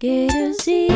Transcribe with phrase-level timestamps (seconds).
[0.00, 0.88] Gay to Z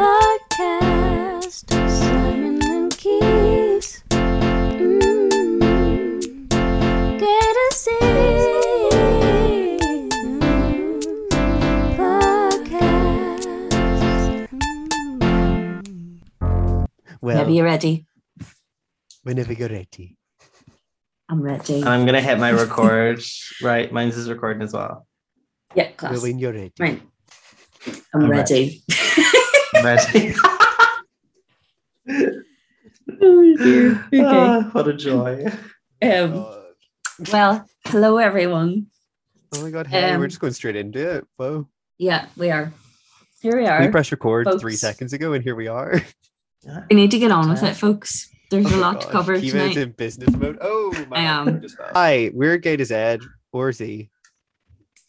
[0.00, 1.68] podcast.
[1.90, 4.02] Simon and Keys.
[4.80, 6.48] Mm.
[7.20, 7.88] Gay to Z
[12.42, 13.44] podcast.
[14.50, 16.20] Mm.
[16.40, 16.88] Well,
[17.20, 18.06] Whenever you're ready.
[19.22, 20.16] whenever you're ready.
[21.28, 21.76] I'm ready.
[21.80, 23.22] And I'm gonna hit my record.
[23.62, 25.06] right, mine's is recording as well.
[25.74, 26.22] yeah, Well, class.
[26.22, 26.72] when you're ready.
[26.78, 27.02] Right.
[27.86, 28.82] I'm I'm ready.
[29.82, 30.34] Ready?
[32.08, 34.04] oh dear.
[34.06, 34.22] Okay.
[34.24, 35.46] Ah, what a joy.
[36.02, 36.64] Um, God.
[37.32, 38.86] well, hello everyone.
[39.54, 41.26] Oh my god, hey, Um, we're just going straight into it.
[41.36, 41.68] Whoa.
[41.98, 42.72] Yeah, we are.
[43.40, 43.80] Here we are.
[43.80, 43.90] We are.
[43.90, 46.00] pressed record three seconds ago and here we are.
[46.88, 48.28] We need to get on with it, folks.
[48.48, 49.76] There's Oh a lot to cover Kiva tonight.
[49.76, 50.58] in business mode.
[50.60, 51.60] Oh my I am.
[51.92, 53.18] Hi, we're Gay to Z
[53.50, 54.08] or Z.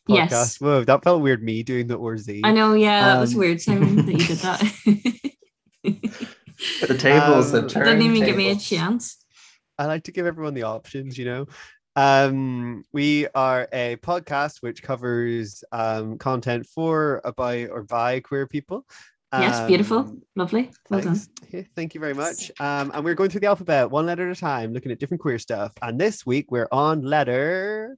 [0.10, 0.30] Podcast.
[0.32, 0.60] Yes.
[0.62, 2.42] Whoa, that felt weird me doing the or Z.
[2.44, 5.34] I know, yeah, that was Um, weird, Simon, that you did that.
[6.88, 7.86] The tables Um, have turned.
[7.86, 9.18] Didn't even give me a chance.
[9.78, 11.46] I like to give everyone the options, you know.
[11.96, 18.86] Um, we are a podcast which covers um content for, about, or by queer people.
[19.34, 19.98] Yes, beautiful.
[20.00, 20.72] Um, Lovely.
[20.90, 21.16] Well done.
[21.16, 21.30] Thanks.
[21.52, 22.52] Yeah, thank you very much.
[22.60, 25.22] Um, and we're going through the alphabet one letter at a time, looking at different
[25.22, 25.74] queer stuff.
[25.82, 27.98] And this week we're on letter.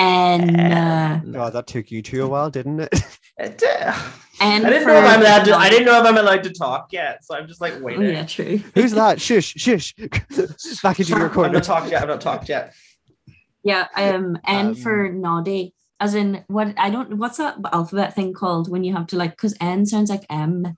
[0.00, 2.94] And uh, God, that took you two a while, didn't it?
[3.38, 3.96] It, uh,
[4.42, 5.54] and I didn't for know if I'm allowed to.
[5.56, 8.02] I didn't know if I'm allowed to talk yet, so I'm just like Oh, waiting.
[8.10, 8.58] yeah, true.
[8.74, 9.18] Who's that?
[9.18, 9.94] Shush, shush.
[10.82, 11.46] Back into your corner.
[11.48, 12.02] I'm not talked yet.
[12.02, 12.74] I'm not talked yet.
[13.64, 15.72] Yeah, um, N Um, for naughty.
[16.00, 19.30] As in what I don't what's that alphabet thing called when you have to like
[19.30, 20.76] because N sounds like M.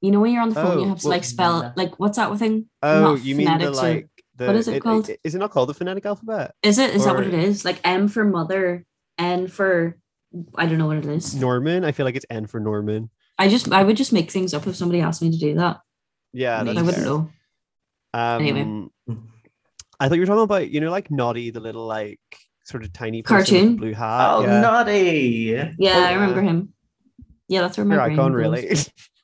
[0.00, 2.00] You know when you're on the phone, you Oh, have to well, like spell like
[2.00, 2.68] what's that thing?
[2.82, 5.10] Oh, Not you mean the phonetics or- like the what is it called?
[5.24, 6.54] Is it not called the phonetic alphabet?
[6.62, 6.94] Is it?
[6.94, 7.64] Is that what it is?
[7.64, 8.84] Like M for mother,
[9.18, 9.96] N for
[10.54, 11.34] I don't know what it is.
[11.34, 11.84] Norman.
[11.84, 13.10] I feel like it's N for Norman.
[13.38, 15.80] I just I would just make things up if somebody asked me to do that.
[16.32, 17.04] Yeah, that's I wouldn't fair.
[17.04, 17.30] know.
[18.14, 18.88] Um, Anyway.
[19.98, 22.20] I thought you were talking about you know like Noddy, the little like
[22.64, 23.76] sort of tiny person with the Cartoon?
[23.76, 24.34] blue hat.
[24.34, 24.60] Oh, yeah.
[24.60, 25.72] naughty.
[25.78, 26.48] Yeah, Oh, I remember yeah.
[26.48, 26.72] him.
[27.48, 28.38] Yeah, that's where my Your brain icon, goes.
[28.38, 28.76] really.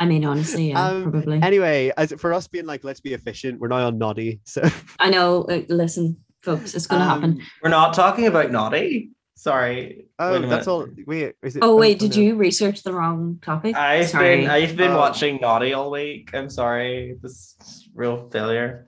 [0.00, 1.40] I mean, honestly, yeah, Um, probably.
[1.42, 3.60] anyway, as for us being like, let's be efficient.
[3.60, 4.40] We're now on naughty.
[4.44, 4.62] so
[4.98, 5.42] I know.
[5.44, 7.32] uh, listen, folks, it's gonna happen.
[7.32, 9.10] Um, We're not talking about naughty.
[9.36, 10.06] Sorry.
[10.18, 10.68] Oh, that's minute.
[10.68, 10.86] all.
[11.06, 11.62] Wait, is it?
[11.62, 13.74] Oh wait, did you research the wrong topic?
[13.76, 14.40] I've Sorry.
[14.42, 14.96] been I've been Oh.
[14.98, 16.30] watching Naughty all week.
[16.34, 17.16] I'm sorry.
[17.22, 18.86] This is real failure.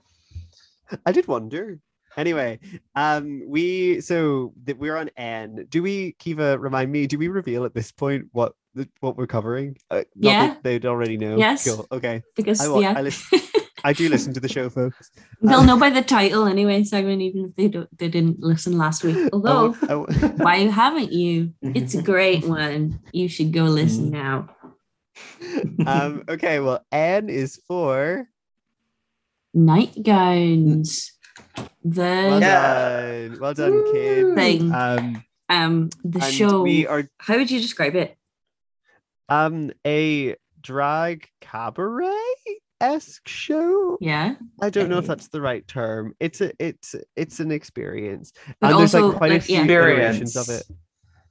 [1.05, 1.79] I did wonder.
[2.17, 2.59] Anyway,
[2.95, 5.65] um, we so that we're on N.
[5.69, 6.59] Do we, Kiva?
[6.59, 7.07] Remind me.
[7.07, 8.62] Do we reveal at this point what the,
[8.99, 9.77] what we're covering?
[9.89, 10.55] Uh, Yeah.
[10.63, 11.37] they'd already know.
[11.37, 11.65] Yes.
[11.67, 11.85] Cool.
[11.91, 12.23] Okay.
[12.35, 13.39] because I, yeah, I, listen,
[13.83, 15.11] I do listen to the show, folks.
[15.41, 17.21] they'll Um, know by the title anyway, Simon.
[17.21, 19.17] Even if they don't, they didn't listen last week.
[19.17, 20.07] I Although, I wa-
[20.37, 21.53] why haven't you?
[21.61, 22.99] It's a great one.
[23.11, 25.83] You should go listen Mm-hmm.
[25.83, 25.91] now.
[25.91, 26.59] um, okay.
[26.59, 28.27] Well, N is for.
[29.55, 31.11] Nightgowns.
[31.83, 33.39] The Well done.
[33.39, 34.35] Well done, kid.
[34.35, 34.73] thing.
[34.73, 36.63] Um, Um, the show.
[36.63, 38.17] we are How would you describe it?
[39.29, 42.09] Um a drag cabaret
[42.81, 43.97] esque show.
[44.01, 46.13] Yeah, I don't know if that's the right term.
[46.19, 49.63] It's a it's it's an experience, but and there's like quite a few yeah.
[49.63, 50.63] iterations of it.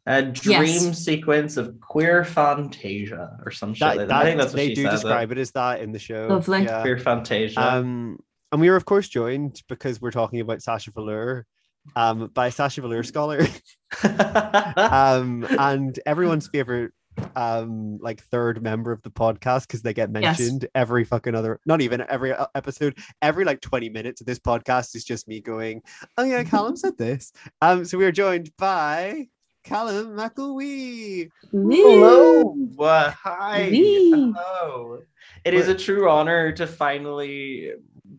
[0.05, 0.99] A dream Yes.
[0.99, 4.17] sequence of queer fantasia or some shit That, like that.
[4.17, 5.01] I think that's what they she do says.
[5.03, 6.27] describe it as that in the show.
[6.29, 6.65] Lovely.
[6.65, 6.81] Yeah.
[6.81, 7.61] Queer fantasia.
[7.61, 8.19] Um,
[8.51, 11.47] and we were of course joined because we're talking about Sasha Velour,
[11.95, 13.47] um, by Sasha Velour scholar,
[14.03, 16.93] um, and everyone's favorite
[17.37, 20.39] um like third member of the podcast because they get Yes.
[20.39, 24.39] mentioned every fucking other not even every uh, episode every like 20 minutes of this
[24.39, 25.83] podcast is just me going
[26.19, 29.27] oh yeah callum said this um so we are joined by
[29.65, 32.43] callum mcelwee Hello.
[32.77, 33.13] What?
[33.23, 33.69] Hi.
[33.71, 34.11] Wee.
[34.11, 35.01] Hello.
[35.45, 37.73] It is a true honor to finally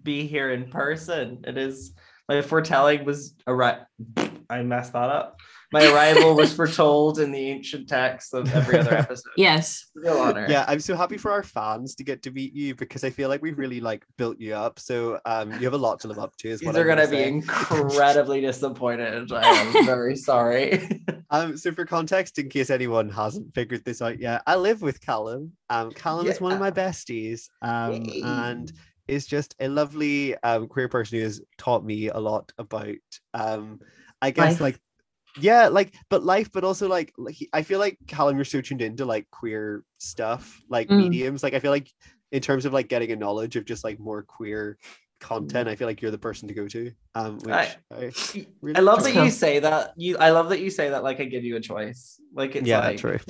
[0.04, 1.44] be here in person.
[1.48, 1.94] It is
[2.30, 3.84] my foretelling was arri-
[4.50, 5.40] I messed that up.
[5.74, 9.32] My arrival was foretold in the ancient texts of every other episode.
[9.36, 9.88] Yes.
[9.96, 10.46] Real honor.
[10.50, 13.30] yeah i'm so happy for our fans to get to meet you because i feel
[13.30, 16.20] like we've really like built you up so um you have a lot to live
[16.20, 19.32] up to is These what are I'm gonna gonna be incredibly disappointed.
[19.32, 21.02] I am very sorry.
[21.30, 25.02] Um, so for context, in case anyone hasn't figured this out yet, I live with
[25.02, 25.54] Callum.
[25.70, 28.22] Um, Callum is one of my besties, um, Yay.
[28.24, 28.72] and
[29.08, 32.96] is just a lovely um queer person who has taught me a lot about
[33.34, 33.80] um,
[34.22, 34.62] I guess Life.
[34.62, 34.80] like
[35.40, 38.82] yeah, like but life, but also like like I feel like Callum, you're so tuned
[38.82, 40.98] into like queer stuff, like Mm.
[40.98, 41.44] mediums.
[41.44, 41.90] Like I feel like
[42.32, 44.78] in terms of like getting a knowledge of just like more queer
[45.20, 46.92] content, I feel like you're the person to go to.
[47.16, 48.12] Um, which I- I,
[48.62, 49.94] really I love that you say that.
[49.96, 51.04] You, I love that you say that.
[51.04, 52.20] Like I give you a choice.
[52.34, 53.20] Like it's yeah, like, true.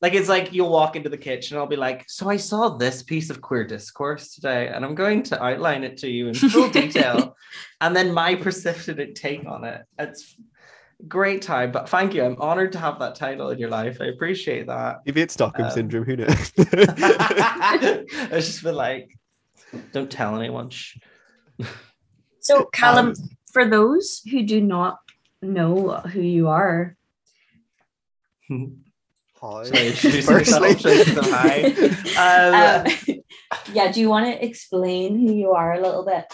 [0.00, 1.56] like it's like you'll walk into the kitchen.
[1.58, 5.22] I'll be like, so I saw this piece of queer discourse today, and I'm going
[5.24, 7.36] to outline it to you in full detail,
[7.80, 9.82] and then my precipitate take on it.
[9.98, 10.36] It's
[11.08, 11.72] great time.
[11.72, 12.24] But thank you.
[12.24, 13.98] I'm honored to have that title in your life.
[14.00, 15.00] I appreciate that.
[15.06, 16.04] Maybe it's Stockholm Um, syndrome.
[16.04, 16.52] Who knows?
[16.58, 19.10] I just feel like,
[19.92, 20.70] don't tell anyone.
[20.70, 20.96] Shh.
[22.40, 23.14] So, Callum, Um,
[23.52, 24.98] for those who do not
[25.42, 26.96] know who you are,
[28.50, 29.64] Hi.
[29.64, 30.60] Should I introduce Firstly.
[30.60, 30.80] myself?
[30.80, 32.86] Should I say hi?
[32.86, 33.22] Um, um,
[33.74, 36.24] yeah, do you want to explain who you are a little bit?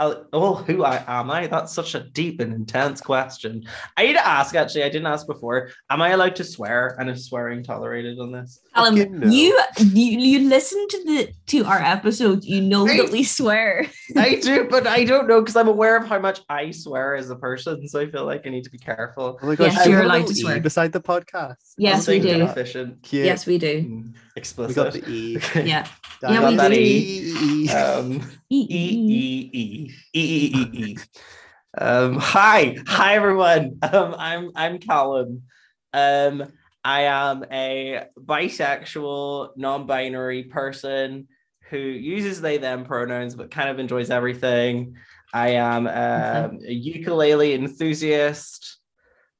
[0.00, 1.46] I'll- oh, who I am I?
[1.46, 3.64] That's such a deep and intense question.
[3.96, 4.54] I need to ask.
[4.54, 5.70] Actually, I didn't ask before.
[5.90, 6.96] Am I allowed to swear?
[6.98, 8.60] And is swearing tolerated on this?
[8.74, 9.26] Callum, Fucking no.
[9.28, 12.96] you, you you listen to the to our episodes, you know Right.
[13.02, 13.86] that we swear.
[14.16, 17.28] I do, but I don't know because I'm aware of how much I swear as
[17.30, 17.86] a person.
[17.86, 19.38] So I feel like I need to be careful.
[19.42, 20.60] Oh my gosh, Yes, you're allowed to little E swear.
[20.60, 21.56] beside the podcast.
[21.76, 22.42] Yes, we do.
[22.44, 23.02] Efficient.
[23.02, 23.26] Cute.
[23.26, 23.82] Yes, we do.
[23.82, 25.36] Mm, we got the E.
[25.36, 25.66] Okay.
[25.68, 25.86] Yeah.
[26.22, 26.74] Damn Yeah, we it.
[26.74, 26.80] do.
[26.80, 27.68] E.
[27.70, 30.96] Um, E- E E E E E E E.
[31.78, 33.78] Um, hi, hi everyone.
[33.80, 35.42] Um, I'm I'm Callum.
[35.92, 36.52] Um,
[36.84, 41.28] I am a bisexual, non-binary person
[41.68, 44.96] who uses they them pronouns, but kind of enjoys everything.
[45.32, 48.78] I am um, a ukulele enthusiast.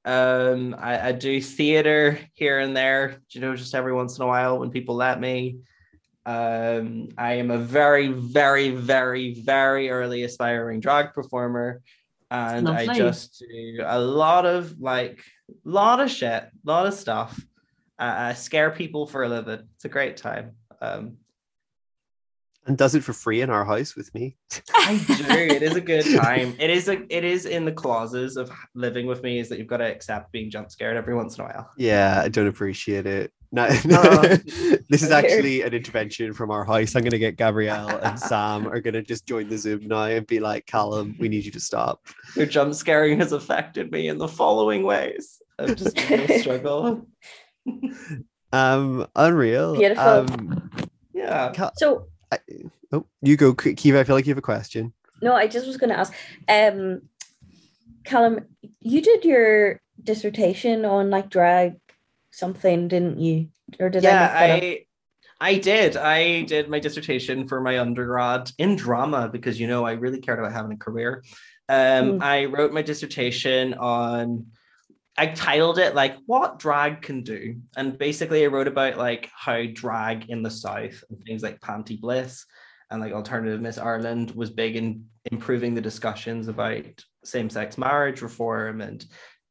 [0.04, 4.28] Um, I, I do theater here and there, you know, just every once in a
[4.28, 5.56] while when people let me.
[6.26, 11.82] Um, I am a very, very, very, very early aspiring drag performer,
[12.30, 15.22] and I just do a lot of like,
[15.64, 17.40] lot of shit, lot of stuff.
[17.98, 19.60] Uh, I scare people for a living.
[19.76, 20.52] It's a great time.
[20.80, 21.16] Um,
[22.66, 24.36] And does it for free in our house with me.
[24.74, 25.14] I do.
[25.54, 26.54] It is a good time.
[26.58, 27.02] It is a.
[27.14, 30.30] It is in the clauses of living with me is that you've got to accept
[30.30, 31.70] being jump scared every once in a while.
[31.78, 33.32] Yeah, I don't appreciate it.
[33.52, 34.20] No, Oh.
[34.90, 36.94] this is actually an intervention from our house.
[36.94, 40.04] I'm going to get Gabrielle and Sam are going to just join the Zoom now
[40.04, 42.00] and be like, Callum, we need you to stop.
[42.36, 45.40] Your jump scaring has affected me in the following ways.
[45.58, 47.08] I'm just been a struggle.
[48.52, 49.76] Um, unreal.
[49.76, 50.04] Beautiful.
[50.04, 50.70] Um,
[51.12, 51.52] Yeah.
[51.76, 52.38] So I,
[52.92, 54.00] oh, you go, K- Kiva.
[54.00, 54.92] I feel like you have a question.
[55.22, 56.12] no, I just was going to ask,
[56.48, 57.02] um,
[58.04, 58.46] Callum,
[58.80, 61.78] you did your dissertation on like drag
[62.30, 63.48] something, didn't you?
[63.78, 64.46] Or did yeah, I?
[64.48, 64.88] make?
[65.40, 65.96] I I did.
[65.96, 70.38] I did my dissertation for my undergrad in drama because you know I really cared
[70.38, 71.22] about having a career.
[71.68, 72.22] Um, Mm.
[72.22, 74.46] I wrote my dissertation on.
[75.20, 79.64] I titled it like "What Drag Can Do," and basically I wrote about like how
[79.70, 82.46] drag in the South and things like Panti Bliss
[82.90, 86.86] and like alternative Miss Ireland was big in improving the discussions about
[87.22, 89.04] same-sex marriage reform and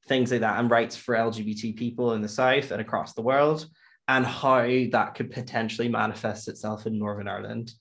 [0.07, 3.67] things like that and rights for LGBT people in the South and across the world
[4.07, 7.73] and how that could potentially manifest itself in Northern Ireland.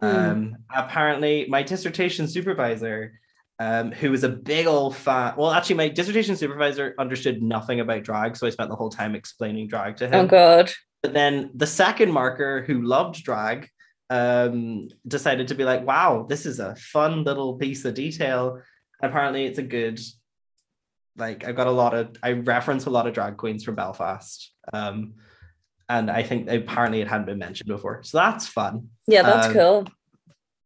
[0.00, 0.06] Hmm.
[0.06, 3.18] Um, apparently, my dissertation supervisor,
[3.62, 8.02] um, who was a big old fan, well, actually, my dissertation supervisor understood nothing about
[8.02, 10.24] drag, so I spent the whole time explaining drag to him.
[10.24, 10.72] Oh God.
[11.00, 13.68] But then the second marker, who loved drag,
[14.10, 18.60] um, decided to be like, wow, this is a fun little piece of detail.
[19.00, 20.00] Apparently, it's a good,
[21.16, 24.52] like, I've got a lot of, I reference a lot of drag queens from Belfast.
[24.72, 25.14] Um,
[25.88, 28.02] and I think apparently it hadn't been mentioned before.
[28.02, 28.88] So that's fun.
[29.06, 29.86] Yeah, that's Um, cool.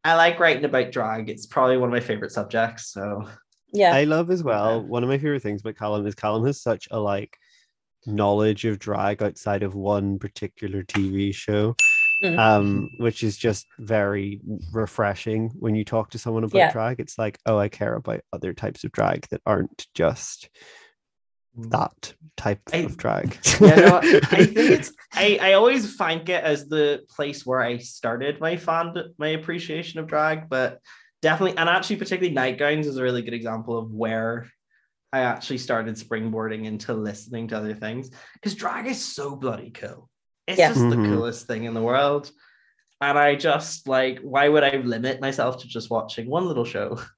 [0.07, 1.29] I like writing about drag.
[1.29, 2.87] It's probably one of my favorite subjects.
[2.93, 3.27] So
[3.73, 3.93] Yeah.
[3.93, 4.79] I love as well.
[4.79, 4.87] Yeah.
[4.87, 7.37] One of my favorite things about Callum is Callum has such a like
[8.05, 11.75] knowledge of drag outside of one particular TV show,
[12.23, 12.39] Mm.
[12.39, 14.39] um, which is just very
[14.71, 16.71] refreshing when you talk to someone about Yeah.
[16.71, 17.01] drag.
[17.01, 20.49] It's like, oh, I care about other types of drag that aren't just
[21.57, 23.37] that type I- of drag.
[23.61, 27.77] yeah, no, I think it's I, I always find it as the place where I
[27.77, 30.79] started my fond my appreciation of drag, but
[31.21, 34.47] definitely and actually particularly nightgowns is a really good example of where
[35.11, 40.09] I actually started springboarding into listening to other things because drag is so bloody cool.
[40.47, 40.69] It's Yeah.
[40.69, 41.05] just the Mhm.
[41.05, 42.29] coolest thing in the world.
[43.01, 46.99] And I just like, why would I limit myself to just watching one little show?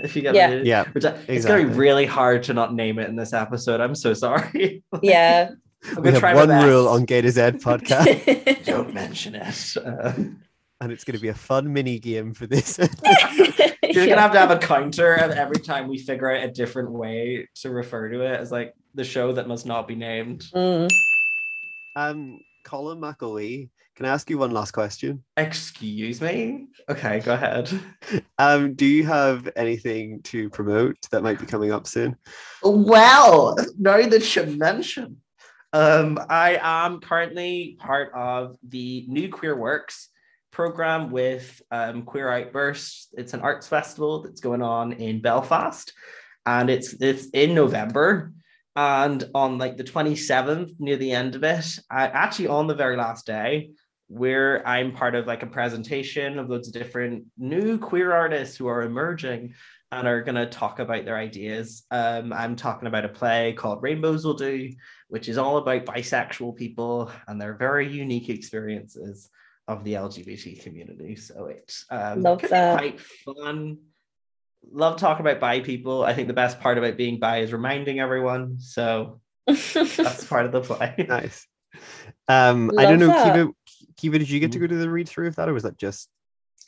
[0.00, 0.50] if you get Yeah.
[0.50, 0.62] me.
[0.64, 3.80] yeah, Which I, it's gonna be really hard to not name it in this episode.
[3.80, 4.82] I'm so sorry.
[5.02, 5.50] Yeah.
[5.96, 9.76] I'm we have one rule on Gay Ed podcast, Don't mention it.
[9.76, 10.12] Uh,
[10.80, 12.78] and it's going to be a fun mini game for this.
[12.78, 12.88] you're
[13.82, 14.06] Yeah.
[14.06, 17.48] gonna have to have a counter and every time we figure out a different way
[17.56, 20.44] to refer to it as like the show that must not be named.
[20.54, 20.90] Mm.
[21.94, 25.24] um, Callum McElwee, Can I ask you one last question?
[25.38, 26.66] Excuse me.
[26.88, 27.70] Okay, go ahead.
[28.38, 32.16] Um, do you have anything to promote that might be coming up soon?
[32.62, 35.16] Well, now that you mention,
[35.72, 40.10] um, I am currently part of the New Queer Works
[40.52, 43.14] program with um, Queer Outburst.
[43.16, 45.90] It's an arts festival that's going on in Belfast,
[46.44, 48.32] and it's it's in November.
[48.76, 52.98] And on like the 27th, near the end of it, I, actually on the very
[52.98, 53.70] last day,
[54.08, 58.68] where I'm part of like a presentation of loads of different new queer artists who
[58.68, 59.54] are emerging
[59.92, 61.84] and are going to talk about their ideas.
[61.90, 64.70] Um, I'm talking about a play called Rainbows Will Do,
[65.08, 69.30] which is all about bisexual people and their very unique experiences
[69.68, 71.16] of the LGBT community.
[71.16, 72.78] So it's um, Love can be that.
[72.78, 73.78] quite fun.
[74.70, 76.04] Love talking about bi people.
[76.04, 78.58] I think the best part about being bi is reminding everyone.
[78.60, 81.06] So that's part of the play.
[81.08, 81.46] Nice.
[82.28, 83.34] Um, I don't know, that.
[83.34, 83.52] Kiva,
[83.96, 85.76] Kiva, did you get to go to the read through of that, or was that
[85.78, 86.08] just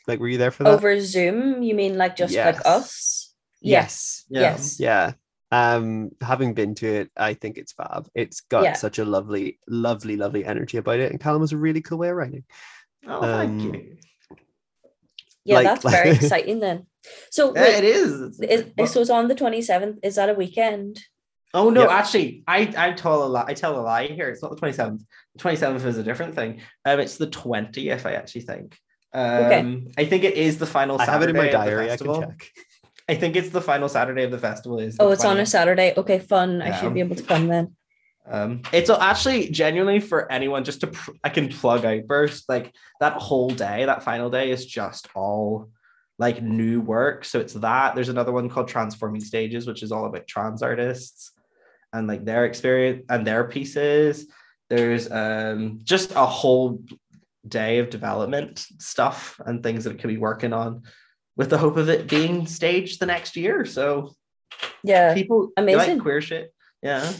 [0.06, 0.70] like were you there for that?
[0.70, 2.56] Over Zoom, you mean like just Yes.
[2.56, 3.34] like us?
[3.60, 4.24] Yes.
[4.28, 4.40] Yeah.
[4.40, 4.80] Yes.
[4.80, 5.12] Yeah.
[5.50, 8.08] Um, having been to it, I think it's fab.
[8.14, 8.72] It's got Yeah.
[8.74, 12.08] such a lovely, lovely, lovely energy about it, and Callum was a really cool way
[12.10, 12.44] of writing.
[13.06, 13.96] Oh, thank Um, you.
[15.44, 16.86] Yeah, Like- that's very exciting then.
[17.30, 18.38] So Yeah, wait, it is.
[18.40, 19.98] is, What- so it's on the 27th.
[20.02, 21.00] Is that a weekend?
[21.54, 21.90] Oh no, Yep.
[21.90, 23.44] actually, I I tell a lie.
[23.48, 24.28] I tell a lie here.
[24.28, 24.76] It's not the twenty
[25.38, 25.38] seventh.
[25.38, 26.60] The twenty seventh is a different thing.
[26.84, 28.06] Um, it's the twentieth.
[28.06, 28.78] I actually think.
[29.14, 30.98] Um, I think it is the final.
[30.98, 31.10] Saturday.
[31.10, 32.20] I have it in my Saturday of the diary.
[32.20, 32.50] I can check.
[33.08, 34.78] I think it's the final Saturday of the festival.
[34.78, 35.94] Is the Oh, it's on a Saturday.
[35.96, 36.60] Okay, fun.
[36.60, 37.74] I should be able to come then.
[38.30, 40.64] Um, it's actually genuinely for anyone.
[40.64, 42.48] Just to pr- I can plug Outburst.
[42.48, 45.70] Like that whole day, that final day is just all
[46.18, 47.24] like new work.
[47.24, 47.94] So it's that.
[47.94, 51.32] There's another one called Transforming Stages, which is all about trans artists
[51.94, 54.26] and like their experience and their pieces.
[54.70, 56.82] There's um just a whole
[57.46, 60.82] day of development stuff and things that it could be working on
[61.36, 63.64] with the hope of it being staged the next year.
[63.64, 64.14] So
[64.82, 65.14] Yeah.
[65.14, 65.94] people amazing.
[65.94, 66.52] like queer shit.
[66.82, 67.10] Yeah.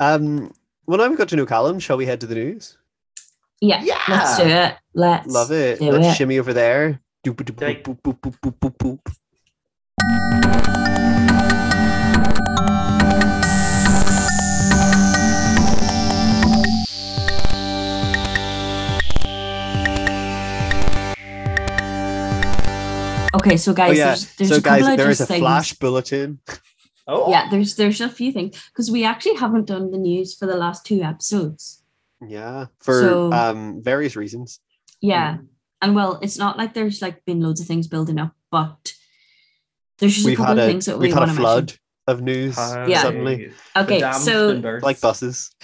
[0.00, 0.52] Um,
[0.86, 1.78] well, now we've got to New Callum.
[1.80, 2.78] Shall we head to the news?
[3.60, 4.00] Yeah, Yeah.
[4.08, 4.74] let's do it.
[4.94, 5.80] Let's Love it.
[5.80, 6.14] Let's it.
[6.14, 7.00] shimmy over there.
[7.26, 9.00] Doop, doop, doop, boop, boop, boop, boop, boop,
[10.02, 10.85] boop.
[23.36, 24.06] Okay, so guys, oh yeah.
[24.06, 25.40] there's, there's so a couple guys, of there is a things.
[25.40, 26.40] flash bulletin.
[27.08, 30.46] Oh Yeah, there's there's a few things because we actually haven't done the news for
[30.46, 31.80] the last two episodes.
[32.20, 34.58] Yeah, for So- um various reasons.
[35.00, 35.36] Yeah,
[35.80, 38.92] and well, it's not like there's like been loads of things building up, but
[39.98, 41.78] there's just a couple of a things that we we've had want a flood mention.
[42.08, 42.56] of news
[42.90, 43.02] Yeah.
[43.02, 45.54] suddenly, Okay, so like buses.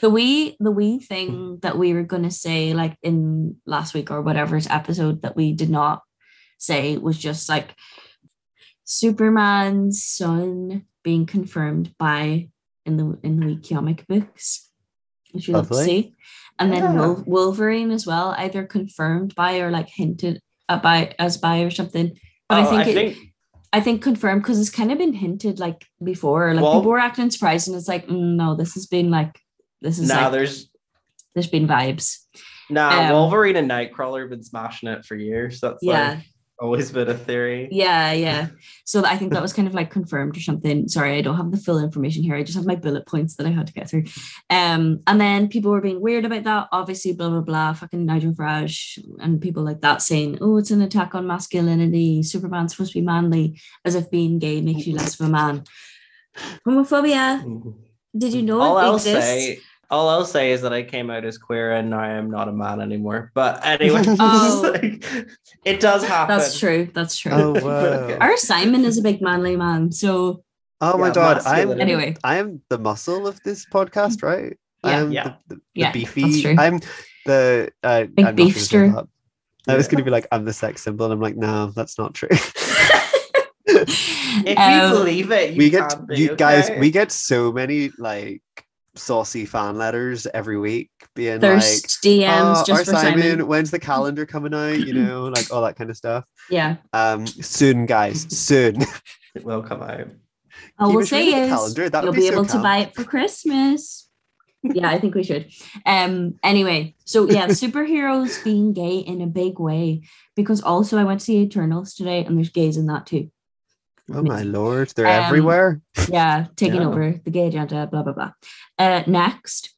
[0.00, 4.22] the wee the wee thing that we were gonna say like in last week or
[4.22, 6.00] whatever's episode that we did not
[6.58, 7.74] say was just like
[8.84, 12.48] Superman's son being confirmed by
[12.84, 14.70] in the in the comic books,
[15.32, 16.14] which we love to see,
[16.58, 17.14] and then Yeah.
[17.26, 22.18] Wolverine as well, either confirmed by or like hinted at by as by or something.
[22.48, 23.32] But Oh, I think I it, think
[23.72, 26.54] I think confirmed because it's kind of been hinted like before.
[26.54, 29.38] Like Well- people were acting surprised, and it's like, mm, no, this has been like
[29.80, 30.70] this is now like there's
[31.34, 32.18] there's been vibes.
[32.70, 35.60] now um, Wolverine and Nightcrawler have been smashing it for years.
[35.60, 36.18] That's Yeah, like
[36.58, 37.68] always been a theory.
[37.70, 38.48] yeah, yeah.
[38.84, 40.86] So I think that was kind of like confirmed or something.
[40.86, 42.36] Sorry, I don't have the full information here.
[42.36, 44.04] I just have my bullet points that I had to get through.
[44.48, 46.68] Um, and then people were being weird about that.
[46.70, 47.72] Obviously, blah blah blah.
[47.72, 52.22] Fucking Nigel Farage and people like that saying, "Oh, it's an attack on masculinity.
[52.22, 55.64] Superman's supposed to be manly, as if being gay makes you less of a man."
[56.66, 57.42] Homophobia.
[58.16, 59.60] Did you know all it I'll exists?
[59.90, 62.30] Say, all I'll say is that I came out as queer and now I am
[62.30, 63.30] not a man anymore.
[63.34, 64.70] But anyway, Oh.
[64.74, 65.04] like,
[65.64, 66.36] it does happen.
[66.38, 66.90] That's true.
[66.94, 67.32] That's true.
[67.32, 68.18] Oh wow!
[68.20, 70.42] Our Simon is a big manly man, so
[70.80, 71.42] Oh my Yeah, god!
[71.46, 72.16] I'm anyway.
[72.22, 74.56] I am the muscle of this podcast, right?
[74.84, 75.00] I Yeah.
[75.00, 75.22] am Yeah.
[75.24, 76.58] the, the, the Yeah, beefy.
[76.58, 76.80] I'm
[77.24, 78.94] the uh, Big I'm not gonna beefster.
[78.94, 79.08] that.
[79.68, 81.98] I was going to be like, I'm the sex symbol, and I'm like, no, that's
[81.98, 82.28] not true.
[83.68, 87.50] If you Um, believe it, you we get can be, you guys, we get so
[87.50, 88.42] many like
[88.98, 93.46] saucy fan letters every week, being thirst like, DMs "Oh, just our for Simon, Simon.
[93.46, 94.78] when's the calendar coming out?
[94.78, 96.24] You know, like all that kind of stuff.
[96.50, 96.76] Yeah.
[96.92, 98.82] Um, soon, guys, soon.
[99.34, 100.08] it will come out.
[100.78, 101.90] All Keep we'll us reading say the is calendar.
[101.90, 104.08] That you'll be be so able to buy it for Christmas.
[104.62, 105.50] yeah, I think we should.
[105.84, 106.38] Um.
[106.42, 110.02] Anyway, so yeah, superheroes being gay in a big way
[110.34, 113.30] because also I went to see Eternals today and there's gays in that too.
[114.12, 115.80] Oh my lord, they're Um, everywhere.
[116.08, 116.88] Yeah, taking Yeah.
[116.88, 117.86] over the gay agenda.
[117.86, 118.32] Blah blah blah.
[118.78, 119.74] Uh, next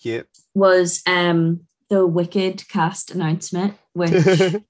[0.00, 0.28] Cute.
[0.54, 4.12] was um the Wicked cast announcement, which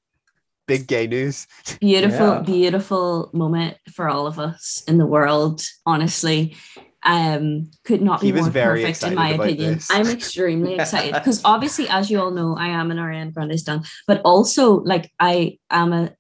[0.68, 1.46] Big gay news.
[1.80, 2.40] beautiful, Yeah.
[2.42, 5.60] beautiful moment for all of us in the world.
[5.86, 6.56] Honestly,
[7.04, 9.74] um, could not be He was more very perfect in my opinion.
[9.74, 9.88] this.
[9.90, 13.82] I'm extremely excited because obviously, as you all know, I am an Ariana Grande stan,
[14.06, 16.10] but also like I am a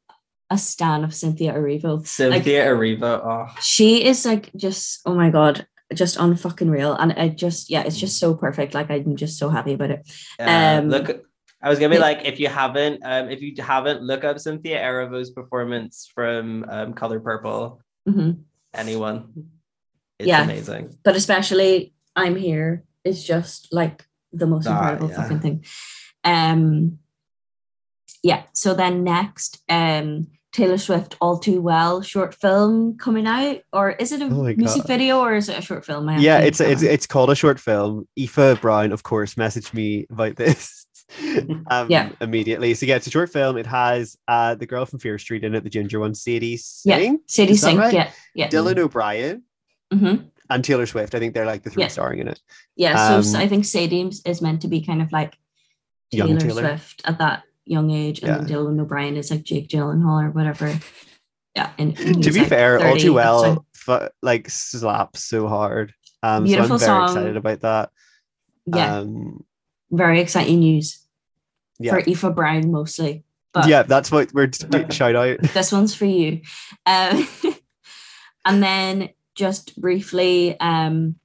[0.52, 2.06] a stan of Cynthia Erivo.
[2.06, 3.12] Cynthia Erivo.
[3.24, 7.82] Oh, She is like just oh my god, just unfucking real, and I just yeah,
[7.88, 8.74] it's just so perfect.
[8.74, 10.00] Like I'm just so happy about it.
[10.38, 11.08] Uh, Um, look,
[11.62, 14.78] I was gonna be like, if you haven't, um, if you haven't, look up Cynthia
[14.82, 17.80] Erivo's performance from um, Color Purple.
[18.08, 18.44] Mhm.
[18.74, 19.48] Anyone,
[20.18, 20.42] it's Yeah.
[20.44, 20.98] amazing.
[21.04, 25.16] but especially I'm here is just like the most Ah, incredible yeah.
[25.22, 25.64] fucking thing.
[26.24, 26.98] Um
[28.22, 33.90] yeah, so then next, um Taylor Swift All Too Well short film coming out, or
[33.92, 34.86] is it a Oh music God.
[34.86, 36.08] video or is it a short film?
[36.08, 38.06] I yeah, it's it's it's called a short film.
[38.18, 40.86] Aoife Brown, of course, messaged me about this.
[41.70, 42.10] um, Yeah.
[42.20, 42.74] immediately.
[42.74, 43.56] So yeah, it's a short film.
[43.56, 46.96] It has uh the girl from Fear Street in it, the ginger one, Sadie Yeah.
[46.98, 47.92] Singh, Sadie Sink, right?
[47.94, 49.42] yeah, yeah, Dylan O'Brien,
[49.92, 50.26] Mhm.
[50.50, 51.14] and Taylor Swift.
[51.14, 51.88] I think they're like the three Yeah.
[51.88, 52.40] starring in it.
[52.76, 53.08] yeah.
[53.08, 55.36] So, Um, so I think Sadie is meant to be kind of like
[56.12, 56.62] Taylor, Taylor.
[56.62, 60.78] Swift at that young age, and then Dylan O'Brien is like Jake Gyllenhaal or whatever.
[61.54, 63.54] Yeah, and to be like, fair, all too at the time.
[63.54, 65.92] well fu- like slaps so hard.
[66.22, 67.16] Um, Beautiful so I'm very song.
[67.16, 67.90] excited about that.
[68.66, 69.44] Yeah, Um,
[69.90, 71.04] very exciting news
[71.78, 73.24] yeah, for Aoife Brown mostly.
[73.52, 75.42] But yeah, that's what we're we shout out.
[75.42, 76.40] this one's for you.
[76.86, 77.28] Um,
[78.46, 81.16] and then just briefly, um,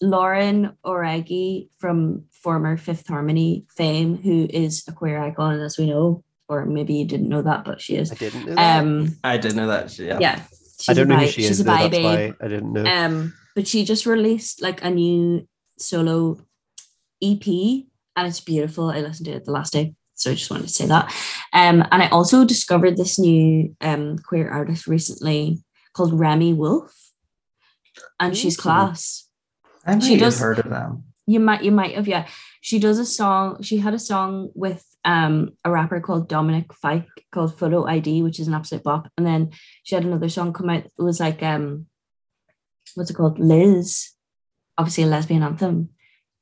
[0.00, 6.22] Lauren Jauregui from former Fifth Harmony fame, who is a queer icon, as we know,
[6.48, 8.12] or maybe you didn't know that, but she is.
[8.12, 8.78] I didn't know that.
[8.78, 9.98] Um, I didn't know that.
[9.98, 10.18] Yeah.
[10.20, 10.42] yeah,
[10.78, 11.60] she's I don't a know who she she's is.
[11.62, 12.04] a Though, bi that's babe.
[12.38, 12.84] why I didn't know.
[12.86, 16.38] Um, but she just released like a new solo
[17.20, 18.90] EP and it's beautiful.
[18.90, 19.94] I listened to it the last day.
[20.14, 21.06] So I just wanted to say that.
[21.52, 26.94] Um, and I also discovered this new um queer artist recently called Remi Wolf.
[28.20, 29.26] And she's class.
[29.84, 31.02] I might She have does- heard of them.
[31.26, 32.26] You might you might have, yeah.
[32.60, 37.08] She does a song, she had a song with um a rapper called Dominic Fike
[37.32, 39.08] called Photo ID, which is an absolute bop.
[39.16, 39.50] And then
[39.82, 40.84] she had another song come out.
[40.84, 41.86] It was like um
[42.94, 43.38] what's it called?
[43.38, 44.10] Liz,
[44.78, 45.90] obviously a lesbian anthem.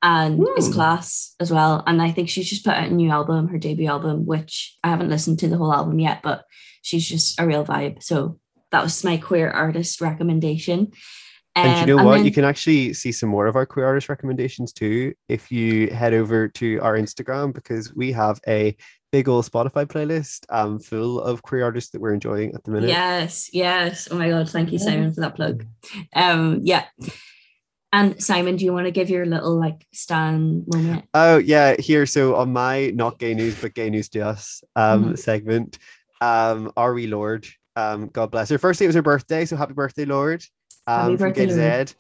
[0.03, 1.83] And it's class as well.
[1.87, 4.90] And I think she's just put out a new album, her debut album, which I
[4.90, 6.44] haven't listened to the whole album yet, but
[6.83, 8.03] she's just a real vibe.
[8.03, 8.38] So
[8.70, 10.92] that was my queer artist recommendation.
[11.56, 12.16] And do you know what?
[12.16, 15.88] then- you can actually see some more of our queer artist recommendations too if you
[15.90, 18.76] head over to our Instagram because we have a
[19.12, 22.88] big old Spotify playlist um full of queer artists that we're enjoying at the minute.
[22.88, 24.08] Yes, yes.
[24.10, 25.64] Oh my god, thank you, Simon, for that plug.
[26.16, 26.86] Um, yeah.
[27.92, 31.04] And Simon, do you want to give your little like Stan moment?
[31.14, 32.06] Oh yeah, here.
[32.06, 35.18] So on my not gay news but gay news to us um Mhm.
[35.18, 35.78] segment,
[36.20, 38.58] um, Are We Lorde, um, God bless her.
[38.58, 40.42] Firstly, it was her birthday, so happy birthday, Lorde.
[40.87, 41.88] Um, Happy from birthday, Gay to Lorde.
[41.88, 41.94] Z.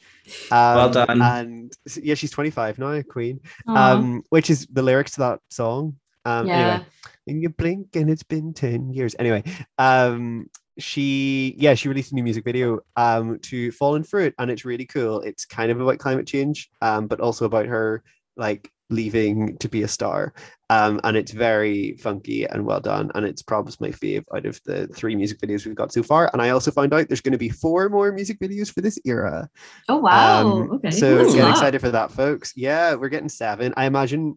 [0.50, 1.22] Um, Well done.
[1.22, 3.40] And yeah, she's 25 now, Queen.
[3.68, 5.96] Aw, Um, which is the lyrics to that song.
[6.26, 6.54] Um, yeah.
[6.54, 6.86] anyway,
[7.26, 9.42] and you blink and it's been 10 years anyway
[9.76, 14.64] um she yeah she released a new music video um to fallen fruit and it's
[14.64, 18.02] really cool it's kind of about climate change um but also about her
[18.38, 20.34] like leaving to be a star
[20.70, 24.60] um and it's very funky and well done and it's probably my fave out of
[24.66, 27.32] the three music videos we've got so far and i also found out there's going
[27.32, 29.48] to be four more music videos for this era
[29.88, 30.46] Oh wow.
[30.46, 30.90] um, okay.
[30.90, 32.52] So That's get excited for that, folks.
[32.56, 33.74] Yeah, we're getting seven.
[33.76, 34.36] I imagine,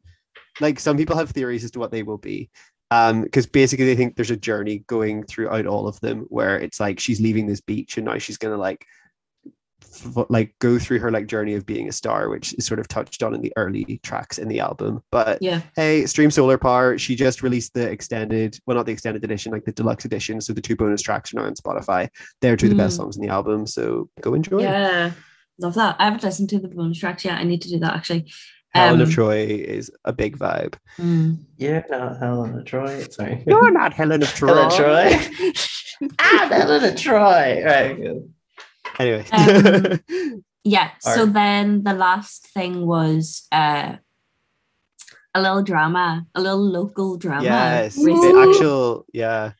[0.60, 2.50] like some people have theories as to what they will be,
[2.92, 6.80] um, because basically they think there's a journey going throughout all of them where it's
[6.80, 8.86] like she's leaving this beach and now she's gonna like,
[10.30, 13.24] like go through her like journey of being a star, which is sort of touched
[13.24, 15.02] on in the early tracks in the album.
[15.12, 15.62] But Yeah.
[15.76, 19.66] hey, Stream Solar Power, she just released the extended, well, not the extended edition, like
[19.66, 20.40] the deluxe edition.
[20.42, 22.10] So the two bonus tracks are now on Spotify.
[22.42, 22.98] They're two of the best Mm.
[23.04, 23.66] songs in the album.
[23.68, 24.62] So go enjoy.
[24.62, 25.12] Yeah.
[25.60, 25.96] Love that.
[26.00, 27.40] I haven't listened to the bonus tracks yet.
[27.40, 28.32] I need to do that actually.
[28.76, 30.76] Helen of Um, Troy is a big vibe.
[31.00, 31.40] mm.
[31.56, 33.06] You're not Helen of Troy.
[33.10, 33.44] Sorry.
[33.48, 34.48] You're not Helen of Troy.
[34.54, 35.52] Helen of Troy.
[36.20, 37.64] I'm Helen of Troy.
[37.66, 37.98] Right.
[38.98, 39.28] Good.
[39.32, 40.00] Anyway.
[40.12, 40.92] Um, Yeah.
[41.00, 41.34] So Art.
[41.34, 43.96] then the last thing was uh
[45.34, 47.44] a little drama, a little local drama.
[47.44, 47.96] yes.
[47.96, 49.52] The actual, yeah.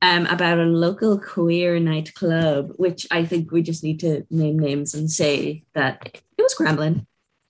[0.00, 4.94] um, about a local queer nightclub, which I think we just need to name names
[4.94, 7.06] and say that it was Kremlin.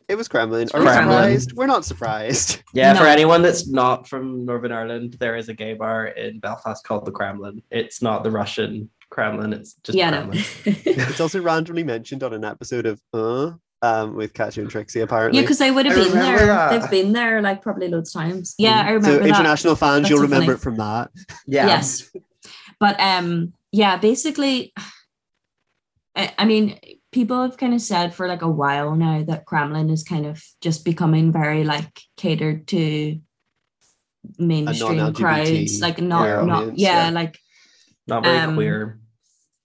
[0.09, 0.69] It was Kremlin.
[0.75, 1.07] Are we Kremlin.
[1.07, 1.53] surprised?
[1.53, 2.63] We're not surprised.
[2.75, 6.85] Yeah, for anyone that's not from Northern Ireland, there is a gay bar in Belfast
[6.85, 7.63] called the Kremlin.
[7.71, 10.31] It's not the Russian Kremlin, it's just yeah, no.
[10.65, 15.39] It's also randomly mentioned on an episode of Uh um, with Katya and Trixie apparently.
[15.39, 16.47] Yeah, because they would have I been there.
[16.47, 16.81] that.
[16.81, 18.55] They've been there like probably loads of times.
[18.59, 19.29] Yeah, I remember so that.
[19.29, 20.57] international fans, That's you'll so remember funny.
[20.57, 21.11] it from that.
[21.47, 21.67] Yeah.
[21.67, 22.11] Yes.
[22.81, 24.73] But um yeah, basically
[26.17, 26.79] I, I mean
[27.13, 30.43] people have kind of said for like a while now that Kremlin is kind of
[30.61, 33.21] just becoming very like catered to
[34.39, 35.81] mainstream crowds.
[35.81, 37.11] Like not queer not audience, yeah, yeah.
[37.11, 37.39] like
[38.09, 38.99] Not very Um, queer.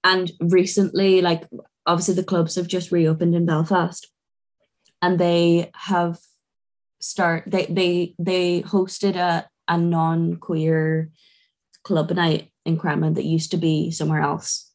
[0.04, 1.48] and recently like
[1.86, 4.10] obviously the clubs have just reopened in belfast
[5.02, 6.20] and they have
[7.02, 11.10] start they they they hosted a, a non-queer
[11.84, 14.72] club night in Kremlin that used to be somewhere else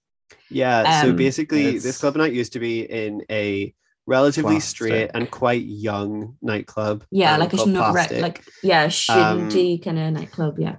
[0.51, 1.03] Yeah.
[1.03, 3.75] so Um, basically, it's- this club night used to be in a
[4.07, 4.71] relatively Plastic.
[4.77, 7.05] straight and quite young nightclub.
[7.11, 9.53] yeah um, like a called not re- like yeah shouldn't
[9.85, 10.77] kind of nightclub yeah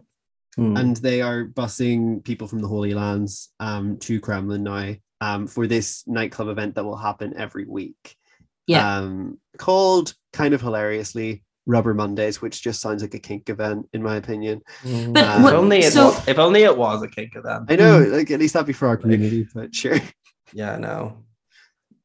[0.55, 0.75] Hmm.
[0.77, 5.67] and they are busing people from the Holy Lands um, to Kremlin now um, for
[5.67, 8.15] this nightclub event that will happen every week.
[8.67, 8.97] Yeah.
[8.97, 14.01] Um, called kind of hilariously Rubber Mondays, which just sounds like a kink event, in
[14.01, 14.61] my opinion.
[14.81, 15.13] Hmm.
[15.13, 17.65] But what- if only it so- was, if only it was a kink event.
[17.69, 18.11] I know, Mm.
[18.17, 19.97] like at least that'd be for our community, but sure.
[20.51, 21.17] Yeah, no.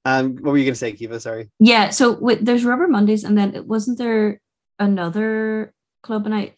[0.04, 1.18] Um, what were you gonna say, Kiva?
[1.18, 1.48] Sorry.
[1.60, 4.38] yeah so wait, there's rubber mondays and then it wasn't there
[4.78, 6.54] another club night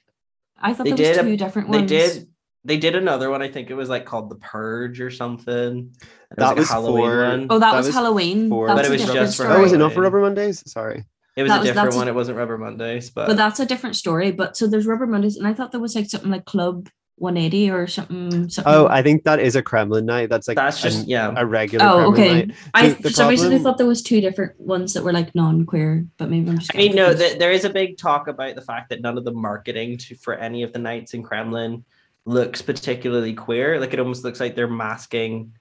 [0.61, 1.91] i thought They there was did a- two different ones.
[1.91, 2.27] They did
[2.65, 3.43] they did another one.
[3.43, 5.93] I think it was like called the Purge or something.
[6.33, 7.47] It That like a was Halloween for- one.
[7.51, 9.57] oh that, That was, was halloween for- that But was it was just for- story.
[9.59, 10.69] Oh, was it not for Rubber Mondays?
[10.71, 11.05] Sorry.
[11.37, 12.09] It was that a was- different that's- one.
[12.09, 14.33] It wasn't Rubber Mondays, but, but that's a different story.
[14.33, 17.71] But so there's Rubber Mondays, and I thought there was like something like Club 180
[17.71, 18.49] or something.
[18.51, 18.73] something.
[18.73, 20.29] Oh, I think that is a Kremlin night.
[20.29, 21.33] That's like that's just an- yeah.
[21.35, 22.35] a regular oh, Kremlin okay.
[22.47, 22.55] night.
[22.75, 25.13] I The- the for some reason I thought there was two different ones that were
[25.13, 26.75] like non-queer, but maybe I'm just.
[26.75, 27.29] I mean, no, confused.
[27.31, 30.15] th- there is a big talk about the fact that none of the marketing to,
[30.15, 31.85] for any of the nights in Kremlin
[32.27, 33.81] looks particularly queer.
[33.81, 35.53] Like it almost looks like they're masking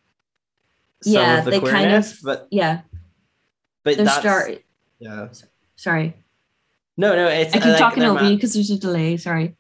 [1.04, 2.40] some yeah, of the they queerness, kind of.
[2.42, 2.82] but yeah,
[3.84, 4.62] but they're that's start.
[5.00, 5.28] yeah.
[5.78, 6.16] Sorry,
[6.98, 9.18] No, no, it's I keep like talking over ma- you because there's a delay.
[9.18, 9.56] Sorry.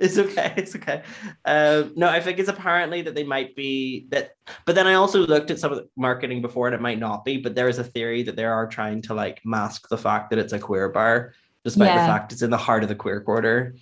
[0.00, 0.54] It's okay.
[0.56, 1.02] It's okay.
[1.44, 4.34] Um, no, I think it's apparently that they might be that,
[4.64, 7.24] but then I also looked at some of the marketing before, and it might not
[7.24, 7.36] be.
[7.36, 10.38] But there is a theory that they are trying to like mask the fact that
[10.38, 11.34] it's a queer bar,
[11.64, 12.06] despite Yeah.
[12.06, 13.76] the fact it's in the heart of the queer quarter.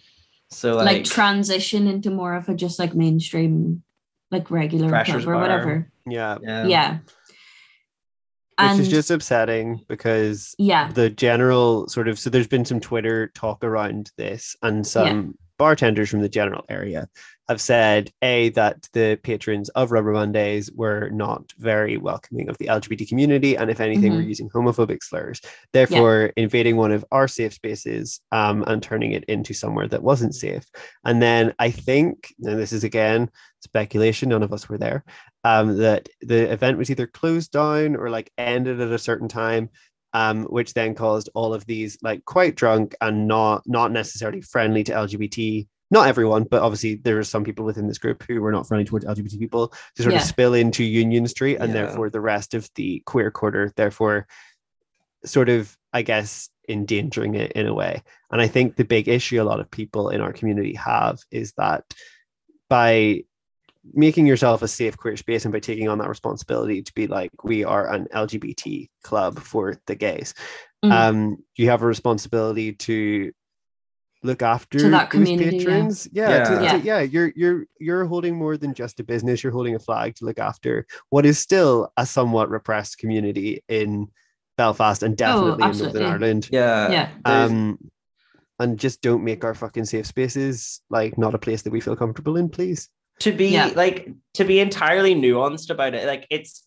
[0.51, 3.83] So Like, like, transition into more of a just like mainstream,
[4.31, 5.43] like regular Freshers club or bar.
[5.43, 5.91] whatever.
[6.07, 6.39] Yeah.
[6.43, 6.93] yeah, Yeah.
[8.59, 12.81] Which And is just upsetting because yeah, the general sort of so there's been some
[12.81, 17.09] Twitter talk around this, and some bartenders from the general area
[17.49, 22.67] have said a that the patrons of Rubber Mondays were not very welcoming of the
[22.67, 24.29] LGBT community, and if anything, were Mhm.
[24.29, 25.41] using homophobic slurs.
[25.73, 30.35] Therefore, invading one of our safe spaces um, and turning it into somewhere that wasn't
[30.35, 30.67] safe.
[31.07, 35.03] And then I think, and this is again speculation, none of us were there,
[35.43, 39.71] um, that the event was either closed down or like ended at a certain time
[40.13, 44.85] um, which then caused all of these like quite drunk and not not necessarily friendly
[44.85, 45.67] to LGBT.
[45.91, 48.85] Not everyone, but obviously there are some people within this group who were not friendly
[48.85, 50.21] towards LGBT people to sort Yeah.
[50.21, 51.83] of spill into Union Street, and Yeah.
[51.87, 54.27] therefore the rest of the queer quarter, therefore,
[55.25, 58.03] sort of I guess endangering it in a way.
[58.31, 61.53] And I think the big issue a lot of people in our community have is
[61.57, 61.85] that
[62.69, 63.25] by
[63.95, 67.31] making yourself a safe queer space and by taking on that responsibility to be like
[67.45, 70.35] we are an lgbt club for the gays
[70.85, 70.93] Mhm.
[70.93, 73.33] um you have a responsibility to
[74.25, 75.65] look after To that those community, yeah.
[75.65, 76.73] patrons yeah to- Yeah.
[76.79, 80.17] to- yeah you're you're you're holding more than just a business you're holding a flag
[80.17, 84.09] to look after what is still a somewhat repressed community in
[84.57, 86.01] belfast and definitely in Oh, absolutely.
[86.01, 87.09] northern ireland yeah, yeah.
[87.25, 87.79] Um
[88.61, 91.95] and just don't make our fucking safe spaces like not a place that we feel
[91.97, 92.89] comfortable in please
[93.21, 93.73] to be Yeah.
[93.75, 96.63] like to be entirely nuanced about it like it's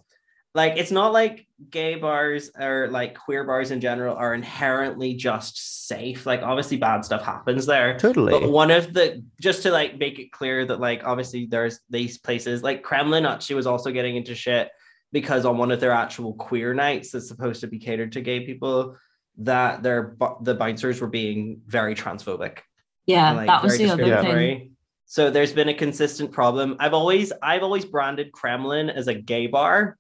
[0.54, 5.88] like it's not like gay bars or like queer bars in general are inherently just
[5.88, 6.26] safe.
[6.26, 7.98] Like obviously bad stuff happens there.
[7.98, 8.32] Totally.
[8.32, 12.18] But one of the just to like make it clear that like obviously there's these
[12.18, 14.70] places like kremlin actually was also getting into shit
[15.14, 18.46] because on one of their actual queer nights that's supposed to be catered to gay
[18.46, 18.98] people
[19.38, 22.60] that their bu- the bouncers were being very transphobic.
[23.06, 24.71] Yeah, and, like, that was very the other thing.
[25.12, 26.78] So there's been a consistent problem.
[26.80, 29.98] I've always I've always branded Kremlin as a gay bar,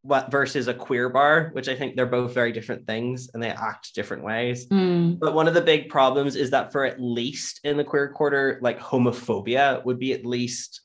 [0.00, 3.50] what versus a queer bar, which I think they're both very different things and they
[3.50, 4.66] act different ways.
[4.68, 8.08] Mm, But one of the big problems is that for at least in the queer
[8.08, 10.80] quarter, like homophobia would be at least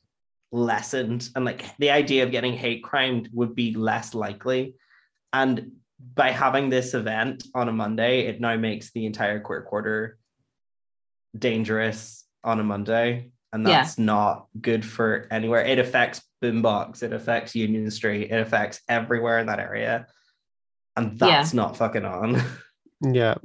[0.51, 4.75] lessened, and like the idea of getting hate crime would be less likely.
[5.31, 5.71] And
[6.13, 10.17] by having this event on a Monday, it now makes the entire queer quarter
[11.33, 13.29] dangerous on a Monday.
[13.53, 13.81] And Yeah.
[13.83, 15.63] that's not good for anywhere.
[15.63, 20.07] It affects Boombox, it affects Union Street, it affects everywhere in that area.
[20.95, 22.41] and that's not fucking on.
[23.01, 23.35] Yeah.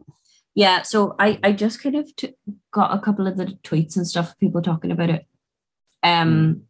[0.54, 2.34] Yeah, so I I just kind of t-
[2.72, 5.26] got a couple of the tweets and stuff people talking about it.
[6.02, 6.62] Um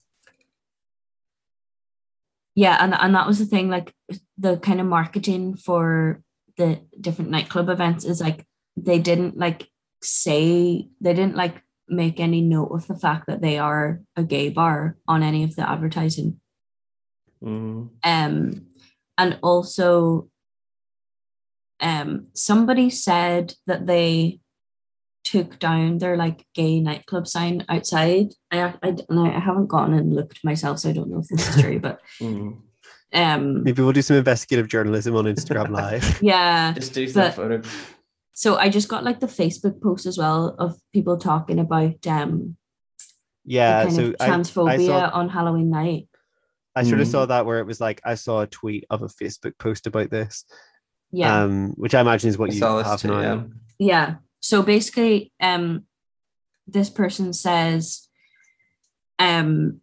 [2.54, 3.94] yeah, and and that was the thing like
[4.36, 6.22] the kind of marketing for
[6.56, 8.44] the different nightclub events is like
[8.76, 9.68] they didn't like
[10.02, 14.48] say they didn't like make any note of the fact that they are a gay
[14.48, 16.40] bar on any of the advertising.
[17.42, 17.90] Mm.
[18.04, 18.66] Um,
[19.16, 20.28] and also,
[21.80, 24.40] um, somebody said that they
[25.24, 28.28] took down their like gay nightclub sign outside.
[28.50, 31.48] I I, and I haven't gone and looked myself, so I don't know if this
[31.56, 32.58] is true, but Mm.
[33.14, 36.18] um, Maybe we'll do some investigative journalism on Instagram Live.
[36.22, 36.72] yeah.
[36.74, 37.62] Just do some But- photo.
[38.38, 42.56] So I just got like the Facebook post as well of people talking about um
[43.44, 43.82] Yeah.
[43.82, 46.08] kind So of I, I transphobia saw on Halloween night.
[46.76, 47.10] I sort of Mm.
[47.10, 50.10] saw that where it was like I saw a tweet of a Facebook post about
[50.10, 50.44] this.
[51.10, 51.42] Yeah.
[51.42, 53.20] Um, which I imagine is what I you saw this have too, now.
[53.20, 53.42] yeah.
[53.78, 55.84] yeah so basically um
[56.68, 58.06] this person says
[59.18, 59.80] um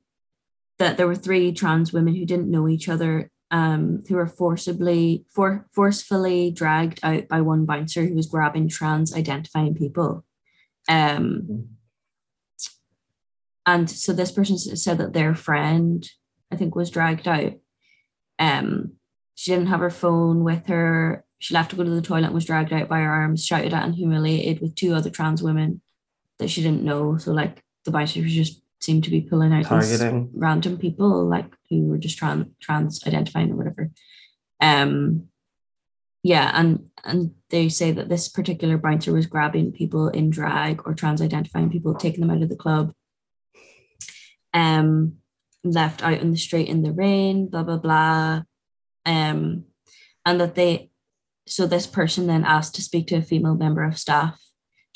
[0.79, 5.25] that there were three trans women who didn't know each other um who were forcibly
[5.29, 10.25] for forcefully dragged out by one bouncer who was grabbing trans identifying people
[10.89, 11.67] um
[13.65, 16.09] and so this person said that their friend
[16.51, 17.53] i think was dragged out
[18.39, 18.91] um
[19.35, 22.33] she didn't have her phone with her she left to go to the toilet and
[22.33, 25.81] was dragged out by her arms, shouted at and humiliated with two other trans women
[26.39, 27.17] that she didn't know.
[27.17, 30.31] So like the bouncers just seemed to be pulling out Targeting.
[30.33, 33.91] random people like who were just trans trans identifying or whatever.
[34.61, 35.29] Um
[36.23, 40.95] yeah, and and they say that this particular bouncer was grabbing people in drag or
[40.95, 42.93] trans identifying people, taking them out of the club.
[44.53, 45.17] Um
[45.63, 48.41] left out in the street in the rain, blah blah blah.
[49.05, 49.65] Um
[50.25, 50.89] and that they
[51.47, 54.41] so this person then asked to speak to a female member of staff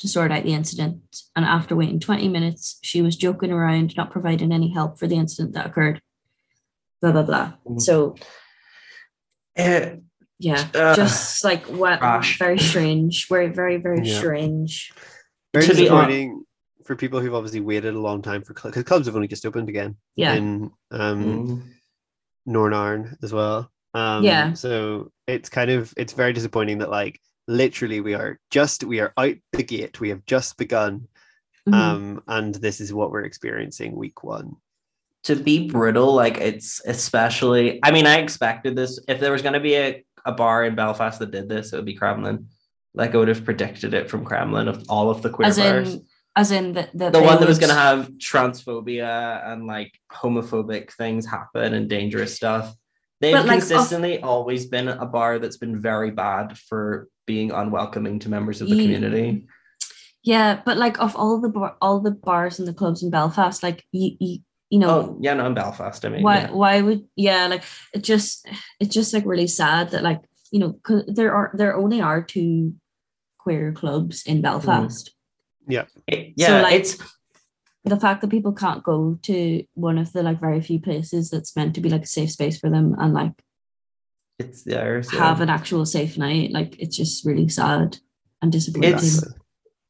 [0.00, 1.00] to sort out the incident
[1.36, 5.14] and after waiting 20 minutes she was joking around not providing any help for the
[5.16, 6.00] incident that occurred
[7.00, 7.80] blah blah blah Mhm.
[7.80, 8.14] so
[9.56, 9.96] Eh,
[10.38, 12.38] yeah Uh, just like what gosh.
[12.38, 14.18] very strange very very very Yeah.
[14.18, 14.92] strange
[15.52, 16.44] Very To be disappointing
[16.84, 19.68] for people who've obviously waited a long time for because clubs have only just opened
[19.68, 21.62] again yeah in um mm.
[22.48, 23.70] Nornarn as well.
[23.94, 24.54] Um, Yeah.
[24.54, 29.12] So it's kind of it's very disappointing that like literally we are just we are
[29.18, 30.00] out the gate.
[30.00, 31.08] We have just begun,
[31.68, 31.74] Mhm.
[31.74, 34.56] um, and this is what we're experiencing week one.
[35.24, 37.80] To be brittle, like it's especially.
[37.82, 38.98] I mean, I expected this.
[39.08, 41.76] If there was going to be a, a bar in Belfast that did this, it
[41.76, 42.48] would be Kremlin.
[42.94, 45.94] Like I would have predicted it from Kremlin of all of the queer as bars.
[45.94, 46.06] in
[46.36, 50.92] as in the, the, the one that was going to have transphobia and like homophobic
[50.92, 52.74] things happen and dangerous stuff.
[53.20, 58.20] They've But, like, consistently always been a bar that's been very bad for being unwelcoming
[58.20, 59.46] to members of the Ye- community.
[60.22, 63.62] yeah but like of all the bar all the bars and the clubs in belfast
[63.62, 64.38] like you you,
[64.70, 66.04] you know Oh, yeah, no, in Belfast.
[66.04, 66.50] I mean, why yeah.
[66.52, 68.46] why would yeah like it just
[68.80, 72.22] it's just like really sad that like you know 'cause there are there only are
[72.22, 72.74] two
[73.38, 74.42] queer clubs in mm-hmm.
[74.42, 75.10] belfast
[76.06, 76.98] It- yeah, like, it's
[77.84, 81.54] the fact that people can't go to one of the like very few places that's
[81.56, 83.32] meant to be like a safe space for them and like
[84.38, 85.02] it's there.
[85.02, 87.98] so- have an actual safe night like it's just really sad
[88.42, 89.24] and disappointing It's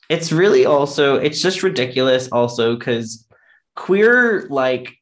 [0.08, 3.26] it's really also it's just ridiculous also because
[3.76, 4.94] queer like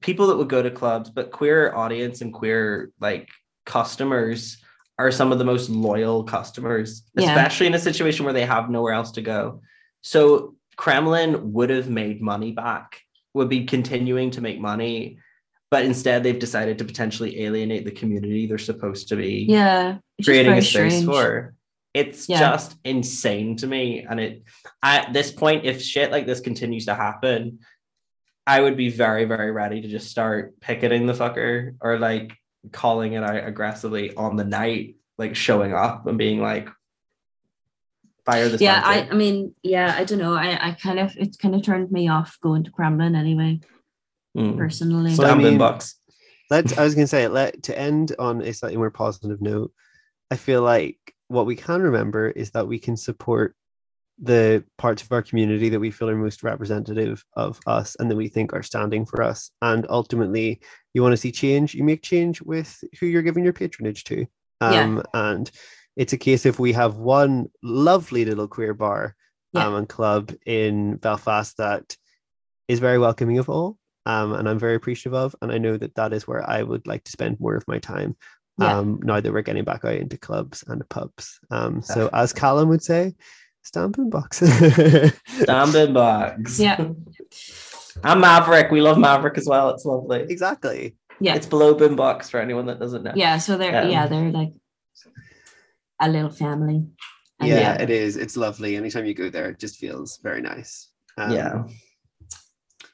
[0.00, 3.28] people that would go to clubs, but queer audience and queer like
[3.66, 4.58] customers
[4.98, 7.30] are some of the most loyal customers, Yeah.
[7.30, 9.60] especially in a situation where they have nowhere else to go.
[10.02, 13.00] So Kremlin would have made money back,
[13.32, 15.18] would be continuing to make money,
[15.70, 20.52] but instead they've decided to potentially alienate the community they're supposed to be yeah creating
[20.52, 21.04] a space strange.
[21.06, 21.54] for.
[21.94, 22.38] It's Yeah.
[22.40, 24.04] just insane to me.
[24.08, 24.42] And it
[24.82, 27.60] at this point, if shit like this continues to happen,
[28.46, 32.32] I would be very, very ready to just start picketing the fucker or like
[32.72, 36.68] calling it out aggressively on the night, like showing up and being like,
[38.24, 38.60] fire this.
[38.60, 39.06] yeah I.
[39.10, 42.08] I mean yeah i don't know i i kind of it kind of turned me
[42.08, 43.60] off going to kremlin anyway
[44.34, 44.56] Mm.
[44.56, 45.94] personally So, I mean- bucks.
[46.50, 46.76] Let's.
[46.76, 49.70] I was going to say let to end on a slightly more positive note.
[50.30, 53.54] I feel like what we can remember is that we can support
[54.20, 58.16] the parts of our community that we feel are most representative of us and that
[58.16, 59.50] we think are standing for us.
[59.60, 60.60] And ultimately,
[60.92, 64.26] you want to see change, you make change with who you're giving your patronage to.
[64.60, 64.82] Yeah.
[64.82, 65.50] Um, And
[65.96, 69.16] it's a case if we have one lovely little queer bar
[69.52, 69.66] Yeah.
[69.66, 71.96] um, and club in Belfast that
[72.68, 73.78] is very welcoming of all.
[74.06, 75.34] Um, and I'm very appreciative of.
[75.42, 77.78] And I know that that is where I would like to spend more of my
[77.78, 78.16] time.
[78.58, 78.78] Yeah.
[78.78, 81.40] Um, now that we're getting back out into clubs and pubs.
[81.50, 83.14] Um, so as Callum would say,
[83.64, 84.38] stamping box.
[85.40, 86.60] Stamping box.
[86.60, 86.88] Yeah.
[88.04, 88.70] I'm Maverick.
[88.70, 89.70] We love Maverick as well.
[89.70, 90.22] It's lovely.
[90.28, 90.96] exactly.
[91.20, 91.34] Yeah.
[91.36, 93.12] It's below Boombox for anyone that doesn't know.
[93.14, 93.38] Yeah.
[93.38, 94.52] So they're Um, yeah, they're like
[96.00, 96.86] a little family.
[97.40, 98.16] And Yeah, it is.
[98.16, 98.76] It's lovely.
[98.76, 100.88] Anytime you go there, it just feels very nice.
[101.16, 101.62] Um, Yeah.
[101.66, 101.70] So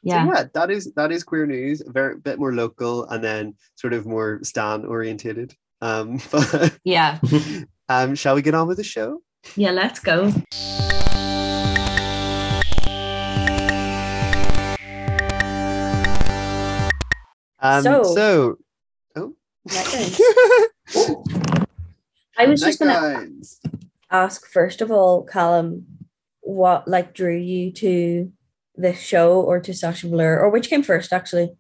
[0.03, 0.27] Yeah.
[0.27, 1.81] yeah, that is that is queer news.
[1.87, 5.55] A very bit more local and then sort of more Stan orientated.
[5.81, 7.19] Um, but Yeah.
[7.89, 9.23] um, shall we get on with the show?
[9.57, 9.71] Yeah.
[9.73, 10.33] Let's go.
[17.63, 18.59] Um, So- so,
[19.17, 19.35] oh,
[22.39, 23.29] I was just gonna
[24.11, 25.87] ask first of all, Callum,
[26.41, 28.33] what like drew you to
[28.77, 31.51] this show or to Sasha Velour, or which came first actually?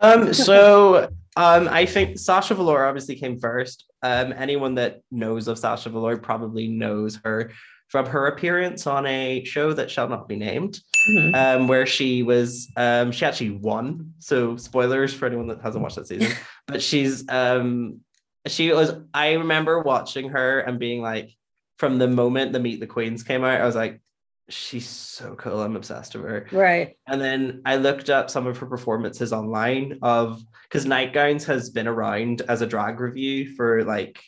[0.00, 3.86] Um, so um, I think Sasha Velour obviously came first.
[4.02, 7.52] Um, anyone that knows of Sasha Velour probably knows her
[7.88, 11.34] from her appearance on a show that shall not be named, Mhm.
[11.34, 14.14] um, where she was um, she actually won.
[14.20, 16.32] So spoilers for anyone that hasn't watched that season,
[16.66, 18.00] but she's um,
[18.46, 18.92] she was.
[19.12, 21.30] I remember watching her and being like,
[21.78, 24.00] from the moment the Meet the Queens came out, I was like,
[24.48, 25.60] she's so cool.
[25.60, 26.46] I'm obsessed with her.
[26.52, 26.96] Right.
[27.06, 31.88] And then I looked up some of her performances online of because Nightgowns has been
[31.88, 34.22] around as a drag review for like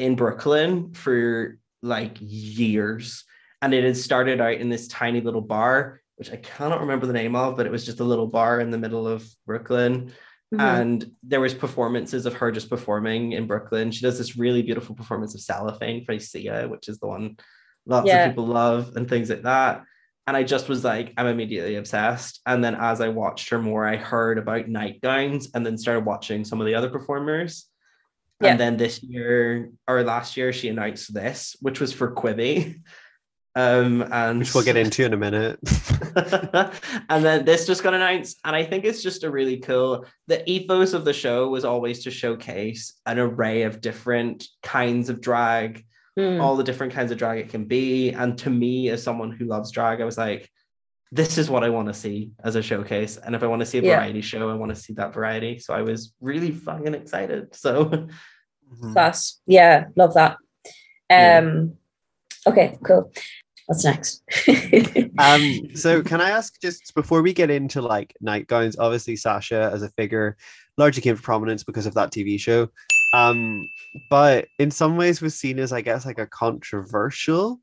[0.00, 3.24] in Brooklyn for like years.
[3.62, 7.12] And it had started out in this tiny little bar, which I cannot remember the
[7.12, 10.10] name of, but it was just a little bar in the middle of Brooklyn.
[10.52, 10.60] Mhm.
[10.60, 13.92] And there was performances of her just performing in Brooklyn.
[13.92, 17.36] She does this really beautiful performance of Cellophane for Sia, which is the one
[17.86, 18.24] lots Yeah.
[18.24, 19.84] of people love and things like that
[20.26, 22.40] and I just was like, I'm immediately obsessed.
[22.46, 26.44] And then as I watched her more, I heard about nightgowns and then started watching
[26.44, 27.66] some of the other performers.
[28.40, 28.50] Yeah.
[28.50, 32.80] And then this year or last year, she announced this, which was for Quibi.
[33.56, 35.60] Um, and which we'll get into in a minute.
[37.08, 40.06] and then this just got announced, and I think it's just a really cool.
[40.26, 45.20] The ethos of the show was always to showcase an array of different kinds of
[45.20, 45.84] drag,
[46.18, 46.40] Mm.
[46.40, 48.10] all the different kinds of drag it can be.
[48.10, 50.48] And to me, as someone who loves drag, I was like,
[51.10, 53.16] this is what I want to see as a showcase.
[53.16, 53.96] And if I want to see a Yeah.
[53.96, 55.58] variety show, I want to see that variety.
[55.58, 57.54] So I was really fucking excited.
[57.56, 58.92] So Mhm.
[58.92, 59.40] Class.
[59.46, 60.36] Yeah, love that.
[61.10, 61.38] Yeah.
[61.38, 61.74] Um
[62.46, 63.12] okay, cool.
[63.66, 64.22] What's next?
[65.18, 69.82] um so can i ask just before we get into like nightgowns obviously sasha as
[69.82, 70.36] a figure
[70.76, 72.68] largely came to prominence because of that tv show
[73.14, 73.68] um
[74.10, 77.60] but in some ways was seen as i guess like a controversial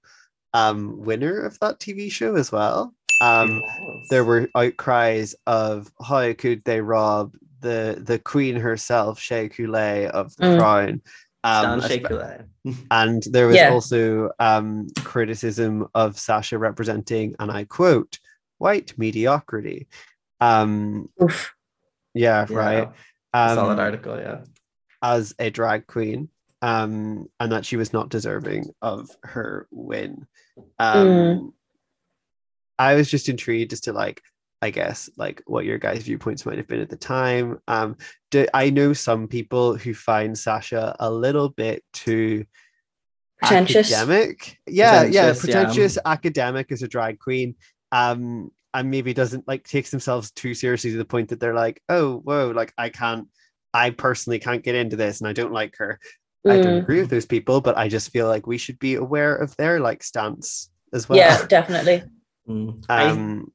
[0.53, 3.61] um winner of that tv show as well um
[4.09, 10.35] there were outcries of how could they rob the the queen herself Shea Coulee of
[10.35, 10.57] the Mm.
[10.57, 11.01] crown
[11.43, 12.47] um, Stan
[12.91, 13.71] and there was Yeah.
[13.71, 18.19] also um, criticism of Sasha representing, and I quote,
[18.59, 19.87] white mediocrity.
[20.39, 21.09] Um,
[22.13, 22.45] yeah, Yeah.
[22.49, 22.89] right.
[23.33, 24.41] Um, Solid article, yeah.
[25.01, 26.29] As a drag queen,
[26.61, 30.27] um, and that she was not deserving of her win.
[30.79, 31.53] Um, Mm.
[32.77, 34.21] I was just intrigued as to like,
[34.61, 37.59] I guess, like what your guys' viewpoints might have been at the time.
[37.67, 37.97] Um,
[38.29, 42.45] do, I know some people who find Sasha a little bit too
[43.39, 43.91] Pretentious.
[43.91, 44.59] academic.
[44.67, 46.11] Yeah, yeah, Pretentious, yeah.
[46.11, 47.55] academic as a drag queen.
[47.91, 51.81] Um, and maybe doesn't like takes themselves too seriously to the point that they're like,
[51.89, 53.27] oh, whoa, like I can't,
[53.73, 55.99] I personally can't get into this, and I don't like her.
[56.45, 56.79] I don't Mm.
[56.79, 59.79] agree with those people, but I just feel like we should be aware of their
[59.79, 61.17] like stance as well.
[61.19, 62.03] Yeah, definitely.
[62.49, 62.84] Mm.
[62.89, 63.51] I- Um,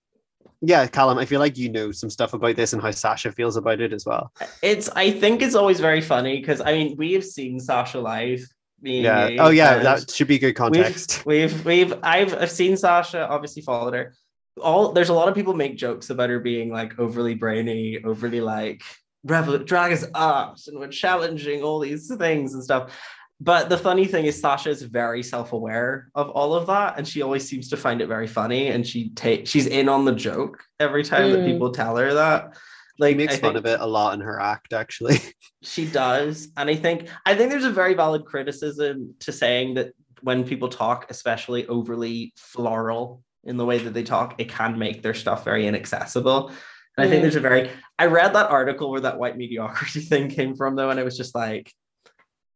[0.62, 3.56] yeah, Callum, I feel like you know some stuff about this and how Sasha feels
[3.56, 4.32] about it as well.
[4.62, 8.40] it's I think it's always very funny because I mean we have seen Sasha live.
[8.82, 9.28] Yeah.
[9.28, 11.24] you, Oh, yeah, that should be good context.
[11.26, 14.14] We've, we've we've I've I've seen Sasha, obviously followed her.
[14.62, 18.40] All there's a lot of people make jokes about her being like overly brainy, overly
[18.40, 18.82] like
[19.26, 22.92] revel drag is art and we're challenging all these things and stuff.
[23.38, 27.20] But the funny thing is Sasha is very self-aware of all of that and she
[27.22, 30.62] always seems to find it very funny and she take she's in on the joke
[30.80, 31.46] every time that Mm.
[31.52, 32.54] people tell her that.
[32.54, 35.18] She Like makes I fun think- of it a lot in her act, actually.
[35.62, 39.88] she does and i think i think there's a very valid criticism to saying that
[40.22, 45.02] when people talk especially overly floral in the way that they talk it can make
[45.02, 46.52] their stuff very inaccessible
[46.96, 47.22] and i think Mm.
[47.22, 50.90] there's a very i read that article where that white mediocrity thing came from though
[50.90, 51.72] and it was just like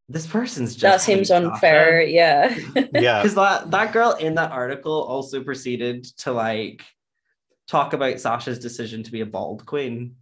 [0.09, 2.03] this person's just that seems unfair.
[2.03, 2.53] Yeah.
[2.95, 3.23] yeah.
[3.23, 6.83] because that that girl in that article also proceeded to like
[7.69, 10.17] talk about sasha's decision to be a bald queen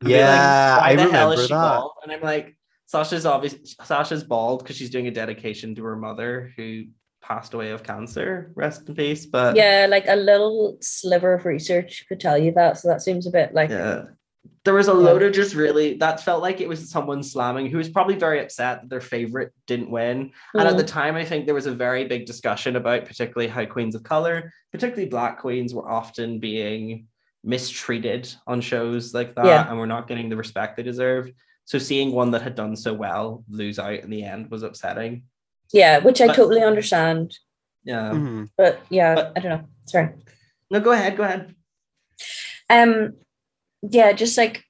[0.00, 1.60] be like, Yeah, why I the hell remember is she that.
[1.78, 1.92] bald?
[2.02, 2.56] And I'm like,
[2.86, 6.86] Sasha's obviously Sasha's bald because she's doing a dedication to her mother who
[7.26, 8.52] passed away of cancer.
[8.54, 9.26] Rest in peace.
[9.26, 12.78] But Yeah, like a little sliver of research could tell you that.
[12.78, 14.04] So that seems a bit like yeah.
[14.64, 17.78] There was a load of just really that felt like it was someone slamming who
[17.78, 20.32] was probably very upset that their favorite didn't win.
[20.54, 20.88] And at the Mm.
[20.88, 24.52] time, I think there was a very big discussion about particularly how queens of color,
[24.72, 27.06] particularly black queens, were often being
[27.44, 29.68] mistreated on shows like that Yeah.
[29.68, 31.32] and were not getting the respect they deserved.
[31.64, 35.24] So seeing one that had done so well lose out in the end was upsetting.
[35.72, 37.38] Yeah, which I But- totally understand.
[37.84, 38.10] Yeah.
[38.12, 38.50] Mhm.
[38.56, 39.68] But yeah, But- I don't know.
[39.86, 40.10] Sorry.
[40.70, 41.16] No, go ahead.
[41.16, 41.54] Go ahead.
[42.68, 43.16] Um,
[43.82, 44.64] yeah, just like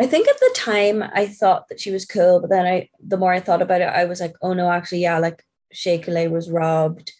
[0.00, 3.16] I think at the time I thought that she was cool, but then I the
[3.16, 6.28] more I thought about it, I was like, oh no, actually, yeah, like Shea Coulee
[6.28, 7.12] was robbed,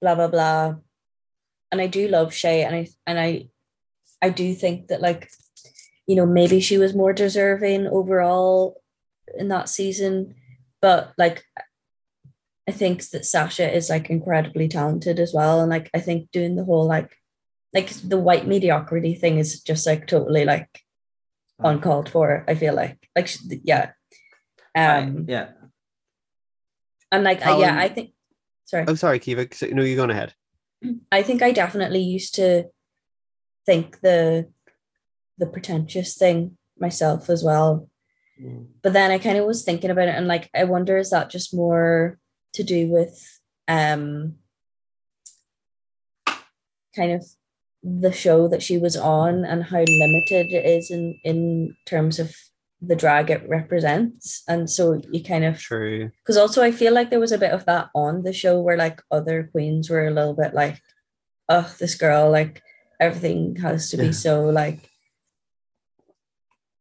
[0.00, 0.76] blah blah blah.
[1.72, 3.48] And I do love Shay, and I and I
[4.22, 5.30] I do think that like,
[6.06, 8.82] you know, maybe she was more deserving overall
[9.36, 10.34] in that season,
[10.80, 11.44] but like
[12.68, 15.60] I think that Sasha is like incredibly talented as well.
[15.60, 17.16] And like I think doing the whole like
[17.74, 20.68] like the white mediocrity thing is just like totally like
[21.60, 23.90] uncalled for i feel like like sh- yeah
[24.76, 25.48] um I- yeah.
[27.10, 28.12] and like I, yeah i think
[28.64, 29.48] sorry I'm Oh, sorry, Kiva.
[29.52, 30.34] So- No, you're going ahead.
[31.12, 32.64] i think i definitely used to
[33.66, 34.48] think the
[35.36, 37.88] the pretentious thing myself as well
[38.82, 41.30] but then i kind of was thinking about it and like i wonder is that
[41.30, 42.18] just more
[42.52, 44.34] to do with um
[46.94, 47.24] kind of
[47.82, 52.34] the show that she was on and how limited it is in in terms of
[52.80, 54.42] the drag it represents?
[54.48, 56.10] And so you kind of True.
[56.22, 58.76] because also I feel like there was a bit of that on the show where
[58.76, 60.80] like other queens were a little bit like,
[61.48, 62.62] oh, this girl, like
[63.00, 64.87] everything has to be so like,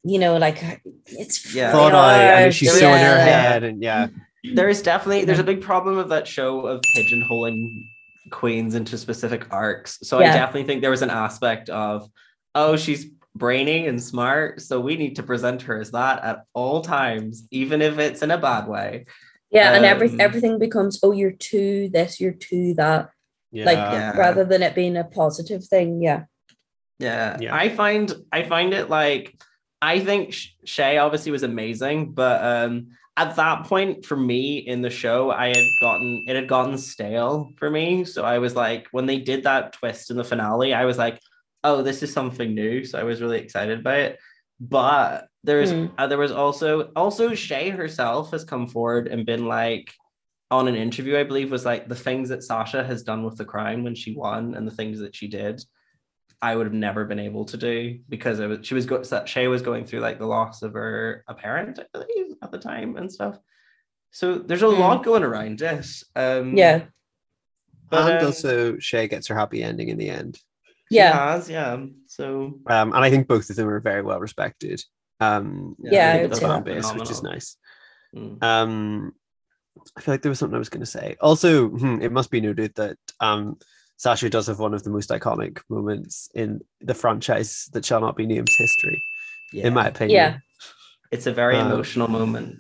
[0.10, 1.72] you know, like it's Yeah.
[1.72, 4.08] Thought I, and she's so in her head, and yeah,
[4.56, 7.84] there is definitely there's a big problem of that show of pigeonholing
[8.32, 12.10] queens into specific arcs so i definitely think there was an aspect of
[12.56, 13.06] oh she's
[13.36, 17.82] brainy and smart so we need to present her as that at all times even
[17.82, 19.06] if it's in a bad way
[19.50, 23.12] Yeah, and every Um, everything becomes oh, you're too this, you're too that,
[23.52, 23.66] yeah.
[23.66, 24.18] like Yeah.
[24.18, 26.02] rather than it being a positive thing.
[26.02, 26.24] Yeah,
[27.00, 27.56] yeah, Yeah.
[27.56, 29.26] i find i find it like
[29.82, 30.34] i think
[30.66, 35.48] shea obviously was amazing but um at that point for me in the show i
[35.48, 38.06] had gotten it had gotten stale for me.
[38.06, 41.20] So i was like when they did that twist in the finale i was like
[41.64, 42.86] oh this is something new.
[42.86, 44.20] So i was really excited by it.
[44.60, 45.88] But there's Hmm.
[45.98, 49.92] uh, there was also also shea herself has come forward and been like
[50.52, 53.46] on an interview i believe was like the things that sasha has done with the
[53.46, 55.62] crown when she won and the things that she did
[56.42, 59.48] I would have never been able to do because it was, she was go, Shea
[59.48, 62.98] was going through like the loss of her a parent, I believe, at the time
[62.98, 63.40] and stuff.
[64.12, 64.80] So there's a Hmm.
[64.80, 66.04] lot going around this.
[66.16, 66.84] Um, yeah,
[67.90, 70.40] but and um, also Shea gets her happy ending in the end.
[70.92, 71.86] she yeah, has, yeah.
[72.06, 74.84] So Um, and I think both of them are very well respected.
[75.20, 77.58] Um, Yeah, I within would the fan base, which is nice.
[78.16, 78.44] mm.
[78.44, 79.14] Um,
[79.96, 81.16] I feel like there was something I was going to say.
[81.22, 83.58] Also, hmm, it must be noted that um,
[83.98, 88.16] Sasha does have one of the most iconic moments in the franchise that shall not
[88.16, 89.04] be named history,
[89.52, 89.68] yeah.
[89.68, 90.16] in my opinion.
[90.16, 90.38] yeah.
[91.12, 92.60] it's a very Um, emotional moment.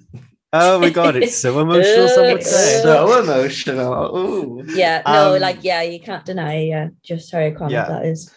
[0.53, 2.07] Oh my god, it's so emotional.
[2.07, 2.81] Some would say.
[2.81, 4.17] So emotional.
[4.17, 4.63] Ooh.
[4.67, 7.87] Yeah, no, Um, like yeah, you can't deny yeah, just how iconic Yeah.
[7.87, 8.33] that is.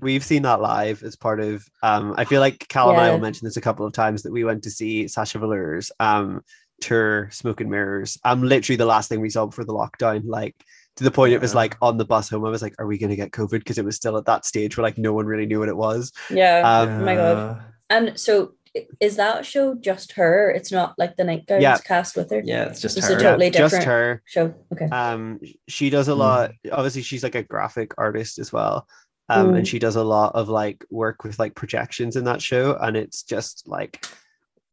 [0.00, 1.64] We've seen that live as part of.
[1.82, 4.32] Um, I feel like Cal and I will mention this a couple of times that
[4.32, 6.42] we went to see Sasha Velour's um
[6.80, 8.18] tour, Smoke and Mirrors.
[8.24, 10.22] Um, literally the last thing we saw before the lockdown.
[10.26, 10.54] Like
[10.96, 12.44] to the point it was like on the bus home.
[12.44, 14.44] I was like, "Are we going to get COVID?" Because it was still at that
[14.44, 16.12] stage where like no one really knew what it was.
[16.30, 16.60] Yeah.
[16.64, 17.62] Um, Oh my God.
[17.90, 18.54] And so
[19.00, 20.50] is that show just her?
[20.50, 21.78] It's not like the Nightgowns Yeah.
[21.78, 22.42] cast with her?
[22.44, 23.16] Yeah, it's just It's her.
[23.16, 24.22] a totally just different- her.
[24.24, 24.54] Show.
[24.72, 24.86] Okay.
[24.86, 25.38] Um,
[25.68, 26.18] she does a Mm.
[26.18, 26.52] lot.
[26.72, 28.88] Obviously, she's like a graphic artist as well.
[29.28, 29.68] Um, and Mm.
[29.68, 33.22] she does a lot of like work with like projections in that show, and it's
[33.22, 34.04] just like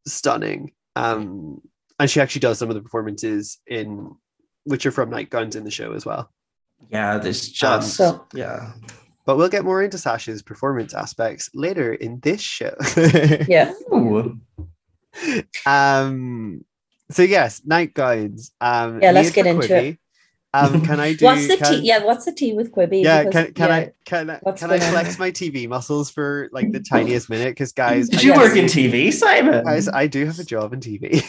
[0.06, 0.72] stunning.
[0.96, 1.60] Um,
[1.98, 4.10] and she actually does some of the performances in
[4.64, 6.30] which are from Nightgowns in the show as well.
[6.90, 8.72] Yeah, there's Um, just So- yeah.
[9.24, 12.74] But we'll get more into Sasha's performance aspects later in this show.
[13.48, 13.72] Yeah.
[13.92, 14.40] Ooh.
[15.66, 16.64] um,
[17.10, 18.50] so yes, Nightgowns.
[18.60, 19.98] Um, Yeah, let's get into Quibi.
[20.54, 21.24] Um, can I do?
[21.24, 21.80] what's the can- tea?
[21.86, 23.02] Yeah, what's the tea with Quibi?
[23.02, 23.76] yeah Because- can, can yeah.
[23.76, 24.90] i can, I can i going on?
[24.92, 28.38] flex my tv muscles for like the tiniest minute because guys Did I, you Yes.
[28.38, 29.64] work in TV, Simon?
[29.64, 31.24] guys i do have a job in tv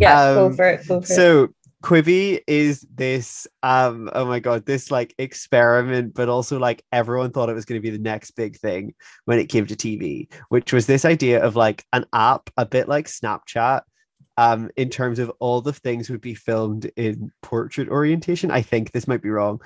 [0.00, 0.86] Yeah, Um, go for it.
[0.88, 1.16] Go for it.
[1.84, 7.30] So Quibi is this um oh my god this like experiment but also like everyone
[7.30, 8.94] thought it was going to be the next big thing
[9.26, 12.88] when it came to TV which was this idea of like an app a bit
[12.88, 13.82] like Snapchat
[14.36, 18.92] um in terms of all the things would be filmed in portrait orientation I think
[18.92, 19.60] this might be wrong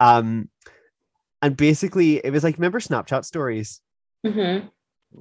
[0.00, 0.48] um
[1.42, 3.80] and basically it was like remember Snapchat stories
[4.26, 4.70] Mhm.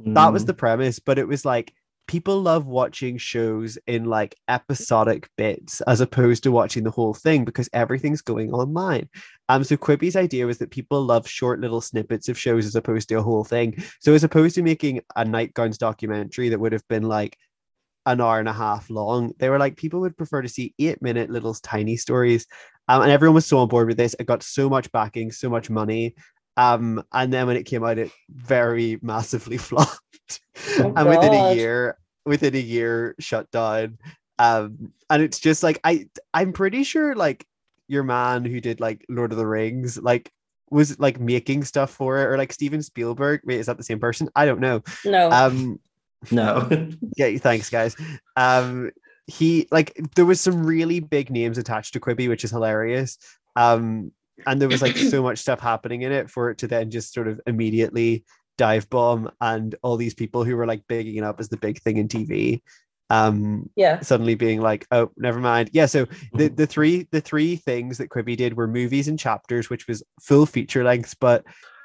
[0.07, 0.47] that was Mm.
[0.47, 1.73] the premise but it was like
[2.09, 7.45] people love watching shows in like episodic bits as opposed to watching the whole thing
[7.45, 9.07] because everything's going online.
[9.47, 13.09] Um so quibi's idea was that people love short little snippets of shows as opposed
[13.09, 13.83] to a whole thing.
[13.99, 17.37] So as opposed to making a nightgowns documentary that would have been like
[18.07, 21.03] an hour and a half long they were like people would prefer to see eight
[21.03, 22.47] minute little tiny stories.
[22.87, 24.15] Um, and everyone was so on board with this.
[24.19, 26.15] It got so much backing so much money
[26.59, 30.41] um, and then when it came out, it very massively flopped.
[30.77, 33.97] Oh, and within a year, within a year, shut down.
[34.37, 37.47] Um, and it's just like I, I'm pretty sure like
[37.87, 40.33] your man who did like Lord of the Rings, like
[40.69, 43.39] was like making stuff for it, or like Steven Spielberg.
[43.45, 44.27] Wait, is that the same person?
[44.35, 44.83] I don't know.
[45.05, 45.31] No.
[45.31, 45.79] Um,
[46.29, 46.67] No.
[47.17, 47.95] yeah, thanks, guys.
[48.35, 48.91] Um,
[49.27, 53.17] he like there was some really big names attached to Quibi, which is hilarious.
[53.55, 54.11] Um,
[54.47, 57.13] and there was like so much stuff happening in it for it to then just
[57.13, 58.23] sort of immediately
[58.57, 61.81] dive bomb, and all these people who were like bigging it up as the big
[61.81, 62.61] thing in TV,
[63.09, 63.99] um, yeah.
[64.01, 65.69] suddenly being like, oh, never mind.
[65.73, 69.69] Yeah, so the the three the three things that Quibi did were movies and chapters,
[69.69, 71.43] which was full feature lengths, but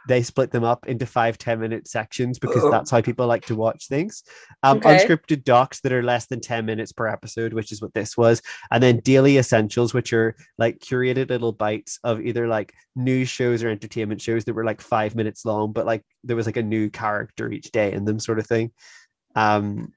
[0.08, 2.70] they split them up into five 10 minute sections because Oh.
[2.70, 4.22] that's how people like to watch things.
[4.62, 4.96] Um, Okay.
[4.98, 8.42] Unscripted docs that are less than 10 minutes per episode, which is what this was.
[8.70, 13.62] And then daily essentials, which are like curated little bites of either like news shows
[13.62, 16.62] or entertainment shows that were like five minutes long, but like there was like a
[16.62, 18.70] new character each day in them, sort of thing.
[19.34, 19.92] Um,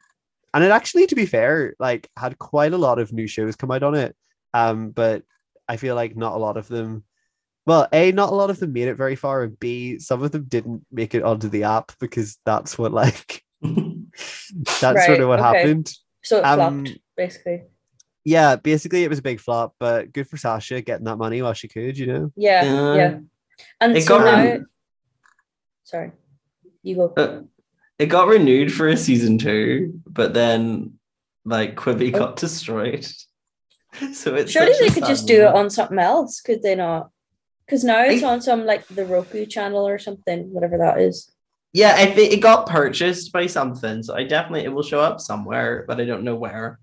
[0.54, 3.72] and it actually, to be fair, like had quite a lot of new shows come
[3.72, 4.16] out on it.
[4.54, 5.24] Um, but
[5.68, 7.04] I feel like not a lot of them.
[7.68, 10.32] Well, a not a lot of them made it very far, and b some of
[10.32, 15.40] them didn't make it onto the app because that's what like that's sort of what
[15.42, 15.60] okay.
[15.60, 15.94] happened.
[16.24, 17.64] So it Um, flopped, basically.
[18.24, 21.54] Yeah, basically it was a big flop, but good for Sasha getting that money while
[21.54, 22.32] she could, you know.
[22.38, 22.96] Yeah.
[22.96, 23.20] Yeah.
[23.82, 24.64] And it so got now, re-
[25.84, 26.12] sorry,
[26.84, 27.14] you go.
[27.18, 27.42] Uh,
[28.00, 30.94] it got renewed for a season two, but then
[31.44, 32.20] like Quibi Oh.
[32.20, 33.06] got destroyed.
[34.14, 37.10] So it's Surely they could just sad do it on something else, could they not?
[37.68, 41.30] Because now it's I- on some like the Roku channel or something, whatever that is.
[41.74, 45.20] Yeah, I think it got purchased by something, so I definitely it will show up
[45.20, 46.80] somewhere, but I don't know where.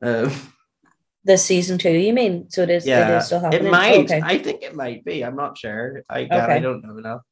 [0.00, 0.30] Um,
[1.24, 2.48] This season two, you mean?
[2.50, 2.86] So it is.
[2.86, 3.70] It yeah, is still it happening.
[3.72, 4.04] might.
[4.04, 4.20] Okay.
[4.22, 5.24] I think it might be.
[5.24, 6.04] I'm not sure.
[6.08, 7.22] I again, I don't know enough.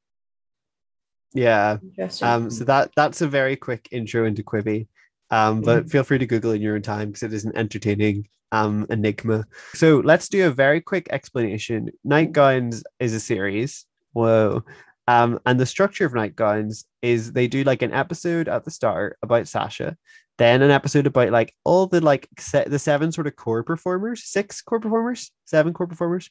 [1.35, 1.78] Yeah.
[1.83, 2.28] Interesting.
[2.28, 4.89] Um, so that that's a very quick intro into Quibi.
[5.33, 8.28] Um, but feel free to Google in your own time because it is an entertaining
[8.53, 9.47] um enigma.
[9.72, 11.89] So let's do a very quick explanation.
[12.05, 13.87] Night Nightgowns is a series.
[14.12, 14.62] Whoa.
[15.09, 18.70] Um, and the structure of Night Nightgowns is they do like an episode at the
[18.70, 19.97] start about Sasha,
[20.37, 24.24] then an episode about like all the like se- the seven sort of core performers,
[24.24, 26.30] six core performers, seven core performers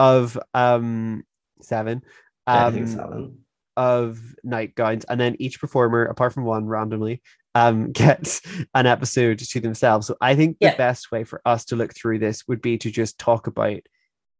[0.00, 1.22] of um
[1.62, 2.02] seven.
[2.48, 3.38] Um, seven.
[3.76, 7.22] of nightgowns and then each performer apart from one randomly
[7.54, 8.40] um gets
[8.74, 10.76] an episode to themselves so i think the Yeah.
[10.76, 13.80] best way for us to look through this would be to just talk about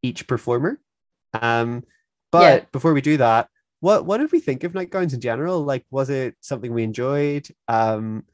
[0.03, 0.81] each performer
[1.35, 1.85] um
[2.31, 2.65] but Yeah.
[2.73, 3.49] before we do that
[3.81, 7.49] what what did we think of nightgowns in general like was it something we enjoyed
[7.69, 8.25] um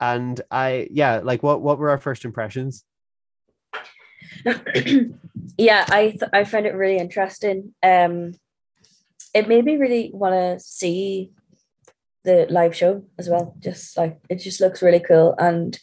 [0.00, 2.84] and i yeah like what what were our first impressions
[5.58, 7.74] yeah, I th- I find it really interesting.
[7.82, 8.32] Um,
[9.34, 11.32] it made me really want to see
[12.24, 13.54] the live show as well.
[13.58, 15.78] Just like it just looks really cool, and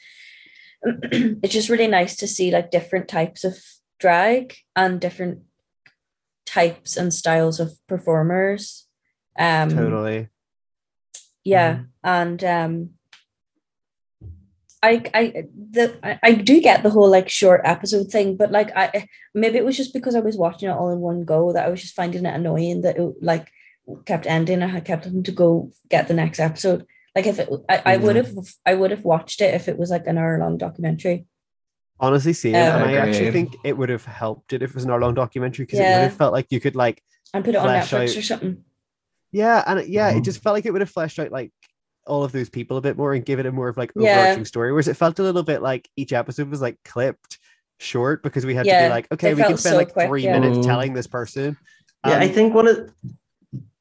[0.83, 3.57] it's just really nice to see like different types of
[3.99, 5.41] drag and different
[6.45, 8.87] types and styles of performers.
[9.37, 10.27] Um, totally
[11.43, 12.89] yeah and um
[14.81, 18.71] I, I the I, I do get the whole like short episode thing, but like
[18.77, 21.65] I maybe it was just because I was watching it all in one go that
[21.65, 23.51] I was just finding it annoying that it like
[24.05, 24.61] kept ending.
[24.63, 26.85] I had kept having to go get the next episode.
[27.15, 28.31] Like if it, I, I would have
[28.65, 31.25] I would have watched it if it was like an hour long documentary.
[31.99, 34.85] honestly same Um, and i actually think it would have helped it if it was
[34.85, 37.55] an hour long documentary because it would have felt like you could like And put
[37.55, 38.63] it on Flesh Netflix out- or something.
[39.31, 40.17] Yeah, and it- yeah, Mhm.
[40.17, 41.51] it just felt like it would have fleshed out like
[42.07, 44.17] all of those people a bit more and give it a more of like Yeah.
[44.19, 44.71] overarching story.
[44.71, 47.37] Whereas it felt a little bit like each episode was like clipped
[47.79, 50.07] short because we had to be like, okay, they we can spend so like quick,
[50.07, 50.39] three yeah.
[50.39, 50.63] minutes Mm.
[50.65, 51.57] telling this person.
[52.07, 52.89] Yeah, I Um, think one of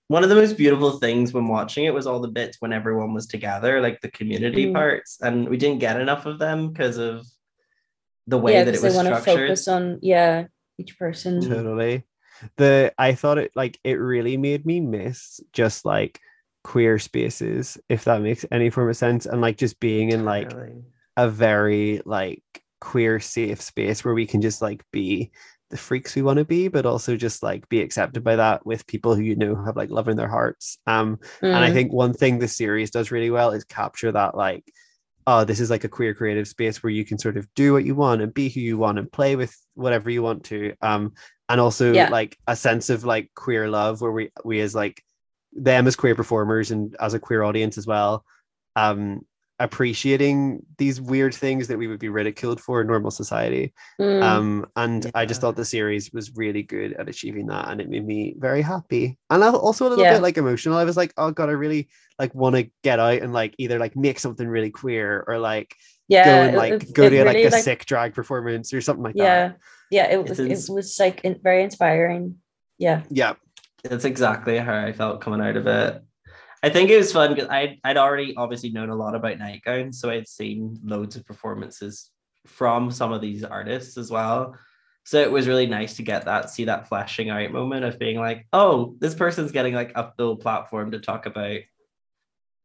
[0.09, 3.15] one of the most beautiful things when watching it was all the bits when everyone
[3.15, 4.73] was together, like the community Mm.
[4.75, 7.27] parts, and we didn't get enough of them because of
[8.27, 9.49] the way yeah, that it because they was want to structured.
[9.49, 10.45] focus on yeah
[10.79, 11.41] each person.
[11.41, 12.05] totally
[12.57, 16.21] the i thought it like it really made me miss just like
[16.63, 20.53] queer spaces if that makes any form of sense and like just being in like
[20.55, 20.83] Really.
[21.17, 22.43] a very like
[22.81, 25.33] queer safe space where we can just like be
[25.71, 28.87] the freaks we want to be but also just like be accepted by that with
[28.87, 31.73] people who you know have like love in their hearts um and i Mm.
[31.75, 34.65] think one thing the series does really well is capture that like
[35.27, 37.85] oh this is like a queer creative space where you can sort of do what
[37.85, 41.13] you want and be who you want and play with whatever you want to um
[41.49, 42.09] and also Yeah.
[42.11, 45.03] like a sense of like queer love where we we as like
[45.53, 48.25] them as queer performers and as a queer audience as well
[48.77, 49.21] um
[49.61, 54.23] appreciating these weird things that we would be ridiculed for in normal society Mm.
[54.23, 57.89] um and i just thought the series was really good at achieving that and it
[57.89, 60.15] made me very happy and I- also a little Yeah.
[60.15, 61.89] bit like emotional i was like oh god i really
[62.19, 65.75] like want to get out and like either like make something really queer or like
[66.09, 68.73] yeah, go and like it- go it to really, like a like, sick drag performance
[68.73, 69.23] or something like that
[69.91, 70.13] yeah, yeah.
[70.13, 72.37] It was ins- it was like in- very inspiring.
[72.79, 73.35] Yeah, yeah
[73.85, 76.03] That's exactly how I felt coming out of it.
[76.63, 80.01] I think it was fun because I'd, I'd already obviously known a lot about nightgowns,
[80.01, 82.11] so I'd seen loads of performances
[82.47, 84.57] from some of these artists as well.
[85.05, 88.19] So it was really nice to get that, see that flashing out moment of being
[88.19, 91.61] like, oh, this person's getting like a full platform to talk about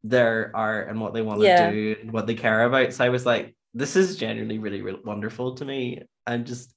[0.03, 1.71] their art and what they want to Yeah.
[1.71, 2.91] do and what they care about.
[2.93, 6.01] So I was like, this is genuinely really, really wonderful to me.
[6.27, 6.73] And just,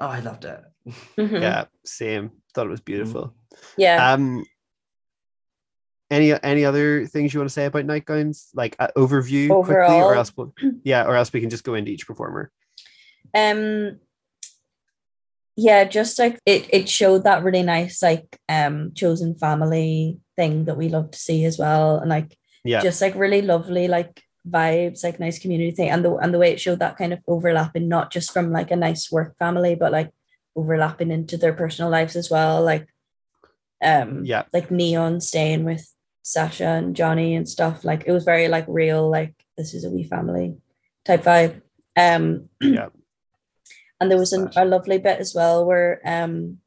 [0.00, 0.60] oh, I loved it.
[1.16, 1.40] Mhm.
[1.40, 3.36] yeah same thought it was beautiful
[3.76, 4.12] yeah.
[4.12, 4.44] um
[6.12, 10.14] any any other things you want to say about nightgowns like uh, overview quickly or
[10.14, 10.52] else we'll,
[10.84, 12.50] yeah or else we can just go into each performer.
[13.34, 13.98] Um
[15.56, 20.78] yeah just like it it showed that really nice like um chosen family thing that
[20.78, 22.80] we love to see as well and like yeah.
[22.80, 26.52] just like really lovely like vibes like nice community thing and the and the way
[26.52, 29.92] it showed that kind of overlapping not just from like a nice work family but
[29.92, 30.10] like
[30.56, 32.88] overlapping into their personal lives as well like
[33.82, 34.44] um Yeah.
[34.52, 35.86] like neon staying with
[36.22, 37.84] sasha and johnny and stuff.
[37.84, 40.56] Like it was very like real like this is a wee family
[41.04, 41.62] type vibe.
[41.96, 42.88] Um yeah.
[44.00, 46.58] And there was an, a lovely bit as well where um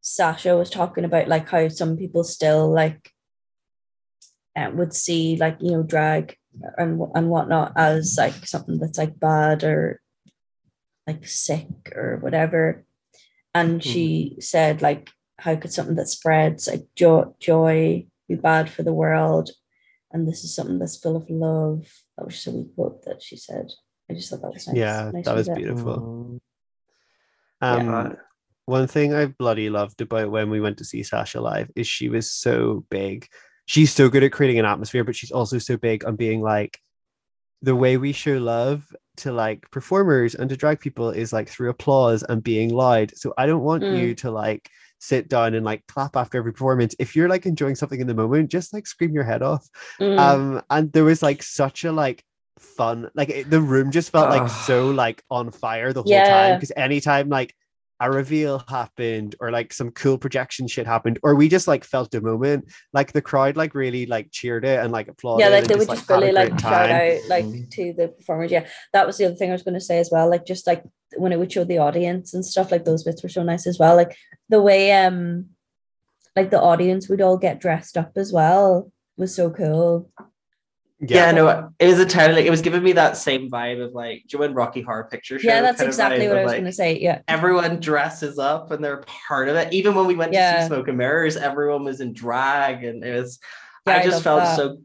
[0.00, 3.12] Sasha was talking about like how some people still like
[4.56, 6.36] uh, would see like you know drag
[6.76, 10.00] and and whatnot as like something that's like bad or
[11.06, 12.84] like sick or whatever.
[13.54, 18.82] And she said like how could something that spreads like joy joy be bad for
[18.82, 19.50] the world
[20.12, 21.86] and this is something that's full of love
[22.16, 23.66] that was just a wee quote that she said
[24.10, 24.76] I just thought that was nice.
[24.76, 25.56] yeah nice that was bit.
[25.58, 26.40] beautiful
[27.62, 28.12] Mm, um yeah.
[28.66, 32.08] one thing i bloody loved about when we went to see sasha live is she
[32.08, 33.26] was so big
[33.66, 36.78] she's so good at creating an atmosphere but she's also so big on being like
[37.62, 38.84] the way we show love
[39.16, 43.34] to like performers and to drag people is like through applause and being loud so
[43.36, 43.98] i don't want Mm.
[44.00, 47.74] you to like sit down and like clap after every performance if you're like enjoying
[47.74, 49.68] something in the moment just like scream your head off
[50.00, 50.18] Mm.
[50.18, 52.24] um and there was like such a like
[52.58, 56.18] fun like it, the room just felt like so like on fire the whole time
[56.50, 56.54] Yeah.
[56.56, 57.54] because anytime like
[58.00, 62.14] a reveal happened or like some cool projection shit happened or we just like felt
[62.14, 65.62] a moment like the crowd like really like cheered it and like applauded yeah, like
[65.62, 67.70] and they would just had a really like great shout out like Mm.
[67.70, 68.50] to the performers.
[68.50, 70.30] Yeah, that was the other thing I was going to say as well.
[70.30, 70.84] Like just like
[71.16, 73.78] when it would show the audience and stuff, like those bits were so nice as
[73.78, 73.96] well.
[73.96, 74.16] Like
[74.48, 75.46] the way um
[76.36, 80.10] like the audience would all get dressed up as well was so cool.
[81.00, 82.44] Yeah, no, it was a entirely.
[82.46, 85.08] It was giving me that same vibe of like, do you know when Rocky Horror
[85.10, 85.46] Picture Show?
[85.48, 86.98] yeah, that's exactly vibe what I was like, going to say.
[86.98, 89.72] Yeah, Everyone dresses up and they're part of it.
[89.72, 93.12] Even when we went to see Smoke and Mirrors, everyone was in drag, and it
[93.20, 93.38] was.
[93.86, 94.56] Yeah, I I just love felt that.
[94.56, 94.78] so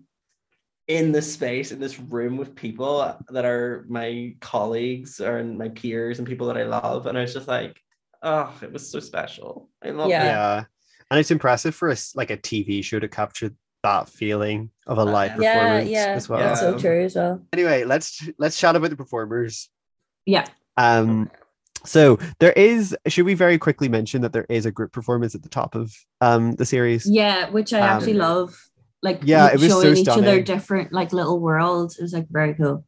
[0.87, 6.19] in this space in this room with people that are my colleagues or my peers
[6.19, 7.79] and people that I love, and I was just like,
[8.21, 9.69] oh, it was so special.
[9.83, 10.23] I love Yeah.
[10.23, 10.27] it.
[10.27, 10.63] yeah
[11.11, 13.51] and it's impressive for us like a tv show to capture
[13.83, 16.13] that feeling of a Uh, live yeah, performance yeah.
[16.15, 17.41] as well That's so true as well.
[17.53, 19.69] anyway let's let's chat about the performers
[20.25, 20.45] Yeah.
[20.77, 21.29] um
[21.85, 25.43] so there is should we very quickly mention that there is a group performance at
[25.43, 28.69] the top of um the series Yeah, which I actually Um, love.
[29.01, 31.99] Like yeah, it was so showing each of their different like little worlds.
[31.99, 32.85] It was like very cool.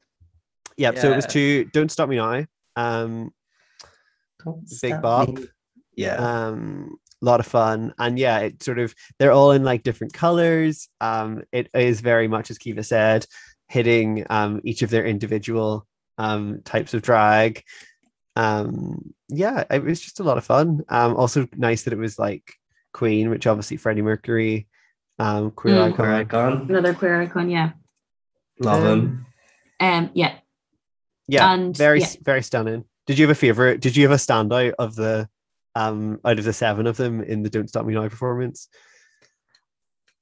[0.78, 1.66] yeah, so it was Yeah.
[1.66, 2.46] to don't stop me now
[2.78, 3.34] um
[4.46, 5.28] Don't Big stop Bop.
[5.30, 5.46] me.
[5.98, 6.16] Yeah.
[6.16, 10.14] um a lot of fun and yeah it sort of they're all in like different
[10.14, 13.26] colors um it is very much as kiva said
[13.68, 15.88] hitting um each of their individual
[16.18, 17.64] um types of drag
[18.36, 22.20] um yeah it was just a lot of fun um also nice that it was
[22.20, 22.54] like
[22.94, 24.68] queen which obviously freddie mercury
[25.20, 25.84] um queer Mm.
[25.86, 26.66] icon Queer icon.
[26.70, 27.72] Another queer icon, yeah.
[28.60, 29.26] Love him.
[29.80, 30.36] Um, yeah.
[31.28, 32.08] Yeah, And, very yeah.
[32.22, 32.84] very stunning.
[33.08, 33.82] Did you have a favorite?
[33.82, 35.28] Did you have a standout of the
[35.76, 38.68] um out of the seven of them in the Don't Stop Me Now performance?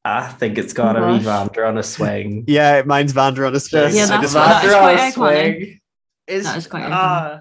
[0.06, 1.20] I think it's gotta Gosh.
[1.20, 2.44] be Vander on a swing.
[2.48, 3.96] Yeah, mine's Vander on a swing.
[3.96, 5.14] Yeah, I that's just what- want- that is Vander on a quite iconic.
[5.66, 5.80] swing.
[6.28, 7.40] Is That is quite ah,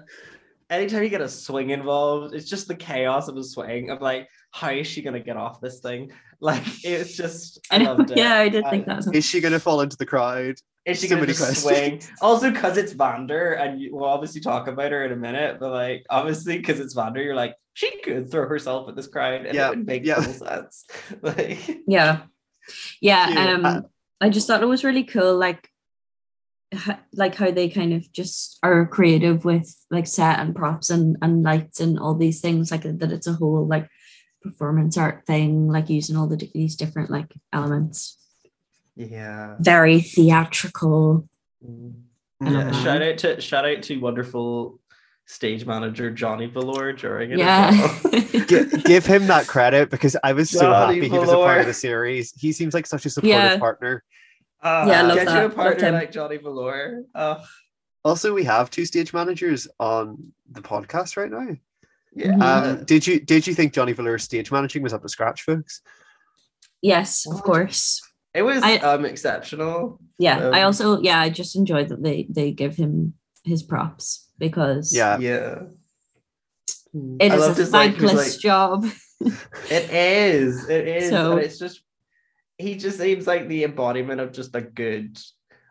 [0.69, 3.89] anytime you get a swing involved, it's just the chaos of a swing.
[3.91, 6.11] I'm like, how is she gonna get off this thing?
[6.43, 8.17] Like it's just I I know, loved it.
[8.17, 8.97] yeah, I did think I- that.
[8.97, 10.55] Was Is she gonna fall into the crowd?
[10.85, 12.01] Is she So gonna many just swing?
[12.21, 15.71] Also, because it's Vander, and you, we'll obviously talk about her in a minute, but
[15.71, 19.55] like obviously because it's Vander, you're like she could throw herself at this crowd, and
[19.55, 20.15] Yeah, it would make yeah.
[20.15, 20.85] total sense.
[21.21, 22.23] Like, yeah
[23.01, 23.37] yeah Cute.
[23.37, 23.81] um Uh,
[24.21, 25.67] i just thought it was really cool like
[26.73, 31.17] h- like how they kind of just are creative with like set and props and
[31.21, 33.89] and lights and all these things like that it's a whole like
[34.41, 38.17] performance art thing like using all the these different like elements
[38.95, 39.55] yeah.
[39.59, 41.27] very theatrical
[42.41, 44.79] I love Yeah, shout out to shout out to wonderful
[45.25, 47.37] stage manager Johnny Velour during it.
[47.39, 47.71] yeah
[48.03, 48.21] well.
[48.85, 51.65] Give him that credit because I was so Johnny happy he was a part of
[51.67, 52.33] the series.
[52.33, 53.57] He seems like such a supportive Yeah.
[53.57, 54.03] partner.
[54.61, 55.39] Ah, Yeah, I love get that.
[55.39, 57.03] you a partner like Johnny Velour.
[57.15, 57.37] Oh,
[58.05, 61.47] Also, we have two stage managers on the podcast right now.
[62.15, 62.27] yeah.
[62.33, 62.41] Mhm.
[62.41, 65.81] Um, did you did you think Johnny Velour's stage managing was up to scratch, folks?
[66.81, 68.01] yes of course
[68.33, 69.99] it was I- um exceptional.
[70.19, 73.13] yeah i Um, also yeah i just enjoyed that they they give him
[73.45, 75.17] his props because Yeah.
[75.19, 75.63] Yeah.
[77.19, 78.85] it I is a his, like, he was thankless like- job
[79.71, 80.67] It is.
[80.69, 81.09] It is.
[81.09, 81.81] So- and it's just
[82.57, 85.17] he just seems like the embodiment of just a good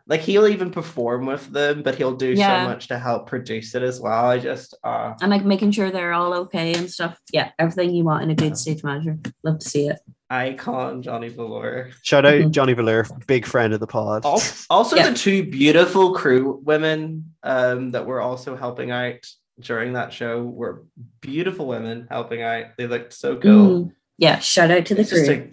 [0.05, 2.63] like he'll even perform with them, but he'll do Yeah.
[2.65, 4.25] so much to help produce it as well.
[4.25, 7.17] I just uh and like making sure they're all okay and stuff.
[7.31, 9.17] Yeah, everything you want in a good stage manager.
[9.43, 9.99] Love to see it.
[10.33, 11.91] Icon Johnny Velour.
[12.01, 12.51] Shout out Mhm.
[12.51, 14.25] Johnny Velour, big friend of the pod.
[14.25, 15.09] Also, also Yeah.
[15.11, 19.25] the two beautiful crew women um, that were also helping out
[19.59, 20.83] during that show were
[21.21, 22.65] beautiful women helping out.
[22.77, 23.85] They looked so cool.
[23.85, 23.91] Mm.
[24.17, 25.21] Yeah, shout out to the It's crew.
[25.29, 25.49] a-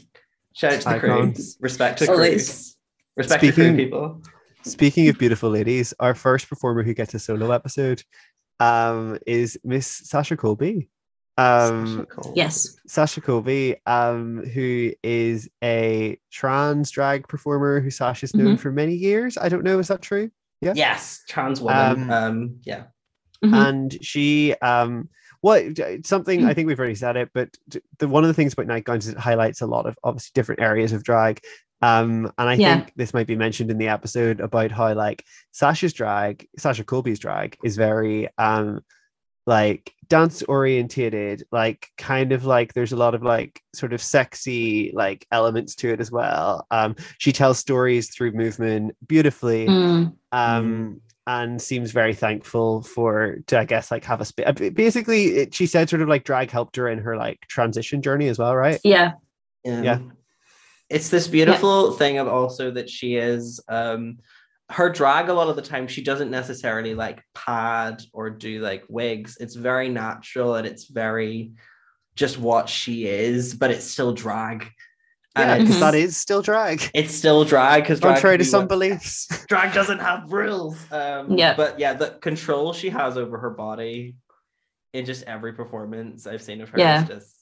[0.55, 1.35] shout out to the crew.
[1.61, 2.47] Respect to Always.
[2.49, 2.77] crews.
[3.17, 4.23] Respect to crew people.
[4.63, 8.03] Speaking of beautiful ladies, our first performer who gets a solo episode
[8.61, 10.89] um, is Miss Sasha Colby.
[11.41, 12.77] Um, Sasha Yes.
[12.87, 18.61] Sasha Colby, um, who is a trans drag performer who Sasha's known Mhm.
[18.61, 19.39] for many years.
[19.39, 20.31] I don't know, is that true?
[20.61, 20.75] Yeah.
[20.77, 22.03] Yes, trans woman.
[22.03, 22.85] Um, Um, yeah.
[23.45, 23.67] Mhm.
[23.69, 25.09] and she um
[25.41, 25.63] what
[26.05, 27.49] something i think we've already said it but
[27.99, 30.61] the one of the things about nightgowns is it highlights a lot of obviously different
[30.61, 31.41] areas of drag
[31.81, 32.81] um and i Yeah.
[32.81, 37.19] think this might be mentioned in the episode about how like sasha's drag sasha colby's
[37.19, 38.83] drag is very um
[39.47, 44.91] like dance orientated like kind of like there's a lot of like sort of sexy
[44.93, 50.13] like elements to it as well um she tells stories through movement beautifully Mm.
[50.33, 55.55] um and seems very thankful for to i guess like have a space basically it,
[55.55, 58.57] she said sort of like drag helped her in her like transition journey as well
[58.57, 59.13] right Yeah.
[59.65, 60.01] Yeah.
[60.89, 64.19] It's this beautiful thing of also that she is um
[64.71, 68.85] her drag a lot of the time she doesn't necessarily like pad or do like
[68.89, 69.37] wigs.
[69.41, 71.53] It's very natural and it's very
[72.17, 74.71] just what she is, but it's still drag.
[75.37, 78.63] yeah And because that is still drag it's still drag because contrary to be some
[78.63, 80.77] what- beliefs drag doesn't have rules.
[80.93, 81.55] Um, Yeah.
[81.57, 84.17] But yeah, the control she has over her body
[84.93, 87.03] in just every performance I've seen of her Yeah.
[87.03, 87.37] is just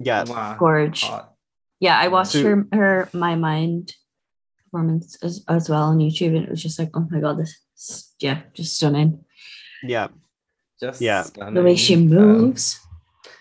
[0.00, 1.02] yeah mwah, Gorge.
[1.04, 1.32] hot.
[1.80, 3.92] Yeah, I watched So- her her My Mind
[4.78, 7.56] performance as, as well on YouTube and it was just like, oh my god, this
[7.76, 9.24] is, yeah, just stunning.
[9.82, 10.08] yeah
[10.80, 11.22] Just Yeah.
[11.52, 12.18] The way she stunning.
[12.18, 12.80] Um, moves.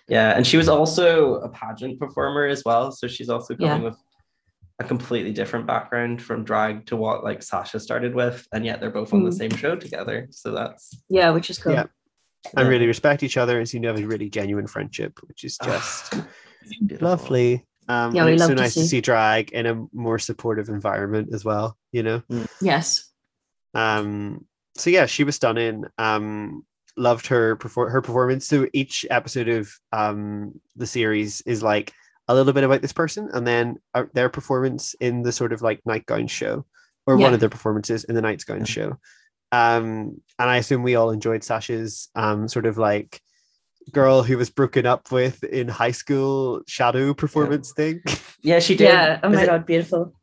[0.08, 2.92] yeah, and she was also a pageant performer as well.
[2.92, 3.70] So she's also Yeah.
[3.70, 3.98] coming with
[4.80, 8.90] a completely different background from drag to what like Sasha started with, and yet they're
[8.92, 9.38] both on the Mm.
[9.38, 10.28] same show together.
[10.32, 11.74] So that's yeah, which is cool.
[11.74, 11.86] Yeah.
[12.58, 12.68] and Yeah.
[12.74, 16.14] really respect each other and seem to have a really genuine friendship which is just
[17.00, 18.88] lovely um Yeah, we it's so to nice to see.
[18.88, 22.22] see drag in a more supportive environment as well you know?
[22.62, 23.12] Yes.
[23.74, 25.86] um so yeah she was stunning.
[25.98, 26.66] Um
[26.96, 31.92] loved her perfor- her performance so each episode of um the series is like
[32.28, 35.62] a little bit about this person and then uh, their performance in the sort of
[35.62, 36.66] like nightgown show
[37.08, 38.98] or one of their performances in the nightgown show.
[39.52, 43.22] Um and i assume we all enjoyed sasha's um sort of like
[43.92, 48.02] girl who was broken up with in high school shadow performance thing
[48.42, 48.86] Yeah, she did.
[48.90, 49.20] Yeah.
[49.24, 50.14] Oh Was my it- god, beautiful.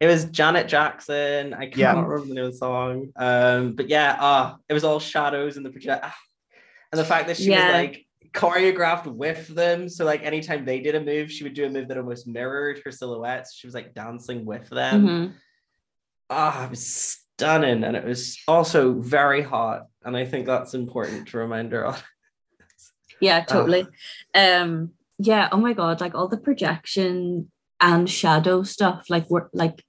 [0.00, 1.54] It was Janet Jackson.
[1.54, 1.90] I can't Yeah.
[1.92, 3.12] remember the name of the song.
[3.16, 6.02] Um, but yeah, ah, it was all shadows in the project.
[6.04, 6.14] ah.
[6.92, 7.66] And the fact that she Yeah.
[7.66, 9.88] was like choreographed with them.
[9.88, 12.80] So like anytime they did a move, she would do a move that almost mirrored
[12.84, 13.54] her silhouettes.
[13.54, 15.06] She was like dancing with them.
[15.06, 15.32] Mhm.
[16.28, 19.86] Ah, it was stunning and it was also very hot.
[20.04, 22.02] And I think that's important to remind her of.
[23.20, 23.86] Yeah, totally.
[24.34, 27.50] Um, yeah, oh my god, like all the projection
[27.80, 29.84] and shadow stuff, like we're like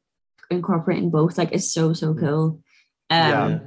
[0.50, 2.62] incorporating both, like it's so so cool.
[3.10, 3.60] Um Yeah.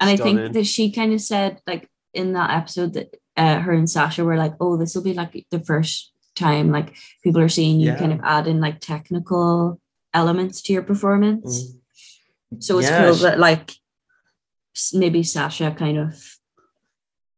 [0.00, 0.36] and I Stunning.
[0.38, 4.24] think that she kind of said like in that episode that uh, her and Sasha
[4.24, 7.88] were like, oh, this will be like the first time like people are seeing you
[7.88, 7.98] Yeah.
[7.98, 9.80] kind of add in like technical
[10.12, 11.72] elements to your performance.
[12.60, 12.90] So it's Mm.
[12.90, 13.72] Yeah, cool she- that like
[14.92, 16.38] maybe Sasha kind of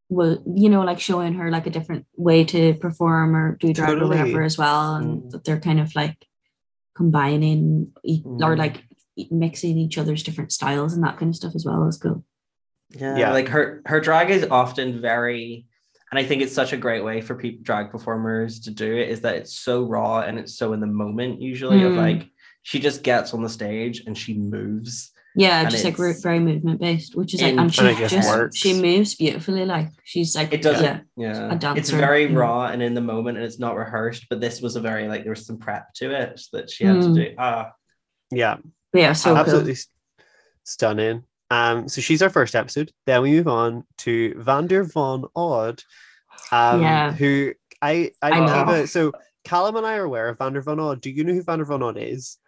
[0.09, 3.98] will, you know, like showing her like a different way to perform or do drag
[3.98, 5.30] or whatever as well, and Mm.
[5.30, 6.26] that they're kind of like
[6.94, 8.59] combining e- or Mm.
[8.59, 8.84] like
[9.30, 12.24] mixing each other's different styles and that kind of stuff as well is cool.
[12.90, 13.32] Yeah, Yeah.
[13.32, 15.66] like her her drag is often very
[16.12, 19.09] and I think it's such a great way for people drag performers to do it
[19.09, 21.96] is that it's so raw and it's so in the moment usually of Mm.
[21.96, 22.30] like
[22.62, 25.11] she just gets on the stage and she moves.
[25.39, 28.28] Yeah, And just like we're very movement based, which is like, and she just just
[28.28, 28.57] works.
[28.57, 29.66] she moves beautifully.
[29.66, 31.59] Like she's like, It doesn't yeah, yeah.
[31.72, 34.61] a It's very you raw and in the moment and it's not rehearsed, but this
[34.62, 37.14] was a very like there was some prep to it that she had to Mm.
[37.14, 37.34] do.
[37.39, 37.72] Ah,
[38.30, 38.57] Yeah,
[38.93, 39.78] But yeah, so absolutely cool.
[39.78, 39.89] s-
[40.64, 41.22] stunning.
[41.51, 42.91] Um, so she's our first episode.
[43.05, 45.82] Then we move on to Vander von Odd,
[46.51, 47.12] um, Yeah.
[47.12, 48.72] who I I, I have know.
[48.74, 49.12] a- so
[49.45, 51.01] Callum and I are aware of Vander von Odd.
[51.03, 52.39] Do you know who Vander von Odd is?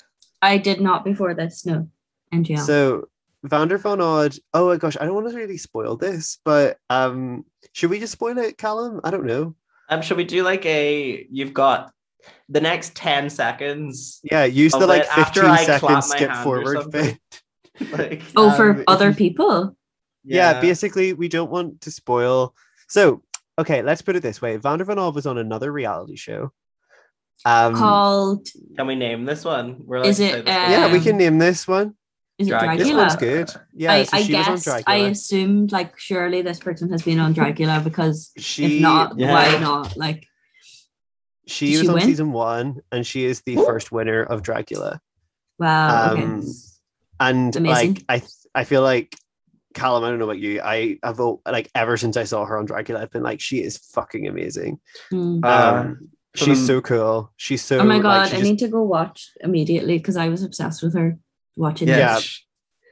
[0.43, 1.65] I did not before this.
[1.67, 1.89] No,
[2.33, 2.61] NGL.
[2.61, 3.09] So
[3.43, 4.37] Vander von Odd.
[4.55, 8.13] Oh my gosh, I don't want to really spoil this, but um, should we just
[8.13, 9.01] spoil it, Callum?
[9.05, 9.55] I don't know.
[9.89, 11.93] um, should we do like a you've got
[12.49, 16.01] the next 10 seconds Yeah, use the like it after 15 I clap second my
[16.01, 17.19] skip forward something.
[17.81, 17.91] bit.
[17.93, 19.77] like oh, um, for if other people.
[20.25, 20.61] yeah.
[20.61, 22.55] basically we don't want to spoil
[22.89, 23.23] so
[23.59, 26.53] okay let's put it this way vander von Odd was on another reality show
[27.45, 29.77] um Called Can we name this one?
[29.79, 31.95] We're Is it, say this uh, yeah we um, can name this one
[32.39, 32.79] is it Dragula?
[32.79, 34.85] this one's good yeah I, so I she was on guessed.
[34.87, 39.33] I assumed like surely this person has been on Dragula because she if not, yeah.
[39.33, 39.97] why not?
[39.97, 40.27] Like
[41.47, 42.05] she Did was she on win?
[42.05, 43.65] season one and she is the Ooh.
[43.67, 44.99] first winner of Dragula.
[45.59, 46.13] wow.
[46.13, 46.23] okay.
[46.23, 46.45] Um,
[47.21, 47.95] and Amazing.
[47.95, 49.17] like i th- i feel like
[49.75, 50.61] Callum, I don't know about you.
[50.61, 53.77] I have like ever since I saw her on Dragula, I've been like, she is
[53.77, 54.81] fucking amazing.
[55.13, 57.31] Uh, Um, she's so cool.
[57.37, 57.79] She's so.
[57.79, 60.83] oh my god, she I just- need to go watch immediately because I was obsessed
[60.83, 61.19] with her
[61.59, 62.15] watching yeah, Yeah.
[62.17, 62.45] this.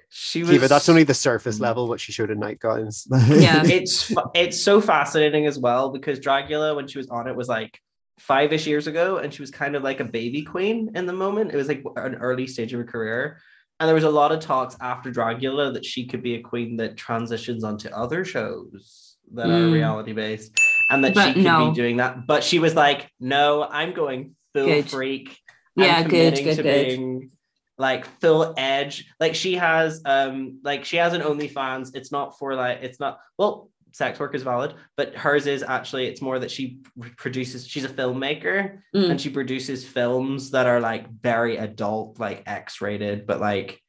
[0.09, 3.07] She was Kiva, that's only the surface level what she showed in nightgowns.
[3.29, 3.63] Yeah.
[3.67, 7.79] it's it's so fascinating as well because Dragula when she was on it was like
[8.19, 11.53] five-ish years ago and she was kind of like a baby queen in the moment.
[11.53, 13.41] It was like an early stage of her career.
[13.79, 16.79] And there was a lot of talks after Dragula that she could be a queen
[16.79, 19.73] that transitions onto other shows that are Mm.
[19.73, 20.57] reality based
[20.89, 21.69] and that But she could no.
[21.71, 22.27] be doing that.
[22.27, 24.89] But she was like, no, I'm going full Good.
[24.89, 25.37] freak.
[25.77, 26.87] I'm Yeah, good, good, to good.
[26.87, 27.31] being
[27.79, 29.07] like full edge.
[29.21, 31.95] Like she has um like she has an OnlyFans.
[31.95, 36.07] It's not for like it's not well sex work is valid, but hers is actually
[36.07, 36.81] it's more that she
[37.17, 39.11] produces she's a filmmaker Mm.
[39.11, 43.81] and she produces films that are like very adult, like X-rated, but like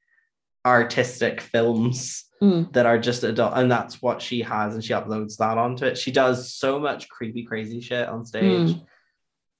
[0.65, 2.71] artistic films Mm.
[2.73, 5.97] that are just adult and that's what she has and she uploads that onto it.
[5.97, 8.69] She does so much creepy crazy shit on stage.
[8.75, 8.85] Mm.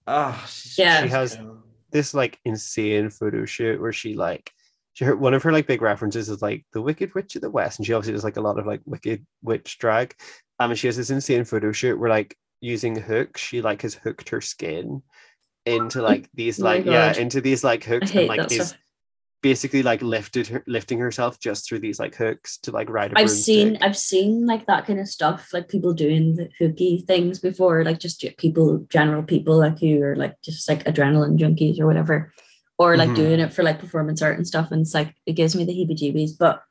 [0.06, 1.02] Oh, she's Yeah.
[1.02, 1.40] She has-
[1.92, 4.52] this like insane photo shoot where she like
[4.94, 7.50] she her, one of her like big references is like the Wicked Witch of the
[7.50, 10.16] West, and she obviously does like a lot of like Wicked Witch drag.
[10.60, 13.94] Um, and she has this insane photo shoot where like using hooks, she like has
[13.94, 15.04] hooked her skin
[15.68, 18.70] into like these Oh like yeah into these like hooks and like these.
[18.70, 18.80] stuff.
[19.44, 23.20] Basically like lifted her lifting herself just through these like hooks to like ride a
[23.20, 23.88] I've seen broomstick.
[23.90, 28.00] I've seen like that kind of stuff, like people doing the hooky things before, like
[28.00, 32.34] just people, general people like who are like just like adrenaline junkies or whatever,
[32.80, 33.16] or like Mhm.
[33.16, 34.72] doing it for like performance art and stuff.
[34.72, 36.32] And it's like it gives me the heebie-jeebies.
[36.40, 36.64] But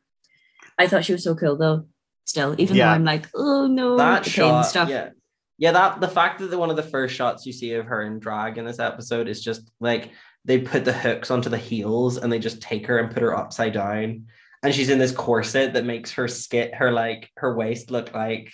[0.79, 1.87] I thought she was so cool though.
[2.25, 2.87] Still, even Yeah.
[2.87, 4.89] though I'm like, oh no, that the shot, stuff.
[4.89, 5.11] yeah,
[5.57, 5.71] yeah.
[5.71, 8.19] That the fact that the, one of the first shots you see of her in
[8.19, 10.11] drag in this episode is just like
[10.47, 13.37] they put the hooks onto the heels and they just take her and put her
[13.37, 14.27] upside down,
[14.63, 18.53] and she's in this corset that makes her skit her like her waist look like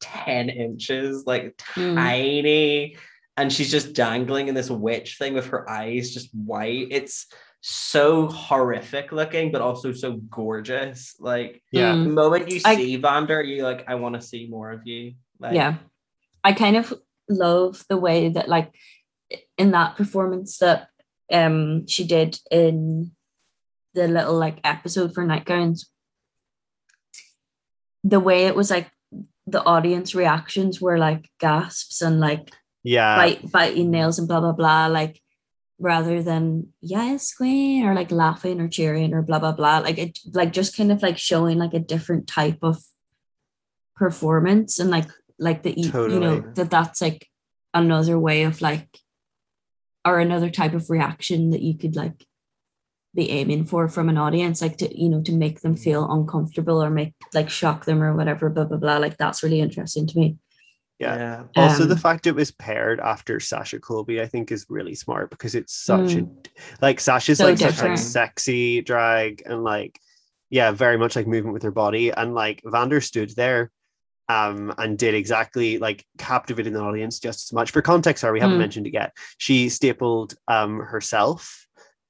[0.00, 1.94] ten inches, like Mm.
[1.96, 2.96] tiny,
[3.36, 6.88] and she's just dangling in this witch thing with her eyes just white.
[6.90, 7.26] It's
[7.60, 11.16] so horrific looking, but also so gorgeous.
[11.20, 11.92] Like yeah.
[11.92, 12.04] Mm.
[12.04, 15.14] the moment you I- see Vander, you like, I want to see more of you.
[15.38, 15.76] Like, yeah
[16.44, 16.92] i kind of
[17.30, 18.74] love the way that like
[19.58, 20.88] in that performance that
[21.32, 23.12] um she did in
[23.94, 25.90] the little like episode for nightgowns
[28.04, 28.90] the way it was like
[29.46, 32.50] the audience reactions were like gasps and like
[32.82, 33.16] yeah.
[33.16, 35.20] bite biting nails and blah blah blah like
[35.80, 39.78] rather than yes queen or like laughing or cheering or blah blah blah.
[39.78, 42.78] Like it like just kind of like showing like a different type of
[43.96, 45.08] performance and like
[45.38, 47.26] like the you know that that's like
[47.74, 48.88] another way of like
[50.04, 52.26] or another type of reaction that you could like
[53.14, 56.82] be aiming for from an audience like to you know to make them feel uncomfortable
[56.82, 60.18] or make like shock them or whatever blah blah blah like that's really interesting to
[60.18, 60.36] me
[61.00, 61.44] Yeah.
[61.56, 65.30] Also, the Um, fact it was paired after Sasha Colby, I think, is really smart
[65.30, 66.28] because it's such a
[66.82, 67.42] like Sasha's Mm.
[67.42, 69.98] So like such like sexy drag and like
[70.50, 72.10] yeah, very much like movement with her body.
[72.10, 73.70] And like Vander stood there
[74.34, 77.68] um and did exactly like captivating the audience just as much.
[77.74, 78.64] For context, sorry, we haven't Mm.
[78.66, 79.10] mentioned it yet.
[79.38, 81.40] She stapled um herself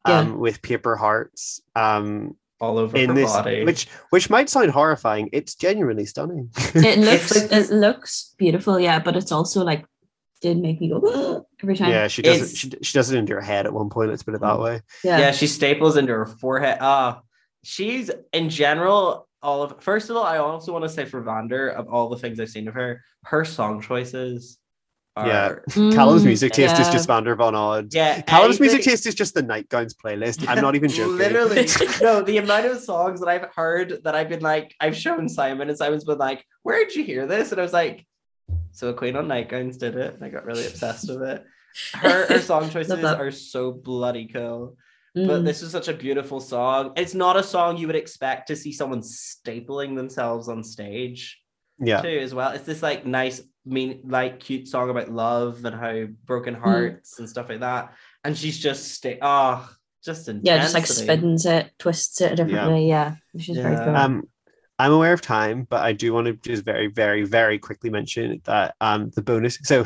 [0.08, 0.18] Yeah.
[0.20, 3.64] um with paper hearts um all over in her this body.
[3.64, 3.82] which
[4.14, 5.24] which might sound horrifying.
[5.32, 6.50] It's genuinely stunning.
[6.74, 9.82] it looks it looks beautiful yeah but it's also like
[10.42, 10.98] did make me go
[11.62, 13.88] every time yeah, she does it she, she does it into her head at one
[13.90, 14.64] point, let's put it that Mm.
[14.64, 14.76] way.
[15.04, 15.32] yeah, yeah.
[15.32, 16.78] she staples into her forehead.
[16.80, 17.20] Ah,
[17.62, 19.28] she's in general.
[19.42, 22.16] All of first of all, I also want to say for Vander, of all the
[22.18, 24.58] things I've seen of her, her song choices
[25.16, 25.54] are Yeah.
[25.70, 27.94] Mm, Callum's music taste is just Vander Von Odd.
[27.94, 28.20] yeah.
[28.22, 30.46] Callum's music taste is just the nightgowns playlist.
[30.46, 31.16] I'm not even joking.
[31.16, 31.66] Literally,
[32.02, 32.22] no.
[32.22, 35.76] The amount of songs that I've heard that I've been like, I've shown Simon, and
[35.78, 38.06] Simon's been like, "Where did you hear this?" And I was like,
[38.72, 41.44] "So a Queen on Nightgowns did it." And I got really obsessed with it.
[41.94, 43.20] Her, her song choices that.
[43.20, 44.76] are so bloody cool.
[45.14, 45.44] But Mm.
[45.44, 46.92] this is such a beautiful song.
[46.96, 51.40] It's not a song you would expect to see someone stapling themselves on stage
[51.80, 52.00] Yeah.
[52.00, 52.50] too, as well.
[52.52, 56.60] It's this like nice, mean, like cute song about love and how broken Mm.
[56.62, 57.92] hearts and stuff like that.
[58.24, 59.68] And she's just sta- oh,
[60.04, 60.46] just intensity.
[60.48, 62.68] yeah just like spins it twists it a different Yeah.
[62.68, 64.22] way yeah which is very cool Um,
[64.80, 68.40] I'm aware of time, but I do want to just very, very, very quickly mention
[68.44, 69.58] that um the bonus.
[69.70, 69.84] So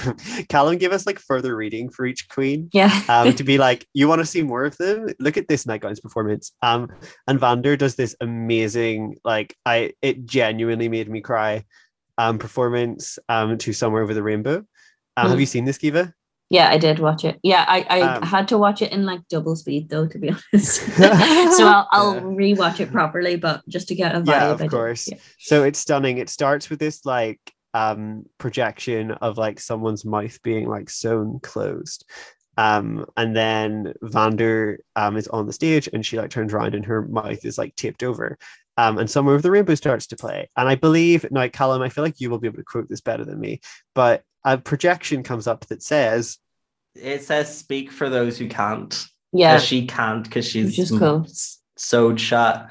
[0.48, 2.68] Callum gave us like further reading for each queen.
[2.72, 5.08] yeah Um, to be like, you want to see more of them?
[5.18, 6.52] Look at this Nightgowns performance.
[6.62, 6.88] Um,
[7.26, 11.64] and Vander does this amazing, like, I it genuinely made me cry.
[12.16, 14.58] Um, performance um to Somewhere Over the Rainbow.
[15.16, 15.40] Um, have Mm.
[15.40, 16.14] you seen this, Kiva?
[16.54, 19.20] Yeah i did watch it yeah i i Um, had to watch it in like
[19.28, 20.80] double speed though to be honest
[21.58, 22.20] so i'll, I'll Yeah.
[22.42, 25.08] rewatch it properly but just to get a vibe Yeah, of course.
[25.08, 25.18] yeah.
[25.38, 26.18] So it's stunning.
[26.18, 27.40] It starts with this like
[27.82, 32.04] um projection of like someone's mouth being like sewn closed.
[32.56, 36.86] Um and then Vander um is on the stage and she like turns around and
[36.86, 38.38] her mouth is like taped over.
[38.76, 40.48] Um and somewhere over the rainbow starts to play.
[40.56, 43.00] And I believe now Callum, I feel like you will be able to quote this
[43.00, 43.60] better than me,
[43.94, 46.38] but a projection comes up that says
[46.94, 49.06] It says speak for those who can't.
[49.32, 49.58] Yeah.
[49.58, 51.26] she can't because she's Which is cool.
[51.76, 52.68] sewed shut.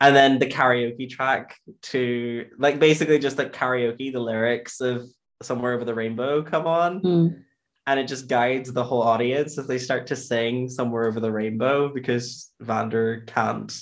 [0.00, 5.02] And then the karaoke track to like basically just like karaoke, the lyrics of
[5.42, 7.02] Somewhere Over the Rainbow come on.
[7.02, 7.42] Mm.
[7.86, 11.30] and it just guides the whole audience as they start to sing somewhere over the
[11.30, 13.72] rainbow because Vander can't.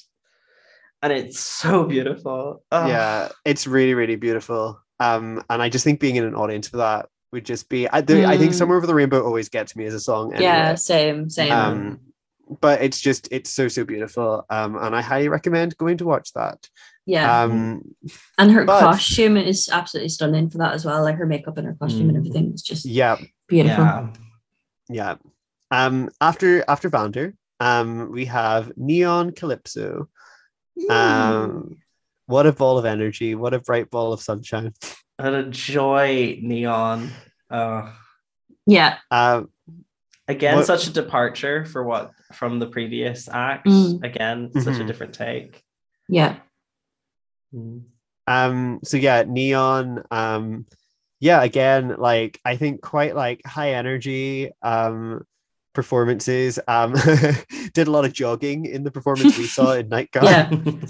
[1.02, 2.62] And it's so beautiful.
[2.72, 6.68] Oh, yeah it's really really beautiful um and i just think being in an audience
[6.68, 8.54] for that would just be i, the, I think Mm.
[8.54, 10.44] somewhere over the rainbow always gets me as a song anyway.
[10.44, 11.52] yeah same same.
[11.52, 12.00] Um
[12.60, 14.44] but it's just it's so so beautiful.
[14.50, 16.68] Um and i highly recommend going to watch that.
[17.06, 17.42] Yeah.
[17.42, 17.82] Um
[18.38, 21.66] and her but- costume is absolutely stunning for that as well like her makeup and
[21.68, 22.20] her costume and Mm.
[22.20, 23.16] everything is just yeah.
[23.46, 23.84] beautiful.
[23.84, 24.08] Yeah.
[24.88, 25.14] yeah.
[25.70, 30.08] Um after after Vander, um we have neon calypso.
[30.88, 31.76] Um
[32.26, 34.72] what a ball of energy what a bright ball of sunshine
[35.24, 37.10] And a joy neon.
[37.50, 37.92] Oh.
[38.66, 39.50] yeah um
[40.28, 43.66] Again, What- such a departure for what from the previous act.
[43.66, 44.04] Mm.
[44.04, 44.86] Again, such a Mhm.
[44.86, 45.62] different take.
[46.08, 46.36] yeah
[47.54, 47.82] Mm.
[48.28, 50.04] Um, so yeah, neon.
[50.12, 50.66] Um,
[51.18, 55.26] yeah, again, like I think quite like high energy um
[55.74, 56.60] performances.
[56.68, 56.92] Um,
[57.74, 60.24] did a lot of jogging in the performance we saw in Nightgown.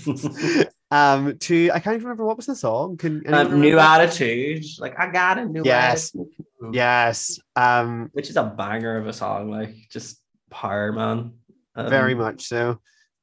[0.04, 0.64] Yeah.
[0.92, 2.96] Um, to I can't even remember what was the song.
[2.96, 3.78] Can Um, new remember?
[3.78, 4.64] attitude.
[4.78, 6.12] Like I got a new Yes.
[6.14, 6.34] attitude.
[6.72, 7.38] Yes.
[7.56, 9.50] Um, Which is a banger of a song.
[9.50, 10.20] Like just
[10.50, 11.34] power, man.
[11.76, 12.80] Um, very much so.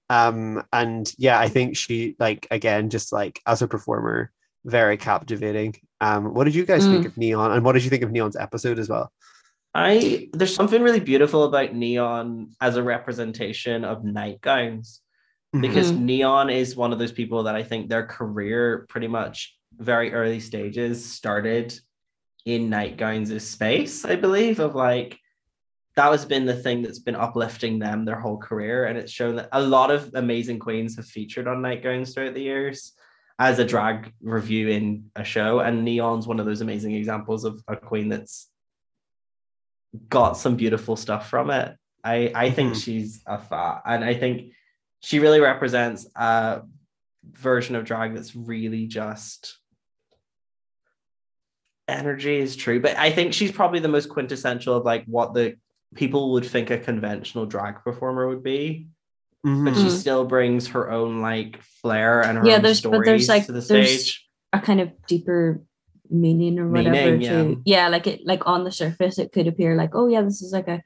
[0.10, 4.32] Um, and yeah, I think she like again, just like as a performer,
[4.64, 5.76] very captivating.
[6.00, 7.08] Um, what did you guys think Mm.
[7.08, 9.12] of Neon, and what did you think of Neon's episode as well?
[9.76, 15.02] I there's something really beautiful about neon as a representation of nightgowns
[15.54, 20.14] because neon is one of those people that I think their career pretty much very
[20.14, 21.80] early stages started
[22.46, 25.20] in nightgowns' space, I believe, of like
[25.96, 28.86] that has been the thing that's been uplifting them their whole career.
[28.86, 32.42] And it's shown that a lot of amazing queens have featured on nightgowns throughout the
[32.42, 32.94] years
[33.40, 35.60] as a drag review in a show.
[35.60, 38.50] And Neon's one of those amazing examples of a queen that's
[40.10, 41.76] got some beautiful stuff from it.
[42.04, 42.84] I I think Mhm.
[42.84, 44.54] she's a fat, and I think
[45.02, 46.62] she really represents a
[47.32, 49.58] version of drag that's really just
[51.88, 55.56] energy is true, but I think she's probably the most quintessential of like what the
[55.96, 58.88] people would think a conventional drag performer would be.
[59.46, 59.66] Mhm.
[59.66, 59.92] But she Mm.
[59.98, 63.46] still brings her own like flair and her Yeah, own there's- but stories there's, like,
[63.46, 64.28] to the there's- stage.
[64.54, 65.62] a kind of deeper
[66.10, 67.20] meaning or whatever Meaning,
[67.56, 70.42] to yeah like it like on the surface it could appear like oh yeah this
[70.42, 70.82] is like a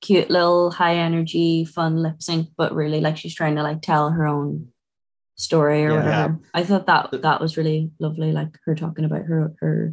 [0.00, 4.10] cute little high energy fun lip sync but really like she's trying to like tell
[4.10, 4.68] her own
[5.36, 5.96] story or Yeah.
[5.96, 9.92] whatever i thought that that was really lovely like her talking about her her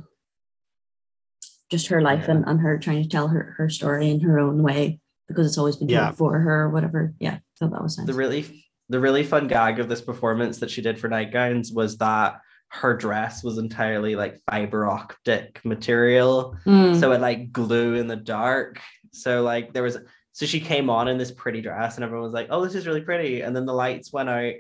[1.70, 2.36] just her life Yeah.
[2.36, 5.58] and, and her trying to tell her her story in her own way because it's
[5.58, 6.12] always been told Yeah.
[6.12, 9.48] for her or whatever yeah I thought that was nice the really the really fun
[9.48, 12.40] gag of this performance that she did for nightgowns was that
[12.70, 17.00] her dress was entirely like fiber optic material Mm.
[17.00, 18.80] so it like glue in the dark
[19.14, 19.98] so like there was
[20.34, 22.86] so she came on in this pretty dress and everyone was like oh this is
[22.88, 24.54] really pretty and then the lights went out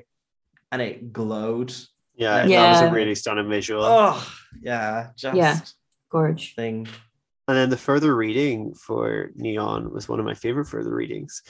[0.71, 1.73] and it glowed
[2.15, 3.83] Yeah, that was a really stunning visual.
[3.83, 5.59] oh yeah just Yeah.
[6.09, 6.87] gorge thing
[7.47, 11.41] And then the further reading for Neon was one of my favorite further readings.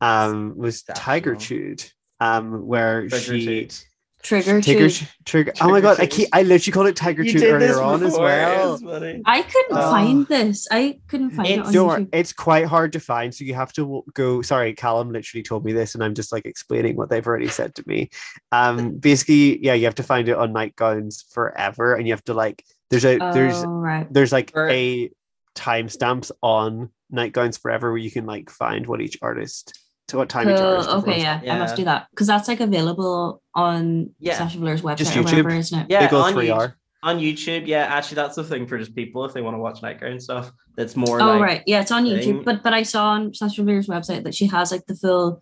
[0.00, 1.84] Um, was Tiger Chewed,
[2.20, 3.84] um, where Trigger she toot.
[4.22, 5.52] Trigger Tiger to Trigger.
[5.60, 7.70] Oh my Trigger god, I keep I literally called it Tiger You Chewed did this
[7.76, 8.78] earlier on as well.
[9.26, 9.90] I couldn't Oh.
[9.90, 10.66] find this.
[10.70, 12.08] I couldn't find it It's- on Don't worry, YouTube.
[12.12, 14.42] it's quite hard to find, so you have to go.
[14.42, 17.74] Sorry, Callum literally told me this, and I'm just like explaining what they've already said
[17.76, 18.10] to me.
[18.52, 22.34] Um, basically, yeah, you have to find it on Nightgowns Forever, and you have to
[22.34, 22.64] like.
[22.90, 24.06] There's a there's oh, right.
[24.10, 25.10] there's like Or- a
[25.54, 29.78] timestamps on Nightgowns Forever where you can like find what each artist
[30.08, 30.66] to what time each Cool.
[30.66, 30.88] artist.
[30.90, 31.22] Okay, performs.
[31.44, 34.36] yeah, I must do that because that's like available on Yeah.
[34.38, 35.58] Sasha Velour's website Just or whatever, YouTube.
[35.58, 35.86] isn't it?
[35.90, 38.92] yeah They go on three YouTube- on YouTube, yeah, actually, that's the thing for just
[38.94, 40.50] people if they want to watch nightgown stuff.
[40.76, 42.16] That's more Oh like right, yeah, it's on thing.
[42.40, 42.44] YouTube.
[42.44, 45.40] But but I saw on Sasha Velour's website that she has like the full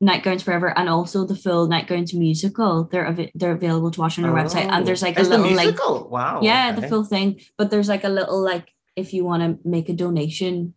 [0.00, 2.84] Nightgowns Forever and also the full Nightgowns musical.
[2.90, 5.22] They're av- they're available to watch on her website, and there's like a oh.
[5.22, 6.08] It's the little like musical.
[6.10, 6.40] wow.
[6.42, 7.40] yeah, the full thing.
[7.58, 10.74] But there's like a little like if you want to make a donation,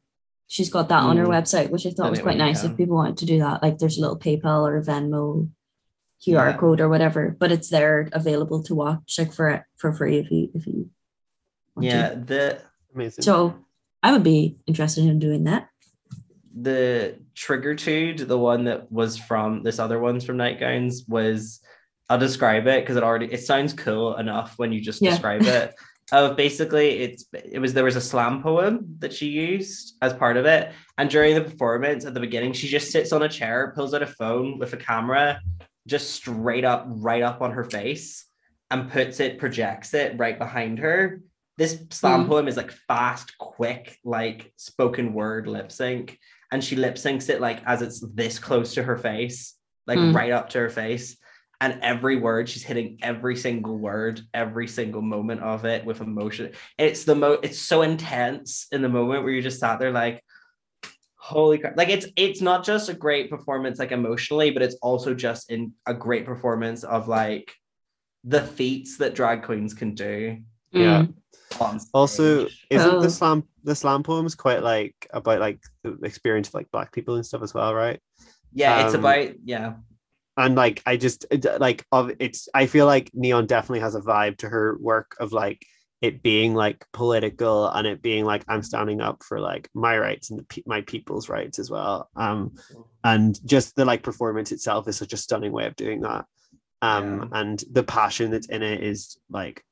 [0.48, 1.30] she's got that on her Mm.
[1.42, 2.72] website, which I thought was quite nice can.
[2.72, 3.62] if people wanted to do that.
[3.62, 5.50] Like there's a little PayPal or Venmo
[6.26, 6.58] QR Yeah.
[6.58, 10.50] code or whatever, but it's there available to watch like for for free if you
[10.54, 10.90] if you
[11.76, 12.16] want Yeah, to.
[12.20, 12.62] the
[12.96, 13.24] Amazing.
[13.24, 13.54] So
[14.02, 15.70] I would be interested in doing that.
[16.60, 21.60] the trigger tude, the one that was from this other one's from nightgowns, was
[22.10, 25.12] I'll describe it because it already it sounds cool enough when you just Yeah.
[25.12, 25.76] describe it.
[26.14, 30.38] Of basically, it's it was there was a slam poem that she used as part
[30.38, 33.74] of it, and during the performance at the beginning, she just sits on a chair,
[33.76, 35.42] pulls out a phone with a camera,
[35.86, 38.26] just straight up, right up on her face,
[38.72, 41.22] and puts it, projects it right behind her.
[41.58, 42.28] This slam Mm.
[42.30, 46.18] poem is like fast, quick, like spoken word lip sync,
[46.54, 49.56] and she lip syncs it like as it's this close to her face,
[49.88, 50.16] like Mm.
[50.16, 51.18] right up to her face.
[51.60, 56.52] And every word, she's hitting every single word, every single moment of it with emotion.
[56.78, 60.24] It's the mo it's so intense in the moment where you just sat there like,
[61.16, 61.76] holy crap.
[61.76, 65.74] Like it's it's not just a great performance like emotionally, but it's also just in
[65.88, 67.52] a great performance of like
[68.24, 70.38] the feats that drag queens can do.
[70.72, 71.06] Yeah.
[71.06, 71.86] Mm.
[71.94, 73.02] Also, isn't Oh.
[73.02, 77.16] the slam the slam poems quite like about like the experience of like black people
[77.16, 78.00] and stuff as well, right?
[78.54, 79.74] yeah, it's um, about yeah.
[80.38, 81.26] And like i just
[81.60, 85.34] like of it's i feel like neon definitely has a vibe to her work of
[85.34, 85.66] like
[86.02, 90.30] it being like political and it being like i'm standing up for like my rights
[90.30, 92.54] and the pe- my people's rights as well um
[93.04, 96.26] and just the like performance itself is such a stunning way of doing that
[96.84, 99.64] um and the passion that's in it is like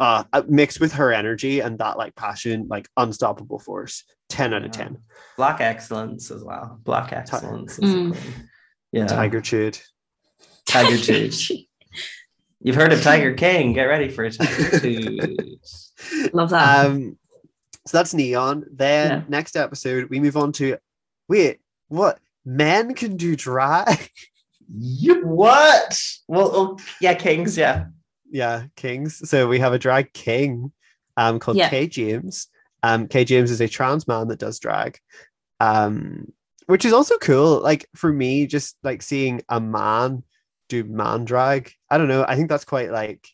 [0.00, 4.70] uh mixed with her energy and that like passion like unstoppable force 10 out of
[4.70, 4.96] 10
[5.36, 6.78] Black excellence as well.
[6.84, 7.78] Black excellence.
[7.78, 8.16] is Mm.
[8.92, 9.06] Yeah.
[9.06, 9.80] tiger chewed
[10.70, 11.50] Tiger Tooth.
[12.62, 13.72] You've heard of Tiger King.
[13.72, 16.30] Get ready for a Tiger Tooth.
[16.32, 16.86] Love that.
[16.86, 17.16] Um,
[17.86, 18.66] so that's neon.
[18.72, 19.22] Then Yeah.
[19.28, 20.76] next episode, we move on to
[21.28, 22.18] wait, what?
[22.44, 24.10] Men can do drag?
[24.78, 26.00] you what?
[26.28, 27.86] Well, oh, yeah, Kings, yeah.
[28.30, 29.28] yeah, kings.
[29.28, 30.72] So we have a drag king
[31.16, 31.68] um called Yeah.
[31.68, 32.46] Kay James.
[32.82, 34.98] Um, Kay James is a trans man that does drag.
[35.58, 36.32] Um,
[36.66, 37.60] which is also cool.
[37.60, 40.22] Like for me, just like seeing a man
[40.70, 41.72] do man drag.
[41.90, 42.24] I don't know.
[42.26, 43.28] I think that's quite like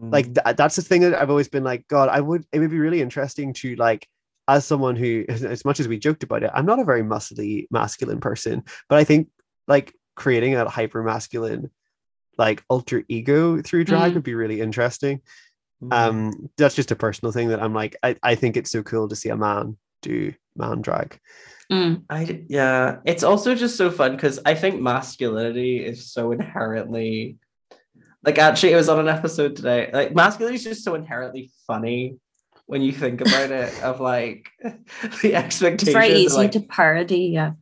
[0.00, 2.70] like th- that's the thing that I've always been like, God, I would it would
[2.70, 4.06] be really interesting to like
[4.48, 7.02] as someone who as- as much as we joked about it, I'm not a very
[7.02, 9.28] muscly masculine person, but I think
[9.68, 11.70] like creating a hyper masculine
[12.38, 14.14] like alter ego through drag Mm.
[14.14, 15.20] would be really interesting.
[15.82, 15.92] Mm.
[15.92, 19.08] Um that's just a personal thing that I'm like, I, I think it's so cool
[19.08, 21.18] to see a man do man drag.
[21.70, 22.02] Mm.
[22.10, 27.38] I yeah, it's also just so fun because I think masculinity is so inherently
[28.24, 29.90] like actually it was on an episode today.
[29.92, 32.18] Like masculinity is just so inherently funny
[32.66, 34.48] when you think about it of like
[35.22, 35.88] the expectations.
[35.88, 37.26] It's very easy like, to parody.
[37.26, 37.52] Yeah.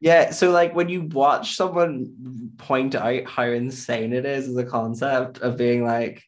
[0.00, 4.64] yeah, so like when you watch someone point out how insane it is as a
[4.64, 6.22] concept of being like,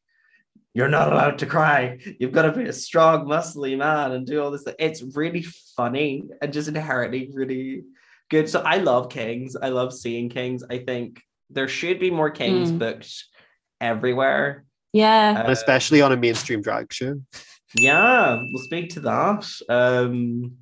[0.78, 1.98] you're not allowed to cry.
[2.20, 4.64] You've got to be a strong, muscly man and do all this.
[4.78, 5.42] It's really
[5.76, 7.82] funny and just inherently really
[8.30, 8.48] good.
[8.48, 9.56] So I love Kings.
[9.56, 10.62] I love seeing Kings.
[10.70, 12.78] I think there should be more Kings Mm.
[12.78, 13.12] booked
[13.80, 14.64] everywhere.
[14.92, 15.30] Yeah.
[15.40, 17.20] And Uh, especially on a mainstream drag show.
[17.74, 19.42] yeah, we'll speak to that.
[19.68, 20.58] Um,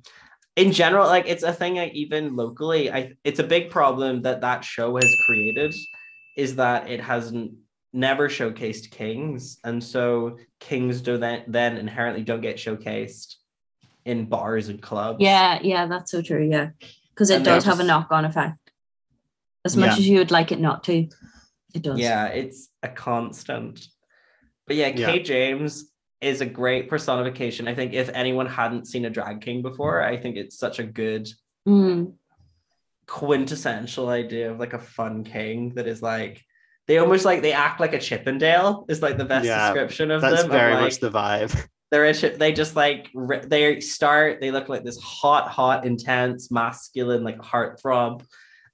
[0.55, 1.75] in general, like it's a thing.
[1.75, 5.75] Like even locally, I it's a big problem that that show has created,
[6.35, 7.51] is that it hasn't
[7.93, 13.35] never showcased kings, and so kings do then then inherently don't get showcased
[14.05, 15.17] in bars and clubs.
[15.21, 15.59] Yeah.
[15.61, 15.85] Yeah.
[15.87, 16.47] That's so true.
[16.49, 16.69] Yeah.
[17.09, 18.71] Because it And does have a knock on effect.
[19.65, 19.97] As much Yeah.
[19.97, 21.07] as you would like it not to,
[21.73, 21.99] it does.
[21.99, 23.85] yeah, it's a constant.
[24.65, 25.11] But yeah, Yeah.
[25.11, 25.91] Kay James
[26.21, 27.67] is a great personification.
[27.67, 30.83] I think if anyone hadn't seen a drag king before, I think it's such a
[30.83, 31.27] good
[31.67, 32.13] Mm.
[33.07, 36.43] quintessential idea of like a fun king that is like
[36.87, 40.21] they almost like they act like a Chippendale is like the best Yeah, description of
[40.21, 40.45] That's them.
[40.45, 41.67] of, very like, much the vibe.
[41.91, 43.09] they're a chip, they just like
[43.45, 48.23] they start they look like this hot, hot, intense, masculine like heartthrob,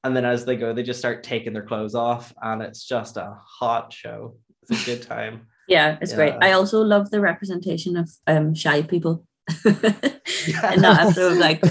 [0.03, 3.17] and then as they go, they just start taking their clothes off, and it's just
[3.17, 4.37] a hot show.
[4.61, 5.47] It's a good time.
[5.67, 6.33] Yeah, it's great.
[6.41, 9.25] I also love the representation of um shy people.
[9.65, 11.61] and not episode like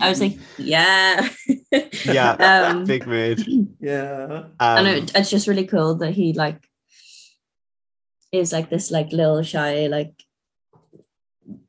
[0.00, 1.28] I was like, yeah.
[2.04, 2.32] Yeah,
[2.70, 3.46] um Big mood.
[3.80, 4.44] yeah.
[4.58, 6.62] and Um, it, it's just really cool that he like
[8.32, 10.12] is like this like little shy, like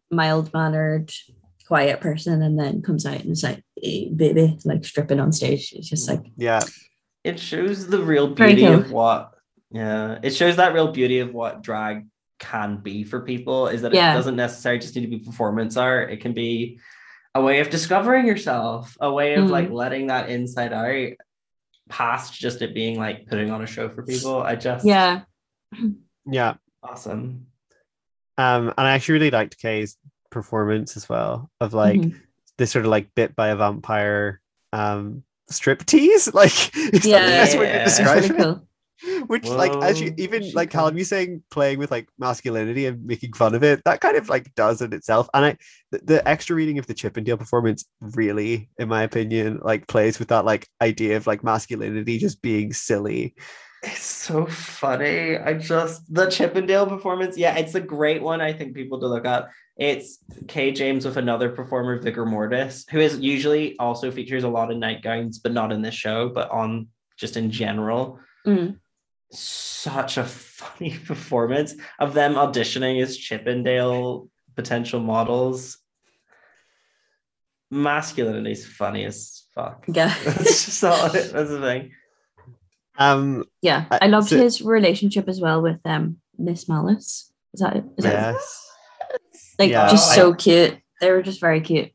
[0.09, 1.11] mild mannered,
[1.67, 5.73] quiet person, and then comes out and is like, hey, baby, like stripping on stage.
[5.75, 6.61] It's just like yeah,
[7.23, 8.73] It shows the real beauty cool.
[8.73, 9.31] of what
[9.71, 12.07] yeah, it shows that real beauty of what drag
[12.41, 14.11] can be for people is that Yeah.
[14.11, 16.11] it doesn't necessarily just need to be performance art.
[16.11, 16.79] It can be
[17.35, 19.49] a way of discovering yourself, a way of Mm.
[19.51, 21.13] like letting that inside out
[21.87, 24.41] past just it being like putting on a show for people.
[24.41, 25.21] I just yeah,
[26.25, 26.55] yeah.
[26.83, 27.45] awesome.
[28.37, 29.97] Um, and I actually really liked Kay's
[30.31, 32.19] performance as well of like Mhm.
[32.57, 34.41] this sort of like bit by a vampire
[34.73, 36.27] um strip tease.
[36.33, 37.77] Like is Yeah, that the best way yeah.
[37.77, 38.37] to it's really it?
[38.41, 38.67] cool.
[39.27, 40.79] Which like as you even like can.
[40.79, 44.29] Callum you saying playing with like masculinity and making fun of it, that kind of
[44.29, 45.27] like does it itself.
[45.33, 45.57] And I
[45.91, 50.27] the, the extra reading of the Chippendale performance really, in my opinion, like plays with
[50.29, 53.35] that like idea of like masculinity just being silly.
[53.83, 55.37] It's so funny.
[55.37, 57.37] I just the Chippendale performance.
[57.37, 58.39] Yeah, it's a great one.
[58.39, 59.49] I think people to look up.
[59.77, 64.71] It's Kay James with another performer, Vigor Mortis, who is usually also features a lot
[64.71, 68.19] of nightgowns, but not in this show, but on just in general.
[68.45, 68.77] Mm.
[69.31, 70.23] Such a
[70.59, 75.77] funny performance of them auditioning as Chippendale potential models.
[77.69, 79.85] Masculinity is funny as fuck.
[79.87, 80.13] Yeah.
[80.25, 81.09] That's just all.
[81.09, 81.91] That's the thing.
[82.97, 87.31] Um Yeah, Uh, I loved so- his relationship as well with um Miss Malice.
[87.53, 87.83] Is that it?
[87.97, 88.71] Is that yes.
[89.59, 90.77] like Yeah, just I- so cute?
[90.99, 91.91] They were just very cute,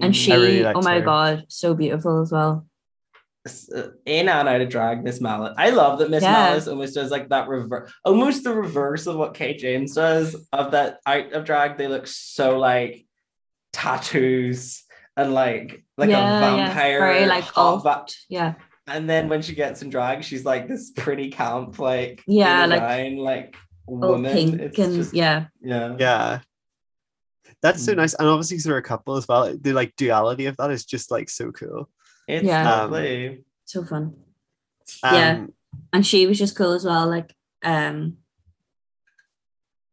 [0.00, 0.14] and Mm.
[0.14, 1.00] she, really oh my her.
[1.00, 2.66] god, so beautiful as well.
[4.04, 5.54] In and out of drag, Miss Malice.
[5.56, 6.32] I love that Miss Yeah.
[6.32, 10.72] Malice almost does like that reverse, almost the reverse of what Kate James does of
[10.72, 11.78] that out of drag.
[11.78, 13.06] They look so like
[13.72, 14.84] tattoos
[15.16, 16.66] and like like Yeah, a yeah.
[16.66, 18.54] vampire, Very, like, hot va- Yeah,
[18.86, 22.80] and then when she gets in drag, she's like this pretty camp, like Yeah, like,
[22.82, 23.56] design, like
[23.86, 24.32] all woman.
[24.32, 26.40] pink It's and just- yeah, yeah, Yeah.
[27.62, 27.96] That's so Mm.
[27.98, 28.14] nice.
[28.14, 29.54] And obviously they're a couple as well.
[29.54, 31.90] The like duality of that is just like so cool.
[32.30, 32.62] It's Yeah.
[32.82, 33.44] Um, lovely.
[33.64, 34.14] so fun.
[35.02, 35.46] Um, Yeah.
[35.92, 37.06] And she was just cool as well.
[37.08, 38.16] Like um,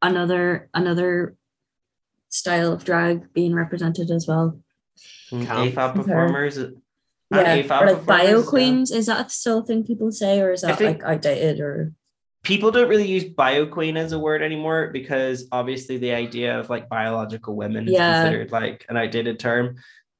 [0.01, 1.35] another another
[2.29, 4.59] style of drag being represented as well.
[5.31, 6.57] Mm, AFAB performers.
[6.57, 8.49] Yeah, AFAB or like bio performers, yeah.
[8.49, 8.91] queens.
[8.91, 11.59] Is that still a thing people say, or is that like outdated?
[11.59, 11.93] Or
[12.43, 16.69] people don't really use bio queen as a word anymore because obviously the idea of
[16.69, 18.23] like biological women is Yeah.
[18.23, 19.75] considered like an outdated term.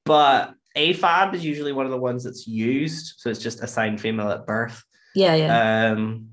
[0.05, 3.15] But AFAB is usually one of the ones that's used.
[3.17, 4.83] So it's just assigned female at birth.
[5.15, 6.29] yeah, yeah, Um,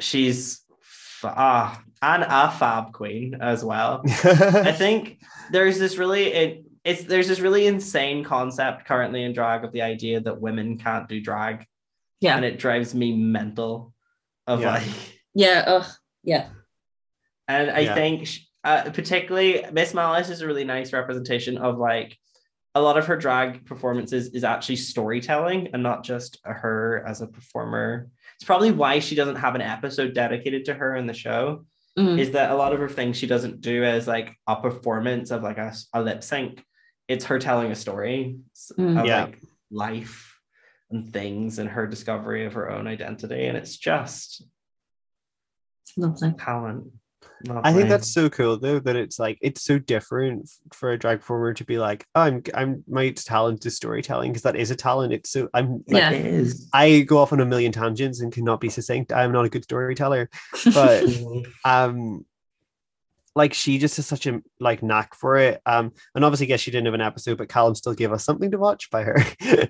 [0.00, 0.60] she's
[1.24, 4.02] ah and a fab queen as well.
[4.06, 5.20] I think
[5.50, 9.82] there's this really it, it's there's this really insane concept currently in drag of the
[9.82, 11.66] idea that women can't do drag,
[12.20, 13.92] yeah, and it drives me mental.
[14.46, 14.74] Of Yeah.
[14.74, 14.84] like
[15.34, 15.64] yeah.
[15.66, 15.86] Ugh,
[16.22, 16.48] yeah,
[17.48, 17.94] And I Yeah.
[17.94, 18.28] think,
[18.64, 22.16] uh, particularly, Miss Malice is a really nice representation of like
[22.74, 27.26] a lot of her drag performances is actually storytelling and not just her as a
[27.26, 28.08] performer.
[28.36, 31.64] It's probably why she doesn't have an episode dedicated to her in the show.
[31.98, 32.18] Mm.
[32.18, 35.42] Is that a lot of her things she doesn't do as like a performance of
[35.42, 36.62] like a, a lip sync.
[37.08, 39.00] It's her telling a story s- Mm.
[39.00, 39.24] of Yeah.
[39.24, 39.38] like
[39.70, 40.38] life
[40.90, 43.46] and things and her discovery of her own identity.
[43.46, 44.44] And it's just
[45.96, 46.32] Lovely.
[46.38, 46.84] talent.
[47.62, 51.20] I think that's so cool though that it's like it's so different for a drag
[51.20, 54.76] performer to be like, oh, I'm I'm my talent is storytelling because that is a
[54.76, 55.12] talent.
[55.12, 56.10] It's so I'm like Yeah.
[56.10, 56.68] it is.
[56.72, 59.12] I go off on a million tangents and cannot be succinct.
[59.12, 60.28] I'm not a good storyteller,
[60.74, 61.04] but
[61.64, 62.24] um
[63.36, 65.60] like she just has such a like knack for it.
[65.64, 68.50] Um and obviously guess she didn't have an episode, but Callum still gave us something
[68.50, 69.24] to watch by her.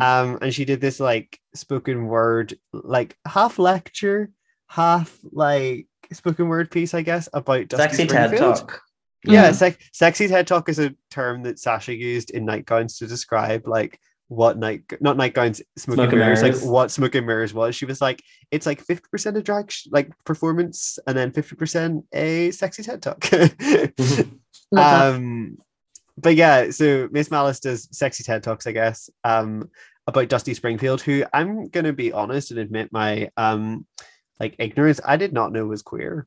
[0.00, 4.30] Um and she did this like spoken word like half lecture,
[4.66, 8.56] half like spoken word piece, I guess, about Dusty Sexy TED Springfield.
[8.56, 8.82] Talk.
[9.24, 13.66] Yeah, sec- sexy TED Talk is a term that Sasha used in nightgowns to describe
[13.68, 16.62] like what night not nightgowns smoke, Smoke and and mirrors, mirrors.
[16.64, 17.74] like what smoke and mirrors was.
[17.76, 22.50] She was like, it's like 50% of drag sh- like performance and then 50% a
[22.52, 23.30] sexy TED Talk.
[23.32, 23.90] Love
[24.72, 25.14] that.
[25.14, 25.58] um
[26.16, 29.70] but yeah, so Miss Malice does sexy TED Talks, I guess, um,
[30.06, 33.86] about Dusty Springfield, who I'm gonna be honest and admit my um
[34.40, 35.00] like ignorance.
[35.04, 36.26] I did not know was queer.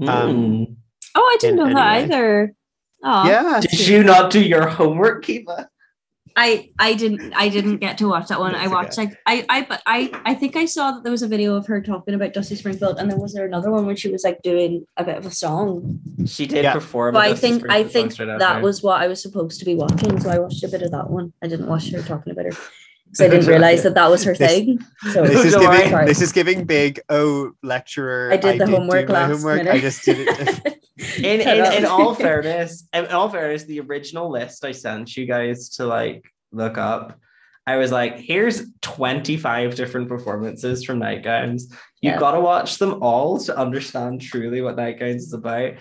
[0.00, 0.76] Um, Mm.
[1.16, 2.04] oh, I didn't know that way.
[2.04, 2.54] either.
[3.04, 3.60] Oh, yeah.
[3.60, 5.68] Did you not do your homework, Kiva?
[6.34, 8.54] I I didn't I didn't get to watch that one.
[8.54, 11.20] I That's watched like I I but I I think I saw that there was
[11.20, 13.96] a video of her talking about Dusty Springfield, and then was there another one where
[13.96, 16.00] she was like doing a bit of a song?
[16.24, 16.72] She did Yeah.
[16.72, 17.12] perform.
[17.12, 19.58] But a I Dusty think I think song straight that was what I was supposed
[19.58, 21.34] to be watching, so I watched a bit of that one.
[21.42, 22.52] I didn't watch her talking about her
[23.12, 24.78] because I didn't realize that that was her This- thing.
[25.12, 28.30] So This is Don't giving this is giving big oh lecturer.
[28.32, 29.58] I did the do homework my last homework.
[29.58, 29.74] minute.
[29.74, 30.78] I just did it.
[31.18, 35.68] in in, in all fairness, in all fairness, the original list I sent you guys
[35.76, 37.18] to like look up,
[37.66, 41.62] I was like, here's 25 different performances from Nightgowns.
[42.00, 42.18] You've Yeah.
[42.18, 45.74] got to watch them all to understand truly what Nightgowns is about.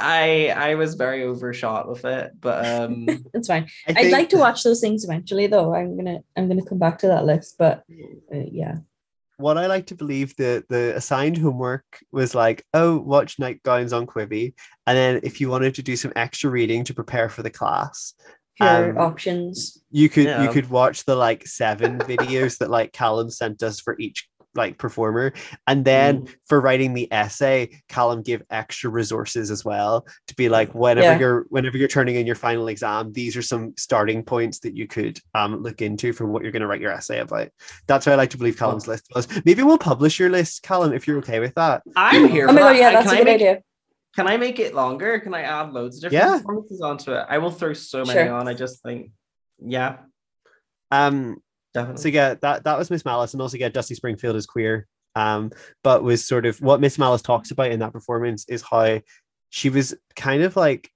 [0.00, 3.68] I I was very overshot with it, but um It's fine.
[3.86, 5.74] I I'd think- like to watch those things eventually, though.
[5.74, 7.84] I'm gonna I'm gonna come back to that list, but
[8.34, 8.76] uh, yeah,
[9.36, 14.06] what I like to believe that the assigned homework was like, oh, watch nightgowns on
[14.06, 14.54] Quibi,
[14.86, 18.14] and then if you wanted to do some extra reading to prepare for the class,
[18.56, 19.80] pure Um, options.
[19.90, 23.96] you could you could watch the like seven videos that like Callum sent us for
[23.98, 25.32] each like performer,
[25.66, 30.74] and then for writing the essay, Callum gave extra resources as well to be like
[30.74, 31.18] whenever Yeah.
[31.18, 34.86] you're whenever you're turning in your final exam, these are some starting points that you
[34.86, 37.48] could um look into for what you're going to write your essay about.
[37.86, 39.26] That's what I like to believe Callum's list was.
[39.44, 41.82] Maybe we'll publish your list, Callum, if you're okay with that.
[41.96, 42.46] I'm here.
[42.48, 43.58] Oh my god, yeah, that's can a I good make, idea.
[44.16, 45.18] Can I make it longer?
[45.18, 46.36] Can I add loads of different Yeah.
[46.38, 47.26] performances onto it?
[47.28, 48.32] I will throw so many Sure.
[48.32, 48.46] on.
[48.46, 49.10] I just think,
[49.58, 49.96] yeah,
[50.92, 51.38] Um,
[51.74, 52.02] definitely.
[52.02, 54.86] so yeah, that that was Miss Malice, and also yeah, Dusty Springfield is queer.
[55.16, 55.52] Um,
[55.84, 59.00] but was sort of what Miss Malice talks about in that performance is how
[59.50, 60.90] she was kind of like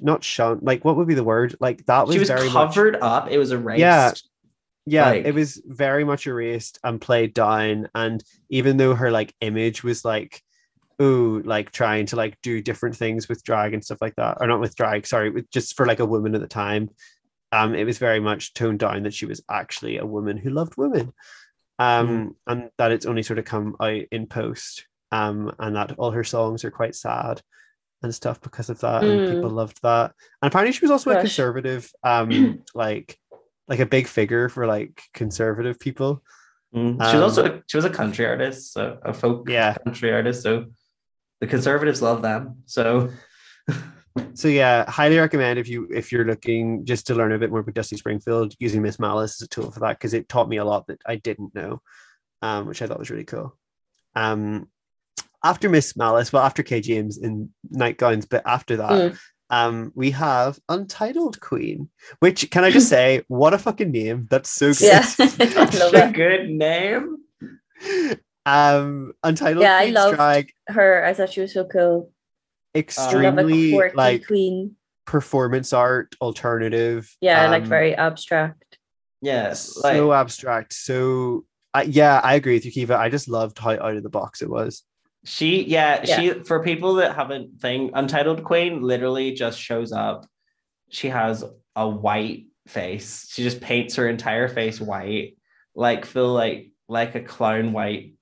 [0.00, 2.96] not shown like what would be the word like that was, she was very covered
[2.96, 3.30] up.
[3.30, 3.80] It was erased.
[3.80, 4.12] Yeah.
[4.86, 9.34] yeah like- it was very much erased and played down and even though her like
[9.40, 10.42] image was like
[11.00, 14.46] ooh like trying to like do different things with drag and stuff like that or
[14.46, 16.88] not with drag sorry with just for like a woman at the time
[17.52, 20.76] um it was very much toned down that she was actually a woman who loved
[20.76, 21.12] women
[21.78, 26.10] um and that it's only sort of come out in post um and that all
[26.10, 27.40] her songs are quite sad
[28.02, 29.28] and stuff because of that and Mm.
[29.28, 30.12] people loved that
[30.42, 33.18] and apparently she was also a conservative um like
[33.66, 36.22] like a big figure for like conservative people
[36.74, 36.96] Mm.
[37.10, 39.74] She was Um, also she was a country artist, so a folk Yeah.
[39.86, 40.42] country artist.
[40.42, 40.66] So
[41.40, 42.62] the conservatives love them.
[42.66, 43.08] So
[44.34, 47.60] so yeah highly recommend if you if you're looking just to learn a bit more
[47.60, 50.56] about dusty springfield using miss malice as a tool for that because it taught me
[50.58, 51.80] a lot that i didn't know
[52.42, 53.56] um which i thought was really cool
[54.14, 54.68] um
[55.44, 59.18] after miss malice well after k james in nightgowns but after that Mm.
[59.50, 61.88] um we have untitled queen
[62.20, 65.74] which can i just say what a fucking name that's so good Yeah, I such
[65.80, 66.12] love a it.
[66.14, 67.16] good name.
[68.46, 72.12] um untitled Yeah, I Queen's loved drag Her, I thought she was so cool.
[72.98, 74.76] I love a extremely quirky like queen.
[75.06, 78.78] performance art alternative Yeah, like um, very abstract.
[79.20, 80.72] Yes, like so abstract.
[80.72, 81.44] So
[81.74, 82.96] uh, yeah, I agree with you, Kiva.
[82.96, 84.84] I just loved how out of the box it was.
[85.24, 86.16] she, yeah, Yeah.
[86.20, 86.30] she.
[86.44, 90.26] For people that haven't thing, Untitled Queen literally just shows up.
[90.90, 91.44] She has
[91.76, 93.26] a white face.
[93.30, 95.36] She just paints her entire face white,
[95.74, 98.14] like feel like like a clown white.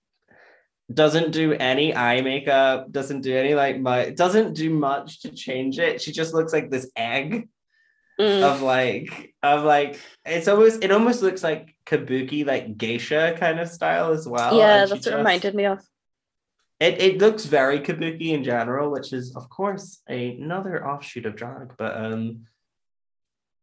[0.92, 2.92] Doesn't do any eye makeup.
[2.92, 4.10] Doesn't do any like my.
[4.10, 6.00] Doesn't do much to change it.
[6.00, 7.48] She just looks like this egg.
[8.18, 8.42] Mm.
[8.44, 13.68] of like of like it's almost it almost looks like kabuki like geisha kind of
[13.68, 15.80] style as well yeah, and that's what just- reminded me of.
[16.80, 21.72] it, it looks very kabuki in general which is of course another offshoot of drag
[21.76, 22.46] but um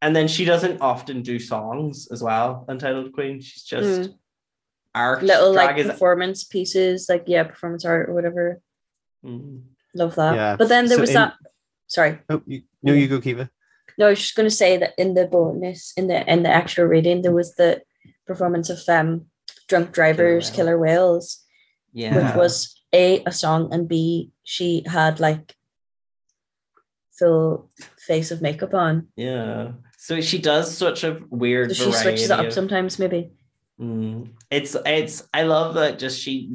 [0.04, 4.14] and then she doesn't often do songs as well untitled queen she's just Mm.
[4.96, 8.62] Art Little like is performance pieces, like yeah, performance art or whatever.
[9.26, 9.64] Mm.
[9.96, 10.36] Love that.
[10.36, 10.56] Yeah.
[10.56, 11.34] But then there So was in- that.
[11.88, 13.50] Sorry, Oh, you, no, you go, Kiva.
[14.00, 16.50] no, I was just going to say that in the bonus, in the in the
[16.50, 17.82] actual reading, there was the
[18.26, 19.26] performance of um,
[19.68, 20.56] drunk drivers, Whale.
[20.56, 21.44] killer whales,
[21.94, 25.56] yeah which was a a song and b she had like
[27.12, 32.26] full face of makeup on, yeah so she does such a weird so she switches
[32.26, 32.98] it up of- sometimes.
[33.00, 33.32] Maybe
[33.80, 34.30] Mm.
[34.54, 36.52] It's it's I love that just she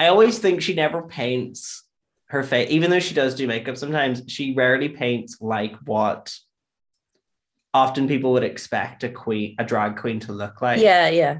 [0.00, 1.84] I always think she never paints
[2.28, 6.34] her face even though she does do makeup sometimes she rarely paints like what
[7.72, 11.38] often people would expect a queen a drag queen to look like yeah, yeah.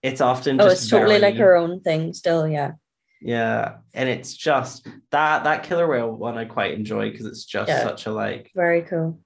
[0.00, 2.12] it's often Oh, just it's totally like her own thing.
[2.12, 2.72] Still, yeah,
[3.20, 7.68] yeah and it's just that that killer whale one I quite enjoy because it's just
[7.68, 7.82] Yeah.
[7.82, 9.18] such a like very cool.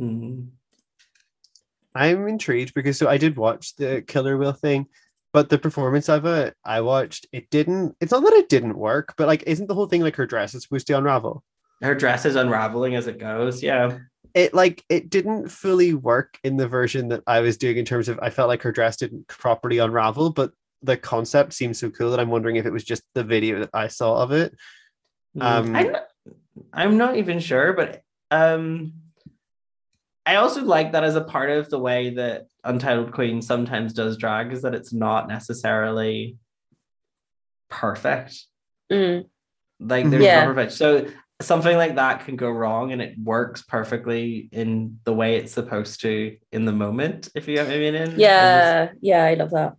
[0.00, 0.46] mm,
[1.96, 4.86] I'm intrigued because so I did watch the Killer Whale thing,
[5.32, 7.96] but the performance of it I watched, it didn't.
[8.00, 10.54] It's not that it didn't work, but like, isn't the whole thing like her dress
[10.54, 11.44] is supposed to unravel?
[11.82, 13.98] her dress is unraveling as it goes yeah
[14.34, 18.08] It like it didn't fully work in the version that I was doing in terms
[18.08, 20.52] of I felt like her dress didn't properly unravel, but
[20.82, 23.70] the concept seems so cool that I'm wondering if it was just the video that
[23.72, 24.54] I saw of it.
[25.40, 26.08] Um, I'm, not,
[26.72, 28.92] I'm not even sure, but um,
[30.28, 34.18] I also like that as a part of the way that Untitled Queen sometimes does
[34.18, 36.36] drag is that it's not necessarily
[37.70, 38.34] perfect.
[38.92, 39.24] Mm,
[39.80, 40.40] Like there's Yeah.
[40.44, 40.72] no perfect.
[40.72, 41.06] So
[41.40, 46.00] something like that can go wrong and it works perfectly in the way it's supposed
[46.02, 47.94] to in the moment, if you get what I mean.
[47.94, 49.76] in- in yeah, yeah, I love that.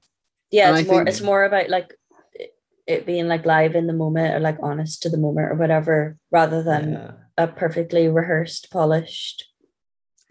[0.50, 1.00] Yeah, And it's I more.
[1.02, 1.94] think- It's more about like
[2.34, 2.56] it-
[2.88, 6.18] it being like live in the moment or like honest to the moment or whatever,
[6.32, 7.12] rather than yeah.
[7.38, 9.46] a perfectly rehearsed, polished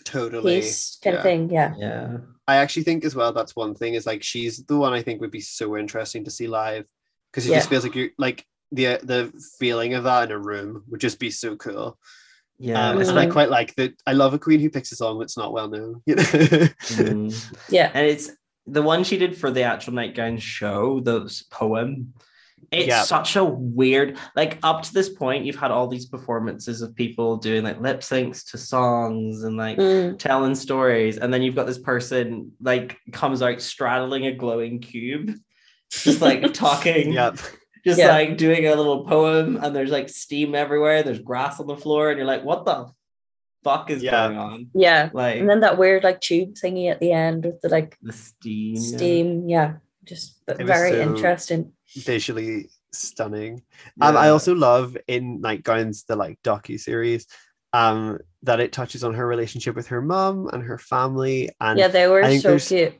[0.08, 0.60] Totally.
[0.60, 1.18] piece kind yeah.
[1.18, 1.50] of thing.
[1.50, 2.16] Yeah, yeah.
[2.46, 5.20] I actually think as well that's one thing is like she's the one I think
[5.20, 6.86] would be so interesting to see live
[7.30, 10.84] because it just feels like you're like the the feeling of that in a room
[10.88, 11.98] would just be so cool.
[12.58, 12.88] Yeah.
[12.90, 13.32] Um, it's and I Mhm.
[13.32, 13.94] quite like that.
[14.06, 16.02] I love a queen who picks a song that's not well known.
[16.06, 16.22] You know?
[16.22, 17.54] Mm.
[17.68, 18.30] yeah, and it's
[18.66, 22.14] the one she did for the actual nightgown show those poem
[22.70, 23.02] it's Yeah.
[23.02, 27.36] such a weird like up to this point you've had all these performances of people
[27.38, 31.66] doing like lip syncs to songs and like Mm, telling stories and then you've got
[31.66, 35.34] this person like comes out straddling a glowing cube
[35.90, 37.38] just like talking yep.
[37.86, 38.08] just Yeah.
[38.12, 42.10] like doing a little poem and there's like steam everywhere there's grass on the floor
[42.10, 42.86] and you're like what the
[43.64, 44.26] fuck is Yeah.
[44.28, 45.08] going on yeah.
[45.14, 48.12] like And then that weird like tube thingy at the end with the like the
[48.12, 48.80] steam yeah.
[48.96, 49.48] steam.
[49.48, 49.72] Yeah,
[50.04, 51.72] just was very so- interesting.
[51.96, 53.62] Visually stunning.
[54.00, 57.26] Um, I also love in Nightgowns the like docu series,
[57.72, 61.50] um, that it touches on her relationship with her mom and her family.
[61.60, 62.94] And Yeah, they were so there's- cute.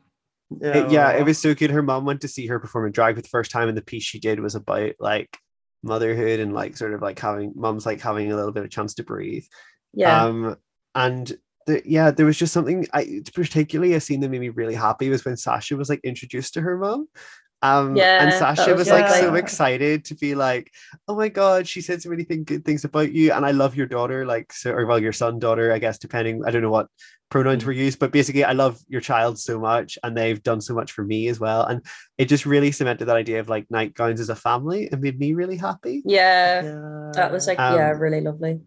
[0.61, 3.15] it- yeah, it was so cute Her mom went to see her perform in drag
[3.15, 5.37] for the first time, and the piece she did was about like
[5.83, 8.95] motherhood and like sort of like having mom's like having a little bit of chance
[8.95, 9.45] to breathe.
[9.93, 10.57] Yeah, Um,
[10.93, 11.31] and
[11.67, 15.09] the, yeah, there was just something I particularly a scene that made me really happy
[15.09, 17.07] was when Sasha was like introduced to her mom.
[17.61, 20.71] Um, Yeah, and Sasha was was like so excited to be like,
[21.07, 23.75] oh my god, she said so many thing, good things about you, and I love
[23.75, 26.43] your daughter, like so, or well, your son, daughter, I guess, depending.
[26.45, 26.87] I don't know what
[27.29, 27.67] pronouns Mm.
[27.67, 30.93] were used, but basically, I love your child so much, and they've done so much
[30.93, 31.85] for me as well, and
[32.17, 35.33] it just really cemented that idea of like nightgowns as a family, and made me
[35.33, 36.01] really happy.
[36.05, 36.63] yeah.
[36.63, 37.11] yeah.
[37.13, 38.61] That was like yeah, Um, really lovely.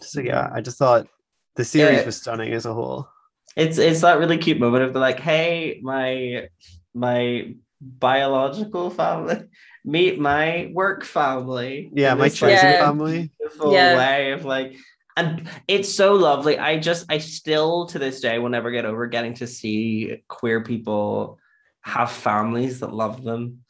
[0.00, 1.08] So yeah, I just thought
[1.56, 2.06] the series Yeah.
[2.06, 3.08] was stunning as a whole.
[3.56, 6.48] it's it's that really cute moment of the like, hey, my
[6.94, 9.44] my biological family,
[9.84, 11.90] meet my work family.
[11.94, 12.78] Yeah, my this, like, chosen Yeah.
[12.78, 13.30] family.
[13.38, 13.96] beautiful Yeah.
[13.96, 14.76] way of like
[15.14, 16.58] and it's so lovely.
[16.58, 20.62] I just I still to this day will never get over getting to see queer
[20.64, 21.38] people
[21.82, 23.64] have families that love them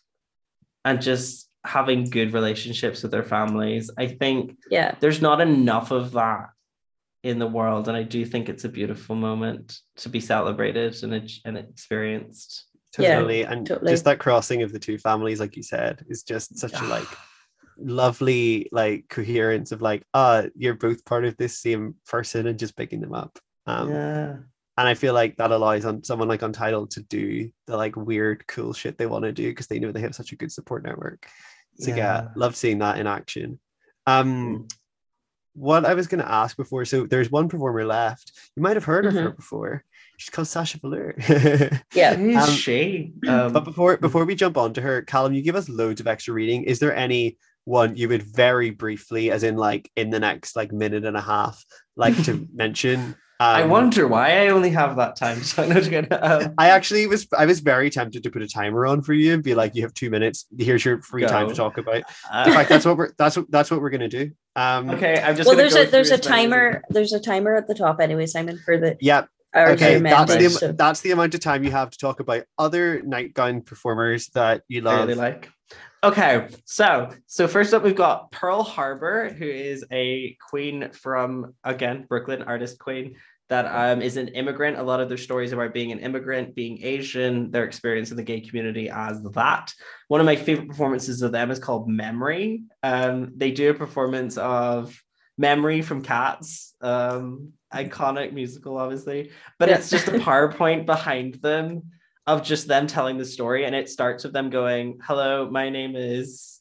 [0.85, 3.91] and just having good relationships with their families.
[3.99, 6.51] I think Yeah, there's not enough of that
[7.25, 11.15] in the world and i do think it's a beautiful moment to be celebrated and,
[11.15, 12.65] it, and experienced
[12.99, 13.43] Yeah, Totally.
[13.45, 13.91] and totally.
[13.93, 17.07] just that crossing of the two families, like you said, is just such a like
[17.79, 22.77] lovely like coherence of like, ah, you're both part of this same person and just
[22.77, 23.39] picking them up.
[23.67, 24.37] Um yeah
[24.79, 28.47] and I feel like that allows on someone like Untitled to do the like weird,
[28.47, 30.83] cool shit they want to do because they know they have such a good support
[30.83, 31.27] network.
[31.79, 32.29] So yeah, Yeah.
[32.37, 33.61] love seeing that in action.
[34.07, 34.69] Um
[35.55, 38.33] what I was going to ask before, so there's one performer left.
[38.57, 39.37] You might have heard of her Mhm.
[39.37, 39.85] before.
[40.23, 41.17] She's called Sasha Velour.
[41.95, 42.15] Yeah.
[42.15, 43.13] Who's Um, she?
[43.29, 46.07] Um, but before before we jump on to her, Callum, you give us loads of
[46.07, 46.63] extra reading.
[46.63, 50.71] Is there any one you would very briefly, as in like in the next like
[50.71, 51.65] minute and a half,
[51.97, 53.17] like to mention?
[53.41, 55.43] I Um, wonder why I only have that time.
[55.43, 56.19] So I'm not gonna.
[56.23, 59.35] Um, I actually was I was very tempted to put a timer on for you
[59.35, 60.47] and be like, you have two minutes.
[60.57, 61.97] Here's your free time to talk about.
[61.97, 64.31] In uh, fact, that's what we're that's what that's what we're gonna do.
[64.55, 65.49] Um okay, I'm just.
[65.49, 66.83] Well, there's a there's a as many as I timer.
[66.91, 69.99] There's a timer at the top anyway, Simon, for the yeah, our okay.
[70.01, 73.63] That's the so- that's the amount of time you have to talk about other nightgown
[73.63, 75.09] performers that you I love.
[75.09, 75.51] really like.
[76.05, 82.07] Okay, so so first up we've got Pearl Harbor, who is a queen from again
[82.09, 83.17] Brooklyn, artist queen
[83.49, 84.79] that um, is an immigrant.
[84.79, 88.23] A lot of their stories about being an immigrant, being Asian, their experience in the
[88.23, 89.73] gay community as that.
[90.09, 92.63] One of my favorite performances of them is called Memory.
[92.83, 94.99] Um, they do a performance of
[95.39, 99.77] Memory from Cats, um, iconic musical, obviously, but Yeah.
[99.77, 101.83] it's just a PowerPoint behind them
[102.27, 105.97] of just them telling the story and it starts with them going hello my name
[105.97, 106.61] is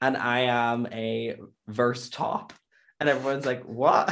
[0.00, 1.36] and i am a
[1.68, 2.54] verse top
[2.98, 4.08] and everyone's like what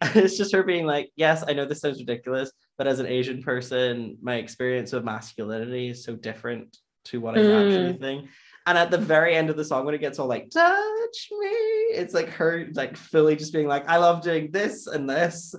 [0.00, 3.04] and it's just her being like yes i know this sounds ridiculous but as an
[3.04, 7.66] asian person my experience of masculinity is so different to what i Mm.
[7.66, 8.30] actually think
[8.66, 11.48] and at the very end of the song when it gets all like touch me
[11.94, 15.54] it's like her like fully just being like i love doing this and this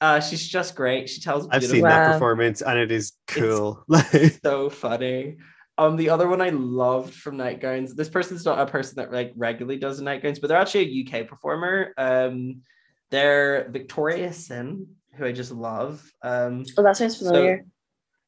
[0.00, 2.12] uh she's just great she tells I've beautiful seen that Wow.
[2.12, 3.84] performance and it is cool.
[3.88, 5.36] Like so funny.
[5.78, 7.94] Um, the other one I loved from Nightgowns.
[7.94, 11.20] This person's not a person that like regularly does the Nightgowns, but they're actually a
[11.20, 11.92] UK performer.
[11.98, 12.62] Um,
[13.10, 16.02] they're Victoria Sin, who I just love.
[16.22, 17.64] Um, Oh, that sounds familiar.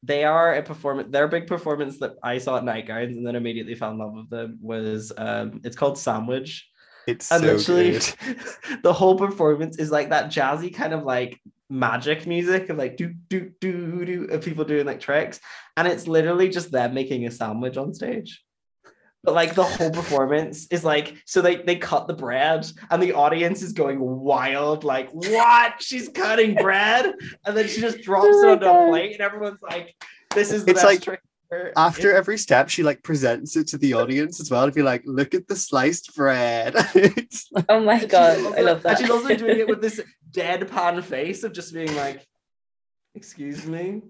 [0.03, 1.11] They are a performance.
[1.11, 4.13] Their big performance that I saw at night Nightgowns and then immediately fell in love
[4.13, 6.69] with them was um, it's called Sandwich.
[7.07, 8.39] it's And so literally, good.
[8.83, 13.13] the whole performance is like that jazzy kind of like magic music of like do
[13.29, 15.39] do do do of people doing like tricks,
[15.75, 18.43] and it's literally just them making a sandwich on stage.
[19.23, 23.13] But like the whole performance is like so they they cut the bread and the
[23.13, 27.13] audience is going wild like what she's cutting bread
[27.45, 29.93] and then she just drops Oh it my onto a plate and everyone's like
[30.33, 31.21] this is the It's best like trick.
[31.75, 34.83] After It's- every step, she like presents it to the audience as well to be
[34.83, 36.75] like, look at the sliced bread.
[37.51, 38.91] Like- Oh my god, also- I love that.
[38.91, 39.99] And she's also doing it with this
[40.31, 42.23] deadpan face of just being like,
[43.15, 44.03] "Excuse me,"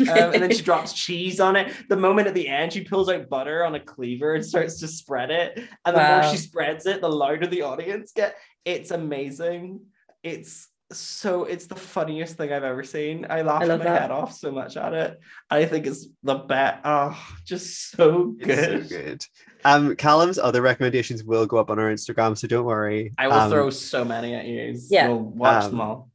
[0.00, 1.72] um, and then she drops cheese on it.
[1.88, 4.88] The moment at the end, she pulls out butter on a cleaver and starts to
[4.88, 5.58] spread it.
[5.84, 6.20] And the Wow.
[6.22, 8.36] more she spreads it, the louder the audience get.
[8.64, 9.80] It's amazing.
[10.22, 13.26] It's so it's the funniest thing I've ever seen.
[13.28, 14.02] I laughed love my that.
[14.02, 15.18] head off so much at it.
[15.50, 16.80] I think it's the best.
[16.84, 18.88] Oh, just so it's good.
[18.88, 19.24] so good.
[19.64, 23.12] Um, Callum's other recommendations will go up on our Instagram, so don't worry.
[23.18, 24.78] I will Um, throw so many at you.
[24.88, 25.08] Yeah.
[25.08, 26.10] You'll watch Um, them all.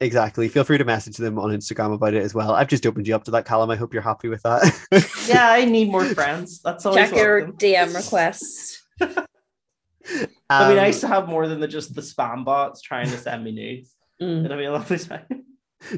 [0.00, 0.48] Exactly.
[0.48, 2.52] Feel free to message them on Instagram about it as well.
[2.52, 3.70] I've just opened you up to that, Callum.
[3.70, 4.62] I hope you're happy with that.
[5.28, 6.60] Yeah, I need more friends.
[6.62, 7.48] That's always Check your.
[7.48, 8.84] DM requests.
[9.00, 9.16] It'd
[10.08, 13.42] be Um, nice to have more than the, just the spam bots trying to send
[13.42, 13.94] me nudes.
[14.22, 14.44] Mm.
[14.44, 15.24] It'll be a lovely time.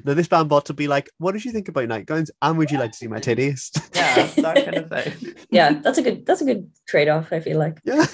[0.04, 2.30] Now this band bot will be like, "What did you think about nightgowns?
[2.42, 5.34] And would you like to see my titties?" Yeah, that kind of thing.
[5.50, 7.78] Yeah, that's a good that's a good trade-off, I feel like.
[7.84, 8.04] yeah,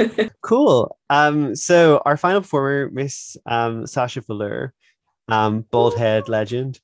[0.42, 0.96] cool.
[1.08, 4.74] Um, so our final performer, Miss um Sasha Velour,
[5.28, 6.80] um, bald head legend.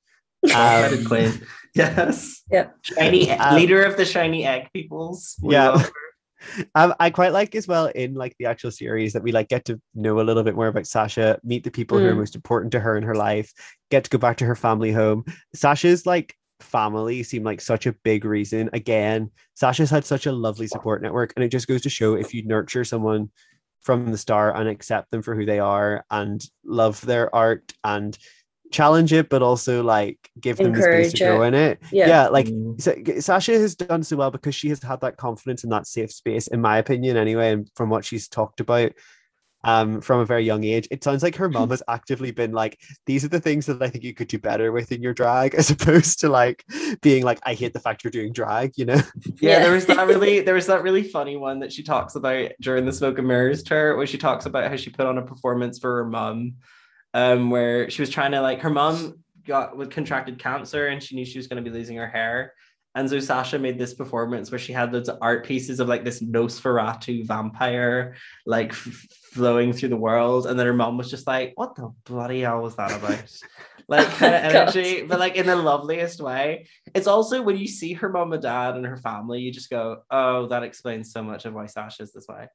[0.54, 1.40] Um, queen.
[1.74, 2.42] Yes.
[2.50, 2.68] Yeah.
[2.82, 5.36] Shiny Um, leader of the shiny egg peoples.
[5.42, 5.82] Yeah.
[6.74, 9.66] Um, I quite like as well in like the actual series that we like get
[9.66, 12.16] to know a little bit more about Sasha, meet the people who are Mm.
[12.16, 13.52] most important to her in her life,
[13.90, 15.22] get to go back to her family home.
[15.54, 18.70] Sasha's like family seem like such a big reason.
[18.72, 22.32] Again, Sasha's had such a lovely support network, and it just goes to show if
[22.32, 23.30] you nurture someone
[23.82, 28.16] from the start and accept them for who they are and love their art and
[28.70, 31.81] challenge it, but also like give them the space to Encourage grow in it.
[31.90, 32.09] Yeah.
[32.09, 32.81] yeah like Mm.
[32.81, 36.12] Sa- Sasha has done so well because she has had that confidence in that safe
[36.12, 38.93] space, in my opinion, anyway, and from what she's talked about
[39.64, 40.88] um, from a very young age.
[40.90, 43.88] It sounds like her mom has actively been like, these are the things that I
[43.88, 46.64] think you could do better with in your drag, as opposed to like
[47.02, 49.00] being like, I hate the fact you're doing drag, you know?
[49.24, 49.58] Yeah, Yeah.
[49.60, 52.86] there was that really there was that really funny one that she talks about during
[52.86, 55.78] the Smoke and Mirrors tour where she talks about how she put on a performance
[55.78, 56.54] for her mom,
[57.14, 61.16] um, where she was trying to like her mom got with contracted cancer and she
[61.16, 62.54] knew she was going to be losing her hair.
[62.94, 66.04] And so Sasha made this performance where she had loads of art pieces of like
[66.04, 68.16] this Nosferatu vampire
[68.46, 70.47] like f- flowing through the world.
[70.47, 73.24] And then her mom was just like, What the bloody hell was that about?
[73.89, 74.77] like kind of Oh, God.
[74.77, 76.66] energy, but like in the loveliest way.
[76.94, 80.02] It's also when you see her mom and dad and her family, you just go,
[80.11, 82.47] Oh, that explains so much of why Sasha's this way.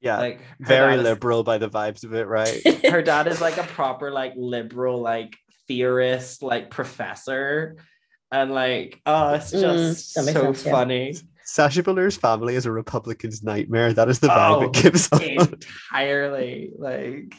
[0.00, 2.62] Yeah, Like very dad is- liberal by the vibes of it, right?
[2.90, 5.36] her dad is like a proper like liberal like
[5.66, 7.76] theorist like professor
[8.32, 10.72] and like oh it's Mm, just that makes so sense, yeah.
[11.50, 13.94] Sasha Velour's family is a Republican's nightmare.
[13.94, 15.22] That is the vibe Oh, it gives off.
[15.22, 17.34] entirely like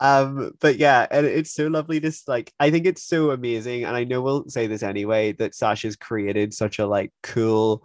[0.00, 3.96] um but yeah and it's so lovely this like i think it's so amazing and
[3.96, 7.82] i know we'll say this anyway that sasha's created such a like cool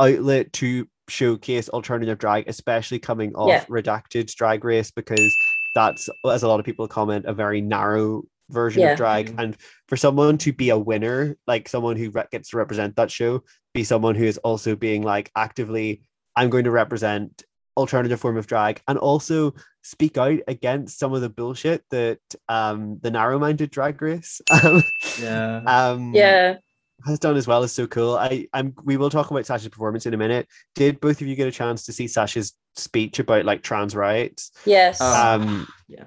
[0.00, 3.64] outlet to showcase alternative drag especially coming off Yeah.
[3.66, 5.34] redacted drag race because
[5.74, 8.92] that's as a lot of people comment a very narrow version Yeah.
[8.92, 9.42] of drag Mhm.
[9.42, 9.56] and
[9.88, 13.42] for someone to be a winner like someone who re- gets to represent that show
[13.74, 16.02] be someone who is also being like actively
[16.36, 17.42] i'm going to represent
[17.76, 19.52] alternative form of drag and also
[19.82, 22.18] speak out against some of the bullshit that
[22.48, 24.82] um the narrow-minded drag race um,
[25.20, 26.56] yeah um yeah.
[27.04, 30.06] has done as well is so cool i i'm we will talk about sasha's performance
[30.06, 33.44] in a minute did both of you get a chance to see sasha's speech about
[33.44, 34.98] like trans rights Yes.
[35.00, 35.34] Oh.
[35.34, 36.04] um yeah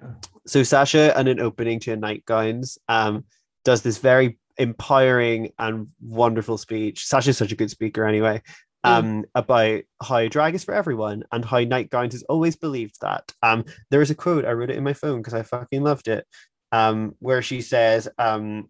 [0.49, 3.23] so Sasha, and an opening to Nightgowns, um,
[3.65, 7.05] does this very empowering and wonderful speech.
[7.05, 8.41] Sasha's such a good speaker anyway,
[8.83, 13.31] um, about how drag is for everyone and how Nightgowns has always believed that.
[13.43, 16.07] Um, there is a quote, I wrote it in my phone because I fucking loved
[16.07, 16.25] it,
[16.71, 18.69] um, where she says, um,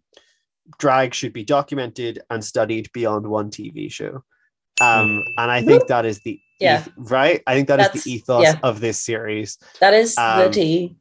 [0.77, 4.23] drag should be documented and studied beyond one TV show.
[4.81, 6.77] Um, and I think that is the Yeah.
[6.80, 7.41] eth- right.
[7.47, 8.60] I think that is That's- the ethos yeah.
[8.64, 9.57] of this series.
[9.80, 10.95] that is the um, T.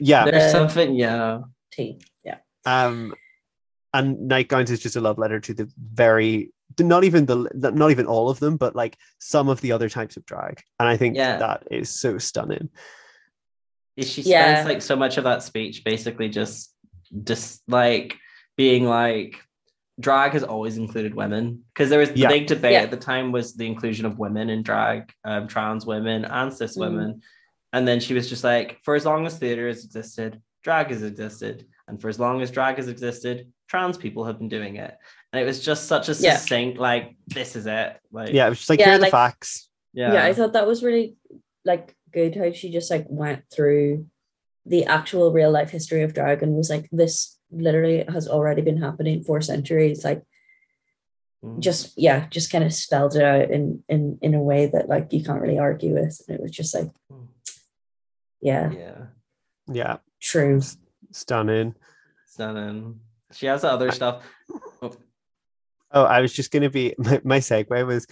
[0.00, 1.40] Yeah, there's something yeah
[1.72, 2.00] T.
[2.24, 2.38] Yeah.
[2.66, 3.14] um
[3.92, 7.36] and nightgowns is just a love letter to the very not even the
[7.74, 10.88] not even all of them but like some of the other types of drag and
[10.88, 11.36] i think Yeah.
[11.38, 12.70] that is so stunning
[13.98, 14.64] she spends Yeah.
[14.66, 16.74] like so much of that speech basically just
[17.22, 18.16] just like
[18.56, 19.36] being like
[20.00, 22.28] drag has always included women because there was the Yeah.
[22.28, 22.80] big debate Yeah.
[22.82, 26.76] at the time was the inclusion of women in drag um, trans women and cis
[26.76, 26.80] Mhm.
[26.80, 27.22] women
[27.74, 31.02] and then she was just like for as long as theater has existed drag has
[31.02, 33.36] existed and for as long as drag has existed
[33.68, 34.94] trans people have been doing it
[35.32, 36.36] and it was just such a Yeah.
[36.36, 39.16] succinct like this is it like yeah it was just like Yeah, here are the
[39.22, 40.24] facts yeah, yeah.
[40.24, 41.16] I thought that was really
[41.64, 44.06] like good how she just like went through
[44.66, 48.80] the actual real life history of drag and was like, this literally has already been
[48.86, 50.04] happening for centuries.
[50.04, 50.22] Like
[51.44, 51.60] Mhm.
[51.60, 55.12] just yeah, just kind of spelled it out in in in a way that like
[55.12, 56.20] you can't really argue with.
[56.26, 57.23] And it was just like, Mm.
[58.44, 58.98] Yeah, yeah
[59.66, 60.60] yeah true.
[61.10, 61.74] stunning
[62.26, 63.00] stunning
[63.32, 64.22] she has other stuff
[64.82, 64.92] Oh,
[65.92, 68.06] oh i was just gonna be my, my segue was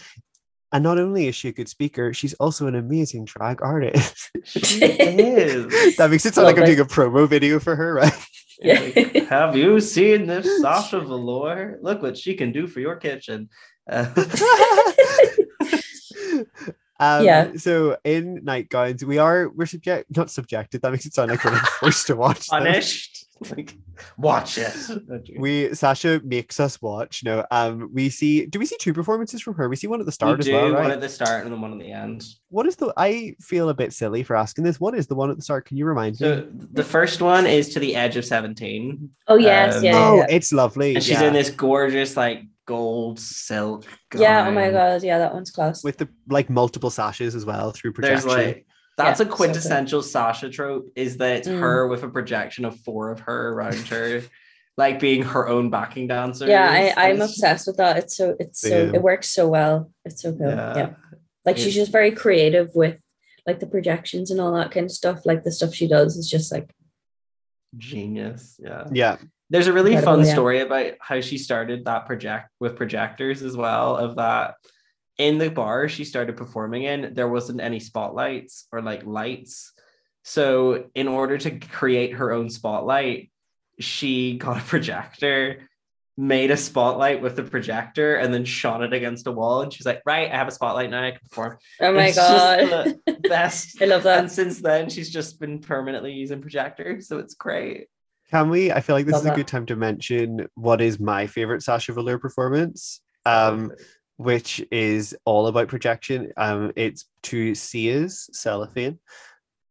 [0.73, 4.81] and not only is she a good speaker she's also an amazing drag artist She
[4.83, 5.97] is.
[5.99, 6.77] that makes it sound like i'm Lovely.
[6.77, 8.27] doing a promo video for her right
[8.61, 8.81] Yeah.
[8.81, 11.79] Like, Have you seen this Sasha Velour?
[11.83, 13.49] Look what she can do for your kitchen.
[13.91, 14.07] Uh,
[17.01, 17.53] um, Yeah.
[17.57, 20.83] So in nightgowns, we are we're subject not subjected.
[20.83, 22.49] That makes it sound like we're forced to watch.
[22.49, 23.27] punished.
[23.51, 23.77] Like,
[24.17, 24.73] watch it.
[25.37, 27.25] We Sasha makes us watch.
[27.25, 28.47] No, um, we see.
[28.47, 29.69] Do we see two performances from her?
[29.69, 31.53] We see one at the We start as do well, one at the start and
[31.53, 32.25] then one at the end.
[32.51, 32.93] What is the?
[32.97, 34.79] I feel a bit silly for asking this.
[34.79, 35.67] What is the one at the start?
[35.67, 36.45] Can you remind me?
[36.73, 39.11] The first one is to the edge of 17.
[39.29, 40.95] Oh yes, Um, yeah, oh, yeah, it's lovely.
[40.95, 41.27] And she's yeah.
[41.27, 43.85] in this gorgeous, like gold silk.
[44.15, 44.21] yeah.
[44.45, 45.83] Yeah, Oh my god, yeah, that one's class.
[45.85, 48.47] with the like multiple sashes as well through There's projection.
[48.55, 48.67] like
[48.97, 51.61] that's Yeah, a so quintessential Sasha trope is that it's Mm.
[51.61, 54.23] her with a projection of four of her around her,
[54.77, 56.47] like being her own backing dancer.
[56.47, 57.97] yeah, I, I'm obsessed with that.
[57.97, 58.95] It's so it's so Same.
[58.95, 59.91] it works so well.
[60.05, 60.49] It's so cool.
[60.51, 60.77] Yeah.
[60.77, 60.91] Yeah.
[61.45, 63.01] Like she's just very creative with
[63.47, 65.25] like the projections and all that kind of stuff.
[65.27, 66.71] Like the stuff she does is just like
[67.77, 68.57] Genius.
[68.63, 68.85] Yeah.
[68.93, 69.17] yeah,
[69.53, 70.33] There's a really fun yeah.
[70.33, 73.99] story about how she started that project with projectors as well.
[73.99, 74.55] Of that
[75.19, 79.73] in the bar she started performing in, there wasn't any spotlights or like lights.
[80.25, 83.31] So, in order to create her own spotlight,
[83.79, 85.69] she got a projector,
[86.17, 89.61] made a spotlight with the projector, and then shot it against a wall.
[89.61, 91.59] And she's like, Right, I have a spotlight now, I can perform.
[91.79, 92.29] oh my It's just
[92.71, 92.95] god.
[93.07, 93.83] the best.
[93.83, 94.21] I love that.
[94.21, 97.07] And since then, she's just been permanently using projectors.
[97.07, 97.89] So, it's great.
[98.33, 98.73] Can we?
[98.73, 99.37] I feel like this Love is a that.
[99.37, 103.01] good time to mention what is my favorite Sasha Velour performance.
[103.27, 103.73] Um,
[104.17, 106.33] which is all about projection.
[106.37, 108.99] Um, it's to Sia's cellophane.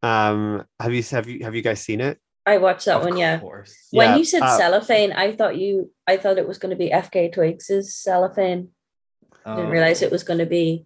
[0.03, 2.19] Um, have you have you have you guys seen it?
[2.45, 3.39] I watched that Of one, yeah.
[3.39, 3.75] course.
[3.91, 6.75] When Yeah, you said uh, cellophane, I thought you I thought it was going to
[6.75, 8.69] be FKA Twigs's cellophane.
[9.45, 10.85] I didn't Oh, realize it was going to be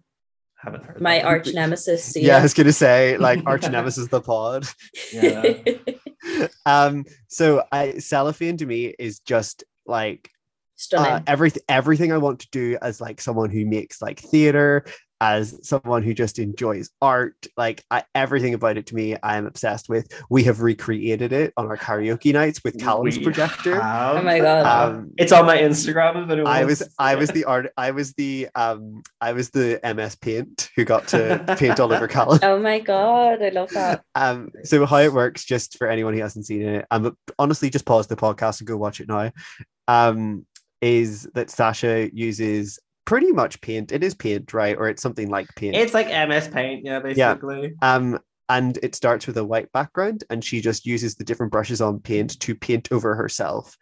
[0.57, 2.03] Haven't heard my arch nemesis.
[2.03, 2.23] Sia.
[2.27, 4.65] Yeah, I was gonna say like arch nemesis the pod.
[5.14, 5.53] Yeah.
[6.65, 10.31] um, so I cellophane to me is just like
[10.75, 11.11] Stunning.
[11.11, 14.85] uh, everything everything I want to do as like someone who makes like theater
[15.21, 19.45] as someone who just enjoys art, like I, everything about it to me, I am
[19.45, 20.07] obsessed with.
[20.29, 23.79] We have recreated it on our karaoke nights with Callum's We projector.
[23.81, 24.65] have- Oh my God.
[24.95, 26.29] Um, it's on my Instagram.
[26.29, 29.79] If I wants was I was the art I was the um I was the
[29.83, 32.39] MS Paint who got to paint all over Callum.
[32.43, 34.03] Oh my god, I love that.
[34.15, 37.85] Um, so how it works, just for anyone who hasn't seen it, um, honestly, just
[37.85, 39.31] pause the podcast and go watch it now.
[39.87, 40.45] Um,
[40.81, 43.91] is that Sasha uses pretty much paint?
[43.91, 44.76] It is paint, right?
[44.77, 45.76] Or it's something like paint.
[45.76, 47.73] It's like MS Paint, yeah, basically.
[47.82, 48.19] um,
[48.49, 51.99] and it starts with a white background, and she just uses the different brushes on
[51.99, 53.77] paint to paint over herself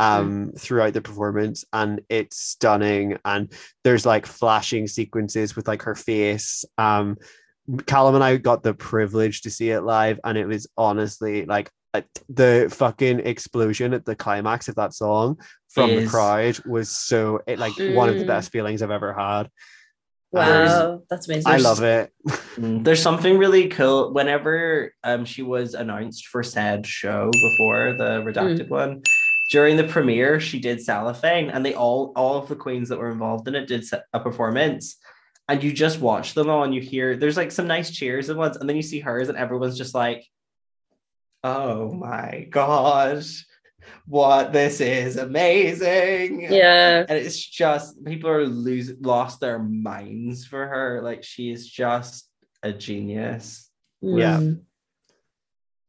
[0.00, 3.52] um throughout the performance and it's stunning and
[3.82, 7.16] there's like flashing sequences with like her face um
[7.84, 11.70] Callum and I got the privilege to see it live and it was honestly like
[12.28, 15.38] the fucking explosion at the climax of that song
[15.70, 18.28] from the Is- crowd was so it like one of the Mm.
[18.28, 19.48] best feelings I've ever had.
[20.30, 21.50] Wow, that's amazing.
[21.50, 22.12] I love it.
[22.56, 24.12] Mm, There's something really cool.
[24.12, 29.02] Whenever um she was announced for said show before the redacted one,
[29.50, 33.10] during the premiere, she did cellophane, and they all all of the queens that were
[33.10, 34.96] involved in it did se- a performance.
[35.48, 38.38] And you just watch them all, and you hear there's like some nice cheers and
[38.38, 40.26] ones, and then you see hers, and everyone's just like,
[41.44, 43.24] "Oh my god,
[44.06, 47.04] what this is amazing!" Yeah.
[47.08, 51.00] and it's just people are lose lost their minds for her.
[51.02, 52.28] Like she is just
[52.62, 53.70] a genius.
[54.00, 54.38] Yeah.
[54.38, 54.60] Mm.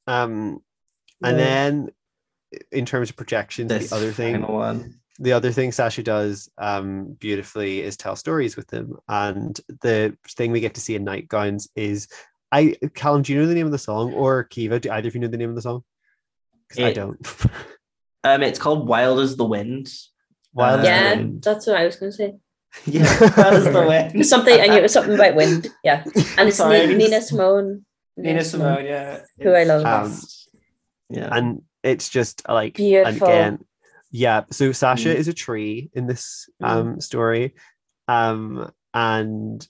[0.07, 0.63] Um
[1.23, 1.43] and Yeah.
[1.43, 1.89] then
[2.71, 4.99] in terms of projections, This the other thing one.
[5.19, 8.97] the other thing Sasha does um, beautifully is tell stories with them.
[9.07, 12.07] And the thing we get to see in nightgowns is
[12.51, 14.13] I Callum, do you know the name of the song?
[14.13, 15.84] Or Kiva, do either of you know the name of the song?
[16.69, 17.17] 'Cause I don't.
[18.21, 19.89] Um, it's called Wild as the Wind.
[20.53, 21.41] Wild as the Yeah, Wind.
[21.41, 22.35] that's what I was gonna say.
[22.85, 24.26] Yeah, Wild as the Wind.
[24.26, 25.69] Something I knew it was something about wind.
[25.85, 26.03] Yeah.
[26.38, 27.85] And it's Sorry, I Ni- need Nina Simone.
[28.17, 29.21] Nina Simone, yeah.
[29.41, 29.84] Who I love.
[30.11, 30.49] just-
[31.09, 31.30] yeah.
[31.31, 33.27] and it's just like and Beautiful.
[33.30, 33.65] again
[34.11, 35.15] yeah so sasha Mm.
[35.15, 36.67] is a tree in this Mm.
[36.67, 37.55] um story
[38.09, 39.65] um and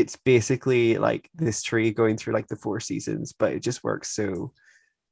[0.00, 4.10] it's basically like this tree going through like the four seasons but it just works
[4.10, 4.52] so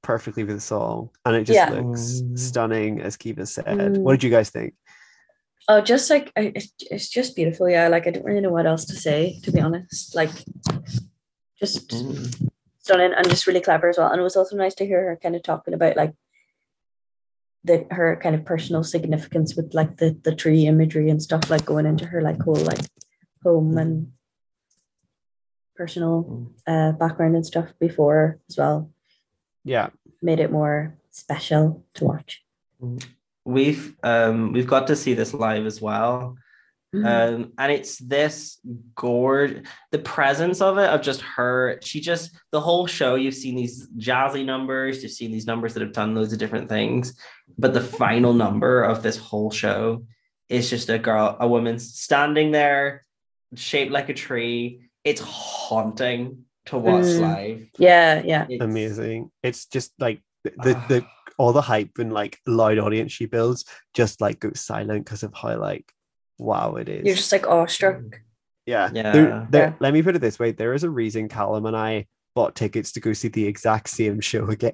[0.02, 1.70] perfectly with the song and it just Yeah.
[1.70, 2.38] looks Mm.
[2.38, 3.98] stunning as kiva said Mm.
[3.98, 4.74] what did you guys think
[5.66, 7.70] Oh, just like it's, it's just beautiful.
[7.70, 10.14] Yeah, like I don't really know what else to say to be honest.
[10.14, 10.28] Like,
[11.58, 12.50] just Mm.
[12.80, 14.10] stunning and just really clever as well.
[14.12, 16.12] And it was also nice to hear her kind of talking about like
[17.64, 21.64] the her kind of personal significance with like the the tree imagery and stuff, like
[21.64, 22.84] going into her like whole like
[23.42, 24.12] home and
[25.74, 28.90] personal uh background and stuff before as well.
[29.64, 29.88] yeah
[30.22, 32.42] Made it more special to watch.
[33.44, 36.36] We've um we've got to see this live as well.
[36.94, 37.06] Mhm.
[37.06, 38.60] Um, and it's this
[38.94, 41.78] gorge, the presence of it, of just her.
[41.82, 43.16] She just the whole show.
[43.16, 46.68] You've seen these jazzy numbers, you've seen these numbers that have done loads of different
[46.68, 47.18] things,
[47.58, 50.04] but the final number of this whole show
[50.48, 53.02] is just a girl, a woman standing there,
[53.56, 54.83] shaped like a tree.
[55.04, 57.20] It's haunting to watch Mm.
[57.20, 57.68] live.
[57.78, 58.44] yeah, yeah.
[58.44, 61.06] It's- amazing it's just like the the, the
[61.36, 65.34] all the hype and like loud audience she builds just like goes silent because of
[65.34, 65.90] how like
[66.38, 68.00] wow it is You're just like awestruck.
[68.66, 68.88] Yeah.
[68.94, 69.12] Yeah.
[69.12, 69.72] There, there, Yeah.
[69.80, 72.92] Let me put it this way: there is a reason Callum and I bought tickets
[72.92, 74.72] to go see the exact same show again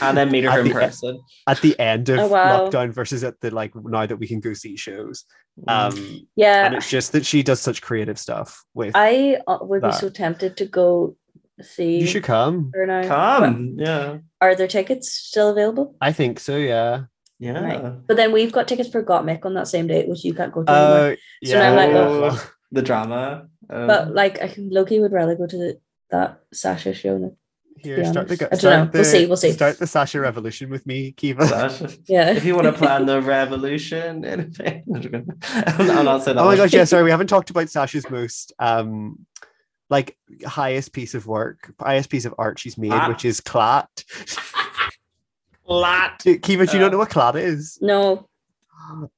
[0.00, 1.20] and then meet her in the- person.
[1.46, 2.68] at the end of Oh, wow.
[2.68, 5.24] lockdown versus at the like now that we can go see shows.
[5.68, 6.64] Um, yeah.
[6.64, 8.92] and it's just that she does such creative stuff with.
[8.94, 11.16] I uh, would be so tempted to go
[11.60, 12.70] see you should come.
[12.74, 13.06] her now.
[13.06, 15.94] Come, yeah, Are there tickets still available?
[16.00, 16.56] I think so.
[16.56, 17.04] Yeah.
[17.38, 17.60] yeah.
[17.60, 18.06] Right.
[18.06, 20.64] But then we've got tickets for Gottmik on that same date, which you can't go
[20.64, 21.12] to anymore.
[21.12, 21.90] Uh, So now I'm like,
[22.32, 22.38] yeah.
[22.72, 23.48] The drama.
[23.68, 25.78] Um, But like, I can Loki would rather go to the,
[26.12, 27.18] that Sasha show.
[27.18, 27.32] Now.
[27.78, 28.40] Here, start the, honest.
[28.40, 28.84] go- I don't start know.
[28.92, 29.50] the We'll see, we'll see.
[29.52, 31.46] Start the Sasha revolution with me, Kiva.
[31.48, 32.30] Sasha, Yeah.
[32.30, 34.84] if you want to plan the revolution, anything.
[34.94, 36.42] I'm I'm not saying that.
[36.42, 36.56] oh my one.
[36.58, 39.26] gosh, yeah, sorry, we haven't talked about Sasha's most um
[39.90, 40.16] like
[40.46, 43.08] highest piece of work, highest piece of art she's made, Ah.
[43.08, 43.88] which is Clat.
[45.66, 46.22] clat.
[46.42, 47.78] Kiva, do you Uh, not know what Clat is?
[47.80, 48.28] No.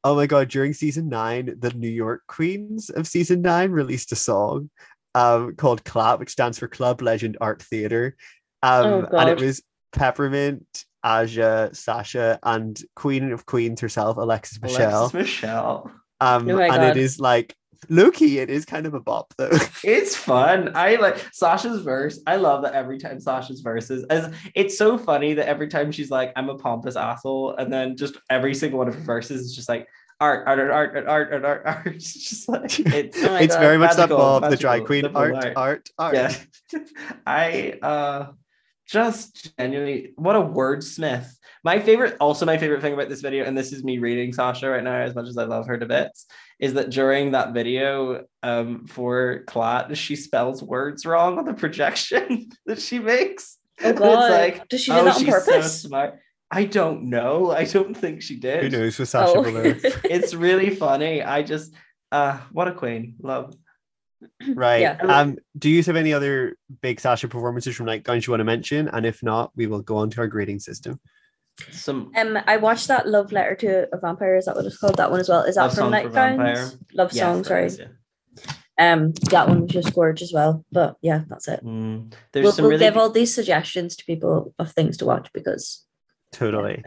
[0.05, 4.17] Oh my god, during season nine, the New York Queens of season nine released a
[4.17, 4.71] song
[5.15, 8.17] um called CLAT, which stands for Club Legend Art Theater.
[8.63, 9.63] Um Oh, and it was
[9.93, 15.03] Peppermint, Aja, Sasha, and Queen of Queens herself, Alexis Michelle.
[15.03, 15.91] Alexis Michelle.
[16.21, 16.83] Um Oh and God.
[16.83, 17.55] it is like
[17.89, 19.51] Loki, it is kind of a bop though.
[19.85, 20.73] It's fun.
[20.75, 22.21] I like Sasha's verse.
[22.27, 26.11] I love that every time Sasha's verses, as it's so funny that every time she's
[26.11, 29.55] like, "I'm a pompous asshole," and then just every single one of her verses is
[29.55, 29.87] just like,
[30.25, 31.87] art, art, art, art, art, art, art.
[31.95, 35.07] It's just like it's, oh it's very much magical, that ball, magical, the dry queen
[35.07, 36.15] art, art, art, art.
[36.15, 36.81] Yeah.
[37.27, 38.33] I uh
[38.87, 41.29] just genuinely what a wordsmith.
[41.63, 44.69] My favorite, also my favorite thing about this video, and this is me reading Sasha
[44.69, 46.27] right now, as much as I love her to bits,
[46.61, 52.51] is that during that video um for Clat, she spells words wrong on the projection
[52.67, 53.59] that she makes.
[53.83, 54.31] Oh god!
[54.31, 55.83] It's like, Does she do oh, that on she's purpose?
[55.83, 56.21] So smart.
[56.55, 57.51] I don't know.
[57.63, 58.63] I don't think she did.
[58.65, 59.43] Who knows with Sasha Oh.
[59.43, 59.77] Velour?
[60.05, 61.23] It's really funny.
[61.23, 61.75] I just
[62.13, 63.17] uh what a queen.
[63.21, 63.55] Love.
[64.55, 64.81] Right.
[64.81, 64.97] Yeah.
[65.03, 68.89] Um, do you have any other big Sasha performances from Nightgowns you want to mention?
[68.89, 70.99] And if not, we will go on to our grading system.
[71.71, 74.37] Some Um, I watched that love letter to a vampire.
[74.37, 74.97] Is that what it's called?
[74.97, 75.43] That one as well.
[75.43, 75.91] Is that Love from Song.
[75.93, 76.79] Nightgowns?
[76.95, 77.45] Love Yes, song.
[77.45, 77.67] Sorry.
[77.67, 78.93] is, yeah.
[78.93, 80.65] Um, that one was just gorgeous as well.
[80.73, 81.63] But yeah, that's it.
[81.65, 82.13] Mm.
[82.33, 85.29] There's We'll, some we'll really give all these suggestions to people of things to watch
[85.35, 85.84] because
[86.35, 86.83] Totally.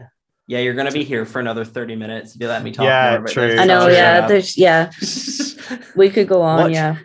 [0.46, 3.18] yeah, you're gonna be here for another 30 minutes if you let me talk Yeah,
[3.18, 3.56] more true.
[3.58, 3.80] I know.
[3.82, 3.90] Sure.
[3.92, 4.90] Yeah, there's yeah.
[5.96, 6.58] We could go on.
[6.64, 6.96] Watch- Yeah.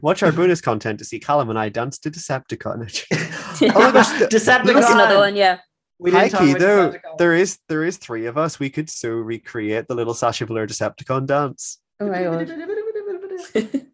[0.00, 3.04] Watch our bonus content to see Callum and I dance to Decepticon.
[3.74, 4.74] oh my gosh, the- Decepticon.
[4.74, 5.34] That's another one.
[5.36, 5.58] Yeah.
[5.98, 7.18] We High didn't talk key about though, Decepticon.
[7.18, 8.58] there is there is three of us.
[8.60, 11.78] We could so recreate the little Sasha Velour Decepticon dance.
[12.00, 12.22] Oh my
[13.54, 13.86] god.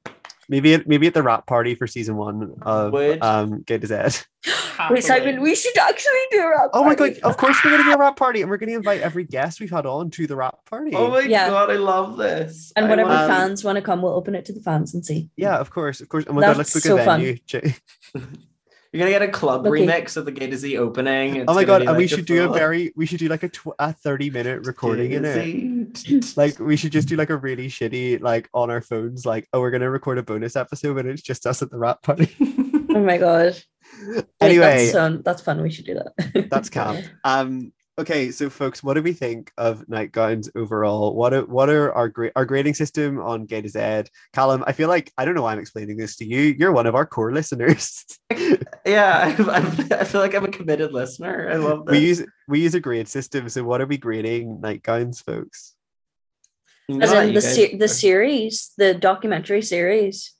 [0.51, 3.87] Maybe at, maybe at the rap party for season one of Would- um Gay to
[3.87, 4.25] Z.
[4.91, 7.15] Wait, Simon, we should actually do a rap Oh my party.
[7.21, 7.29] god!
[7.29, 9.71] Of course we're gonna do a rap party, and we're gonna invite every guest we've
[9.71, 10.93] had on to the rap party.
[10.95, 11.51] Oh my Yeah.
[11.51, 12.73] god, I love this.
[12.77, 14.95] And I whenever love- Um, fans want to come, we'll open it to the fans
[14.95, 15.29] and see.
[15.37, 16.25] yeah, of course, of course.
[16.29, 17.21] Oh my god, let's That's book a so fun.
[17.21, 17.73] venue.
[18.93, 19.87] J- you're gonna get a club Okay.
[19.87, 21.37] remix of the Gay to Z opening.
[21.37, 23.29] It's Oh my god, be and we like should do a very we should do
[23.29, 26.37] like a, tw- a 30 minute recording in it.
[26.37, 29.61] Like we should just do like a really shitty like on our phones, like, oh,
[29.61, 32.35] we're gonna record a bonus episode and it's just us at the rap party.
[32.91, 33.55] Oh my god.
[34.09, 35.23] Wait, anyway, that's, fun.
[35.23, 35.61] that's fun.
[35.63, 36.49] We should do that.
[36.51, 37.05] that's camp.
[37.25, 41.15] Um okay, so folks, what do we think of nightgowns overall?
[41.15, 44.11] What are what are our great our grading system on Gay to Z?
[44.33, 46.41] Callum, I feel like I don't know why I'm explaining this to you.
[46.59, 48.05] You're one of our core listeners.
[48.87, 51.51] yeah, I, I, I feel like I'm a committed listener.
[51.51, 51.93] I love this.
[51.93, 53.49] we use we use a grade system.
[53.49, 55.75] So what are we grading nightgowns, folks?
[56.89, 60.33] As gonna in the se- the series, the documentary series,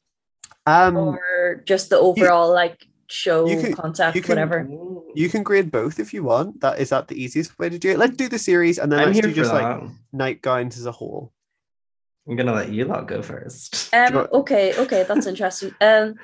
[0.65, 4.69] Um or just the overall like show you can- concept, you can- whatever.
[5.15, 6.61] You can grade both if you want.
[6.61, 7.99] That is that the easiest way to do it.
[7.99, 9.83] Let's do the series and then I'm let's do just that.
[9.83, 11.33] like nightgowns as a whole.
[12.29, 13.89] I'm gonna let you lot go first.
[13.95, 14.13] Um.
[14.13, 14.75] you want- Okay.
[14.77, 15.05] Okay.
[15.05, 15.73] That's interesting.
[15.81, 16.15] Um.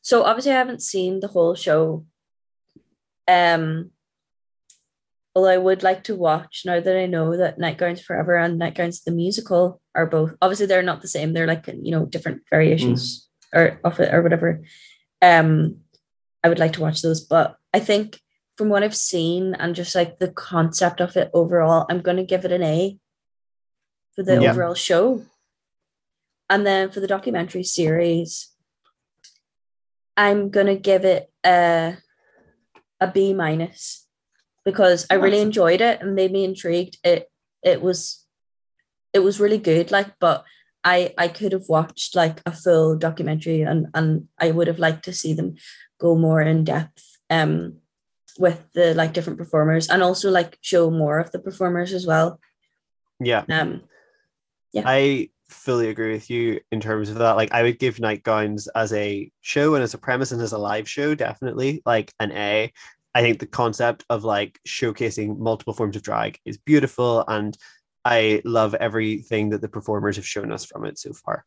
[0.00, 2.06] So obviously, I haven't seen the whole show.
[3.26, 3.90] Um.
[5.34, 9.02] Although I would like to watch now that I know that Nightgowns Forever and Nightgowns
[9.02, 11.32] the musical are both obviously they're not the same.
[11.32, 14.62] They're like you know different variations or of it or whatever.
[15.20, 15.78] Um,
[16.44, 18.20] I would like to watch those, but I think
[18.56, 22.22] from what I've seen and just like the concept of it overall, I'm going to
[22.22, 22.98] give it an A
[24.14, 24.50] for the Yeah.
[24.50, 25.24] overall show.
[26.50, 28.52] And then for the documentary series,
[30.16, 31.96] I'm going to give it a,
[33.00, 34.06] a B minus
[34.64, 36.98] because I really enjoyed it and made me intrigued.
[37.02, 37.28] It
[37.62, 38.26] it was
[39.14, 40.44] it was really good like but
[40.84, 45.04] I I could have watched like a full documentary and and I would have liked
[45.06, 45.56] to see them
[46.04, 47.78] go more in depth um
[48.38, 52.38] with the like different performers and also like show more of the performers as well.
[53.20, 53.44] Yeah.
[53.48, 53.82] Um
[54.72, 57.36] yeah I fully agree with you in terms of that.
[57.36, 60.58] Like I would give Nightgowns as a show and as a premise and as a
[60.58, 62.72] live show, definitely like an A.
[63.14, 67.56] I think the concept of like showcasing multiple forms of drag is beautiful and
[68.04, 71.44] I love everything that the performers have shown us from it so far.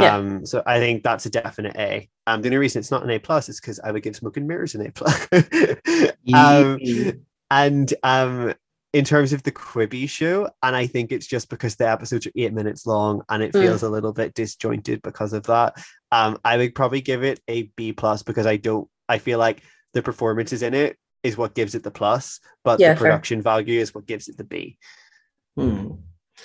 [0.00, 0.16] Yeah.
[0.16, 2.08] Um, so I think that's a definite A.
[2.26, 4.36] Um, the only reason it's not an A plus is because I would give Smoke
[4.38, 5.28] and Mirrors an A plus.
[6.34, 6.78] um,
[7.50, 8.54] and um
[8.94, 12.30] in terms of the Quibi show, and I think it's just because the episodes are
[12.36, 13.60] eight minutes long and it Mm.
[13.60, 15.82] feels a little bit disjointed because of that.
[16.10, 19.62] Um, I would probably give it a B plus because I don't I feel like
[19.94, 23.06] the performances in it is what gives it the plus, but Yeah, the fair.
[23.12, 24.78] production value is what gives it the B.
[25.56, 25.92] Hmm.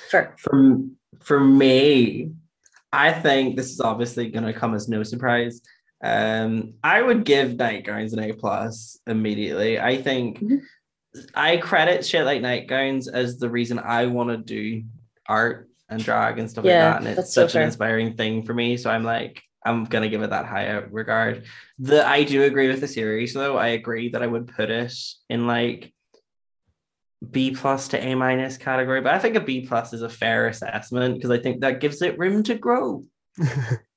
[0.09, 0.79] for For
[1.19, 2.31] for me,
[2.97, 5.61] I think this is obviously going to come as no surprise.
[6.03, 9.79] Um, I would give Nightgowns an A plus immediately.
[9.79, 10.61] I think Mhm.
[11.35, 14.83] I credit shit like Nightgowns as the reason I want to do
[15.27, 18.13] art and drag and stuff Yeah, like that, and it's that's so such an inspiring
[18.15, 18.77] thing for me.
[18.77, 21.45] So I'm like, I'm gonna give it that high regard.
[21.79, 23.57] The I do agree with the series though.
[23.57, 24.93] I agree that I would put it
[25.29, 25.91] in like
[27.31, 30.47] B plus to A minus category, but I think a B plus is a fair
[30.47, 33.03] assessment because I think that gives it room to grow.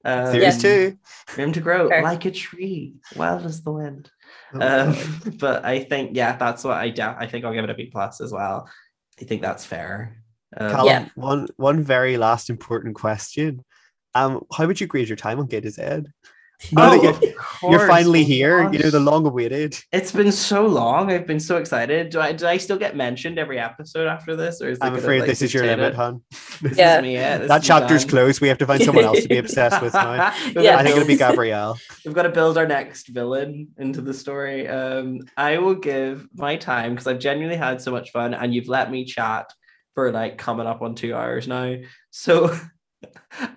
[0.03, 0.97] Um, Series two.
[1.37, 2.03] room to grow Fair.
[2.03, 4.11] like a tree, wild as the wind.
[4.55, 7.17] Oh Um, but I think yeah, that's what I doubt.
[7.21, 8.67] I think I'll give it a B plus as well.
[9.21, 10.17] I think that's fair.
[10.57, 11.09] Um, Callum, Yeah.
[11.17, 13.63] one one very last important question.
[14.15, 15.83] Um, how would you grade your time on Gay to Z?
[16.73, 17.21] Now that Oh,
[17.63, 19.79] you're, you're finally Oh, here, you know the long awaited.
[19.93, 21.11] It's been so long.
[21.11, 22.11] I've been so excited.
[22.11, 24.91] Do I do I still get mentioned every episode after this, or is it I'm
[24.93, 25.97] gonna, afraid like, this is your limit, it?
[25.97, 26.23] hon.
[26.61, 26.97] This Yeah.
[26.99, 27.15] is me.
[27.15, 28.11] Yeah, this That is chapter's done.
[28.11, 28.41] closed.
[28.43, 30.33] We have to find someone else to be obsessed with now.
[30.55, 30.77] Yeah.
[30.77, 31.79] I think it'll be Gabrielle.
[32.05, 34.69] We've got to build our next villain into the story.
[34.69, 38.69] Um, I will give my time because I've genuinely had so much fun, and you've
[38.69, 39.51] let me chat
[39.95, 41.77] for like coming up on two hours now.
[42.11, 42.55] So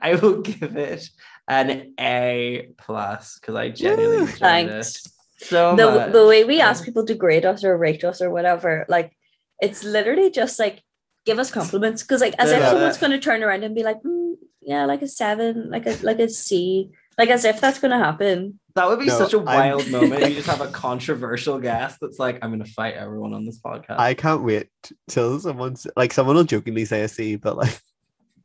[0.02, 1.10] I will give it
[1.48, 5.06] an A plus because I genuinely Woo, enjoyed thanks.
[5.06, 5.12] it
[5.46, 6.12] so the much.
[6.14, 9.16] the way we ask people to grade us or rate us or whatever, like
[9.62, 10.82] it's literally just like
[11.26, 14.02] give us compliments because like as if someone's going to turn around and be like,
[14.04, 17.92] "Mm, yeah, like a seven, like a like a C, like as if that's going
[17.92, 18.60] to happen.
[18.76, 20.22] That would be No, such a I'm- wild moment.
[20.28, 24.00] You just have a controversial guest that's like, I'm gonna fight everyone on this podcast.
[24.00, 24.70] I can't wait
[25.10, 27.80] till someone's like someone will jokingly say a C, but like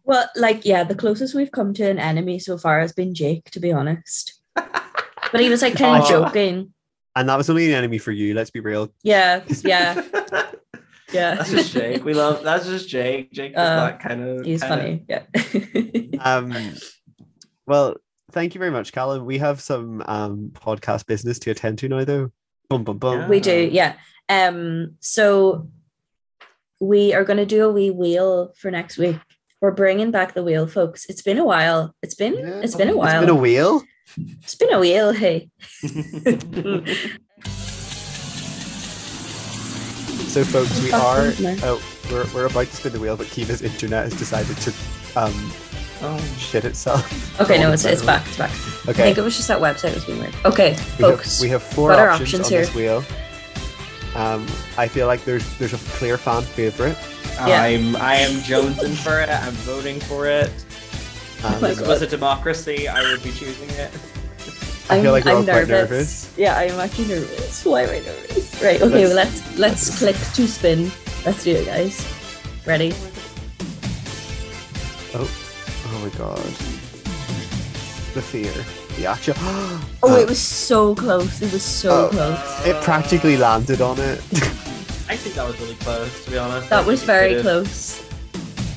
[0.08, 3.50] Well, like yeah, the closest we've come to an enemy so far has been Jake,
[3.52, 4.34] to be honest.
[5.30, 6.24] But he was like kind of Oh.
[6.24, 6.72] joking.
[7.14, 8.90] and that was only an enemy for you, let's be real.
[9.02, 10.00] Yeah, yeah,
[11.12, 11.34] yeah.
[11.34, 12.02] that's just Jake.
[12.02, 13.30] We love that's just Jake.
[13.32, 15.04] Jake is Uh, that kind of He's funny.
[15.08, 15.24] Yeah.
[16.20, 16.54] Um
[17.66, 17.96] well,
[18.32, 19.26] thank you very much, Callum.
[19.26, 22.30] We have some um podcast business to attend to now though.
[22.70, 23.18] Bum bum bum.
[23.20, 23.28] Yeah.
[23.28, 23.94] we do, yeah.
[24.30, 25.68] Um, so
[26.80, 29.18] we are going to do a wee wheel for next week.
[29.60, 31.06] We're bringing back the wheel, folks.
[31.08, 31.94] It's been a while.
[32.02, 32.60] It's been Yeah.
[32.62, 33.20] it's been a It's while.
[33.20, 33.82] been a wheel.
[34.16, 35.12] it's been a wheel.
[35.12, 35.48] Hey,
[40.28, 41.32] So folks, we are
[41.64, 41.82] oh
[42.12, 44.70] we're, we're about to spin the wheel, but Kiva's internet has decided to
[45.16, 45.32] um
[46.02, 47.40] oh, shit itself.
[47.40, 48.26] okay, no, it's it's back.
[48.28, 48.50] It's back.
[48.88, 49.02] Okay.
[49.02, 50.34] I think it was just that website was being weird.
[50.44, 51.40] Okay, we have, folks.
[51.42, 52.60] we have four what options, options on here?
[52.66, 53.02] this wheel.
[54.14, 56.96] Um, I feel like there's there's a clear fan favorite.
[57.36, 57.62] Yeah.
[57.62, 59.28] I'm I am jonesing for it.
[59.28, 60.50] I'm voting for it.
[61.44, 63.90] Um, If it was a democracy, I would be choosing it.
[64.90, 65.90] I feel I'm- like we're I'm quite nervous.
[65.90, 66.38] nervous.
[66.38, 67.64] Yeah, I'm actually nervous.
[67.64, 68.62] Why am I nervous?
[68.62, 68.80] Right.
[68.82, 69.06] Okay.
[69.06, 70.90] Let's- well, let's let's click to spin.
[71.26, 72.04] Let's do it, guys.
[72.66, 72.92] Ready?
[75.14, 75.28] Oh,
[75.86, 76.38] oh my god.
[78.14, 78.52] The fear.
[78.98, 79.34] The action.
[80.00, 81.42] Oh, Uh, it was so close.
[81.42, 82.08] It was so Oh.
[82.10, 82.66] close.
[82.66, 84.18] It practically landed on it.
[85.10, 86.68] I think that was really close, to be honest.
[86.70, 88.00] That think was very close.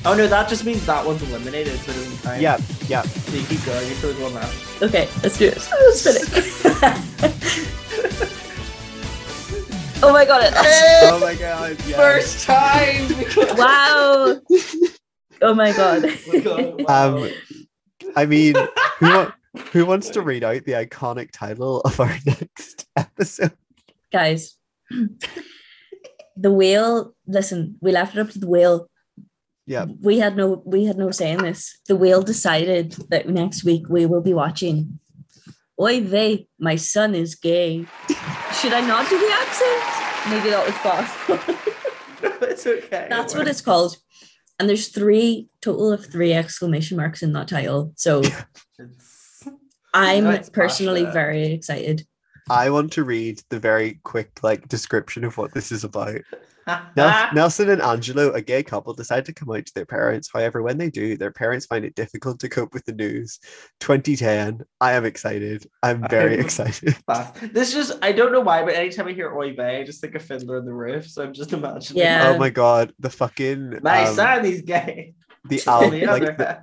[0.04, 2.40] Oh no, that just means that one's eliminated, so it doesn't count.
[2.40, 2.58] yeah,
[2.88, 3.02] yeah.
[3.02, 3.86] So you keep going.
[3.88, 4.82] You still have one left.
[4.82, 5.58] Okay, let's do it.
[5.70, 6.24] Let's spin it.
[10.02, 10.42] oh my god!
[10.44, 10.52] It,
[11.12, 11.76] Oh my god.
[11.86, 11.96] Yeah.
[11.96, 13.08] First time.
[13.56, 14.40] wow!
[15.40, 16.04] Oh my god!
[16.88, 17.30] Um,
[18.16, 18.54] I mean,
[18.98, 19.30] who, wa-
[19.72, 23.52] who wants to read out the iconic title of our next episode?
[24.10, 24.56] Guys,
[26.36, 27.14] the whale.
[27.26, 28.88] Listen, we left it up to the whale.
[29.66, 29.86] Yeah.
[30.00, 30.62] We had no.
[30.64, 31.78] We had no say in this.
[31.86, 34.98] The whale decided that next week we will be watching.
[35.80, 37.86] Oy vey, my son is gay.
[38.60, 40.30] Should I not do the accent?
[40.30, 42.42] Maybe that was possible.
[42.48, 43.06] it's okay.
[43.08, 43.96] That's what it's called.
[44.58, 47.92] And there's three total of three exclamation marks in that title.
[47.96, 48.22] So.
[49.94, 51.12] I'm Let's personally that.
[51.12, 52.06] very excited.
[52.50, 56.20] I want to read the very quick like description of what this is about.
[56.96, 60.30] Nelson and Angelo, a gay couple, decide to come out to their parents.
[60.32, 63.38] However, when they do, their parents find it difficult to cope with the news.
[63.80, 64.62] 2010.
[64.80, 65.66] I am excited.
[65.82, 66.96] I'm very I'm- excited.
[67.06, 67.52] Fast.
[67.52, 70.14] This just I don't know why, but anytime I hear Oy vey, I just think
[70.14, 71.08] of Fiddler on the Roof.
[71.08, 72.02] So I'm just imagining.
[72.02, 72.32] Yeah.
[72.34, 75.14] Oh my god, the fucking My um, son, he's gay.
[75.48, 76.58] the On al- the like other the, hand.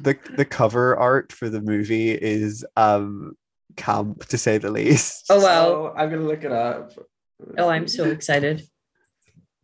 [0.00, 3.36] The the cover art for the movie is um
[3.76, 5.26] camp to say the least.
[5.30, 5.64] Oh wow.
[5.64, 6.92] So I'm gonna look it up.
[7.58, 8.62] Oh, I'm so excited.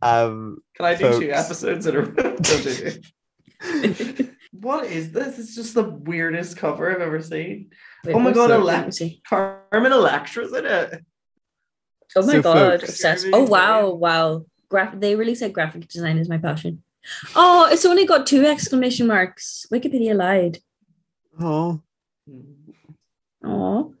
[0.01, 2.05] Um Can I do two episodes in a row?
[2.13, 2.99] Don't do
[3.61, 4.29] it.
[4.51, 5.37] what is this?
[5.39, 7.71] It's just the weirdest cover I've ever seen.
[8.05, 8.59] Wait, oh my god, that?
[8.59, 9.21] Ele- Let me see.
[9.27, 11.03] Carmen Electra's in it.
[12.15, 13.27] Oh my So god, folks- obsessed.
[13.33, 14.45] Oh wow, wow.
[14.69, 16.83] Graph they really said graphic design is my passion.
[17.35, 19.65] Oh, it's only got two exclamation marks.
[19.71, 20.59] Wikipedia lied.
[21.39, 21.81] oh
[23.43, 23.93] Oh,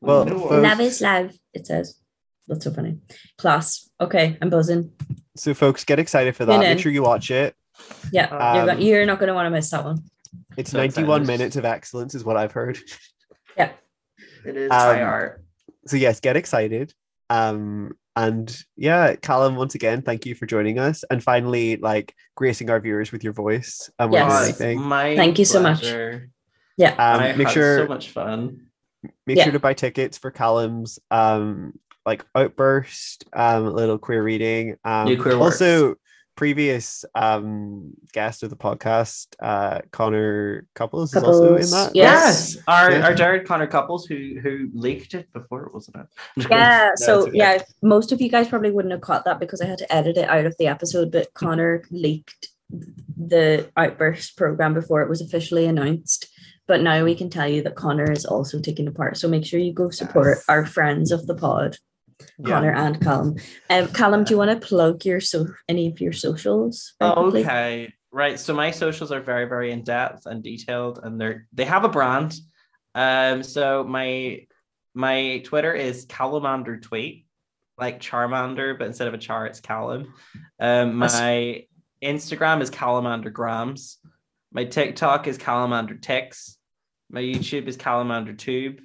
[0.00, 1.32] Well, No love is love.
[1.54, 1.98] It says.
[2.48, 2.98] That's so funny.
[3.38, 3.88] Class.
[4.00, 4.92] Okay, I'm buzzing.
[5.36, 6.60] so folks get excited for that.
[6.60, 7.54] Make sure you watch it.
[8.12, 9.98] Yeah, you're, Um, go- you're not going to want to miss that one.
[10.56, 11.26] It's So 91 excited.
[11.38, 12.78] minutes of excellence is what I've heard.
[13.56, 13.72] Yeah.
[14.44, 15.42] It is Um, high art.
[15.86, 16.92] So yes, get excited.
[17.30, 22.70] Um and yeah, Callum, once again, thank you for joining us and finally like gracing
[22.70, 24.58] our viewers with your voice and more Yes.
[24.58, 25.84] My Thank you so much.
[26.78, 26.92] Yeah.
[26.92, 28.66] Um, I make had sure so much fun.
[29.26, 29.44] make Yeah.
[29.44, 34.76] sure to buy tickets for Callum's um like outburst, um little queer reading.
[34.84, 35.96] Um New queer also
[36.36, 41.96] previous um guest of the podcast, uh Connor Couples, is also in Couples, that.
[41.96, 42.02] yeah.
[42.04, 43.06] Yes, our, Yeah.
[43.06, 46.06] our Jared Connor couples who who leaked it before, it wasn't it?
[46.50, 47.30] Yeah, No, so okay.
[47.34, 50.16] yeah, most of you guys probably wouldn't have caught that because I had to edit
[50.16, 52.48] it out of the episode, but Connor leaked
[53.16, 56.28] the Outburst program before it was officially announced.
[56.68, 59.16] But now we can tell you that Connor is also taking a part.
[59.16, 60.44] So make sure you go support Yes.
[60.48, 61.76] our friends of the pod,
[62.38, 62.48] Yeah.
[62.48, 63.36] Connor and Callum.
[63.70, 66.94] Um, Callum, do you want to plug your so any of your socials?
[66.98, 67.40] very quickly?
[67.42, 68.38] Okay, right.
[68.38, 71.88] So my socials are very, very in depth and detailed, and they're they have a
[71.88, 72.34] brand.
[72.94, 74.46] Um, so my
[74.94, 77.26] my Twitter is Calamander Tweet,
[77.78, 80.14] like Charmander, but instead of a char, it's Callum.
[80.58, 81.64] Um, my
[82.02, 83.98] Instagram is Calamander Grams.
[84.52, 86.56] My TikTok is Calamander Ticks.
[87.10, 88.80] My YouTube is Calamander Tube.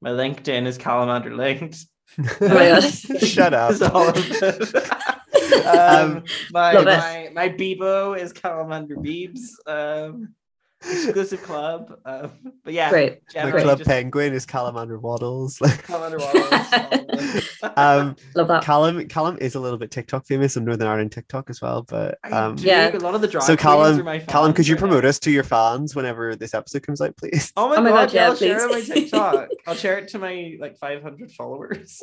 [0.00, 1.84] My LinkedIn is Calamander Linked.
[3.18, 3.74] Shut up.
[3.74, 5.66] That's all of it.
[5.66, 9.50] um, my, my my Bebo is Calamander Beebs.
[9.66, 10.34] Um,
[10.82, 11.98] exclusive club.
[12.04, 12.32] Um,
[12.64, 13.20] but yeah, Great.
[13.34, 15.58] My generally club just penguin is Calamander Waddles.
[15.58, 17.48] Calamander Waddles.
[17.76, 18.62] um Love that.
[18.62, 22.18] Callum Callum is a little bit TikTok famous on Northern Ireland TikTok as well, but
[22.30, 22.96] um do, Yeah.
[22.96, 25.10] a lot of the drag so queens are Callum Callum, could you right promote now.
[25.10, 27.52] us to your fans whenever this episode comes out, please?
[27.56, 28.80] Oh my, Oh my god, God, yeah, yeah, I'll share it on my.
[28.80, 29.48] TikTok.
[29.66, 32.02] I'll share it to my like 500 followers.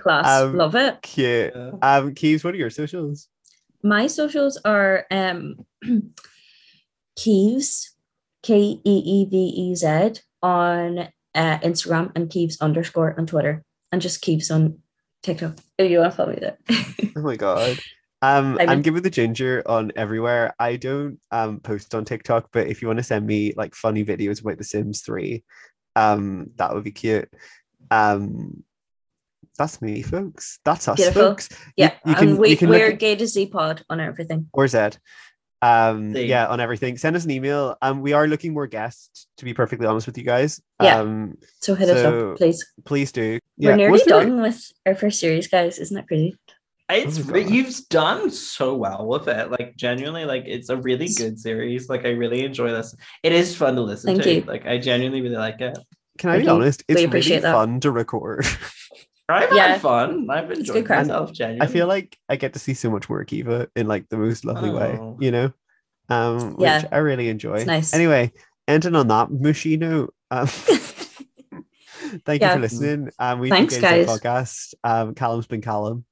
[0.00, 0.42] Class.
[0.42, 1.02] Um, Love it.
[1.02, 1.52] Cute.
[1.54, 1.70] Yeah.
[1.82, 3.28] Um Keeves, what are your socials?
[3.82, 5.56] My socials are um
[7.16, 7.94] Keeves,
[8.42, 10.98] K E E V E Z on
[11.34, 14.78] uh, Instagram and Keeves underscore on Twitter and just Keeves on
[15.22, 15.56] TikTok.
[15.78, 16.58] If you want to follow me there.
[17.16, 17.78] Oh my god.
[18.22, 20.54] Um, I'm I'm giving the ginger on everywhere.
[20.58, 24.04] I don't um post on TikTok, but if you want to send me like funny
[24.04, 25.42] videos about The Sims 3,
[25.96, 27.28] um, that would be cute.
[27.90, 28.62] Um,
[29.58, 30.58] that's me, folks.
[30.64, 31.22] That's us, Beautiful.
[31.22, 31.48] folks.
[31.76, 34.48] Yeah, you, can and we, you can we're at- gay to Z pod on everything.
[34.52, 34.98] or Zed.
[35.66, 36.26] Um, See.
[36.26, 36.96] yeah, on everything.
[36.96, 37.76] Send us an email.
[37.82, 39.26] Um, we are looking more guests.
[39.38, 40.60] To be perfectly honest with you guys.
[40.82, 41.00] Yeah.
[41.00, 42.64] Um, So hit us up, please.
[42.84, 43.38] please do.
[43.58, 45.78] We're nearly was there- done with our first series, guys.
[45.78, 46.36] Isn't that crazy?
[46.88, 49.50] It's Oh re- you've done so well with it.
[49.50, 51.88] Like genuinely, like it's a really good series.
[51.88, 52.94] Like I really enjoy this.
[53.24, 54.34] It is fun to listen Thank to.
[54.34, 54.40] you.
[54.42, 55.76] Like I genuinely really like it.
[56.18, 56.54] Can I Thank be you.
[56.54, 56.84] honest?
[56.88, 57.52] It's really that.
[57.52, 58.46] fun to record.
[59.28, 59.66] I've Yeah.
[59.68, 60.28] had fun.
[60.30, 61.32] I've It's enjoyed good myself.
[61.32, 64.16] Genuinely, I feel like I get to see so much work Kiva in like the
[64.16, 65.16] most lovely way, Oh.
[65.20, 65.52] you know?
[66.08, 66.82] Um, Yeah.
[66.82, 67.56] which I really enjoy.
[67.56, 67.92] It's nice.
[67.92, 68.32] Anyway,
[68.68, 70.14] ending on that mushy note.
[70.30, 70.46] Um,
[72.24, 73.10] thank you for listening.
[73.18, 74.06] Um, we Thanks, Get guys.
[74.06, 74.74] podcast.
[74.84, 76.04] Um, Callum's been Callum.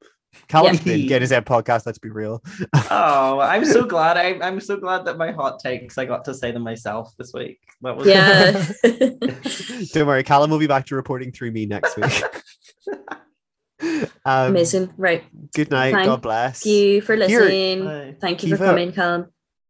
[0.49, 0.95] Callum's Yeah.
[0.97, 1.87] been Get His Head podcast.
[1.87, 2.43] Let's be real.
[2.91, 4.17] Oh, I'm so glad.
[4.17, 5.97] I, I'm so glad that my hot takes.
[5.99, 7.61] I got to say them myself this week.
[7.83, 8.65] That was yeah.
[9.93, 12.23] Don't worry, Callum will be back to reporting through me next week.
[14.25, 14.93] um, Amazing.
[14.97, 15.25] Right.
[15.55, 15.93] Good night.
[15.93, 16.63] Thank God bless.
[16.63, 17.85] Thank you for listening.
[17.85, 18.17] Bye.
[18.21, 19.27] Thank you for coming, Callum.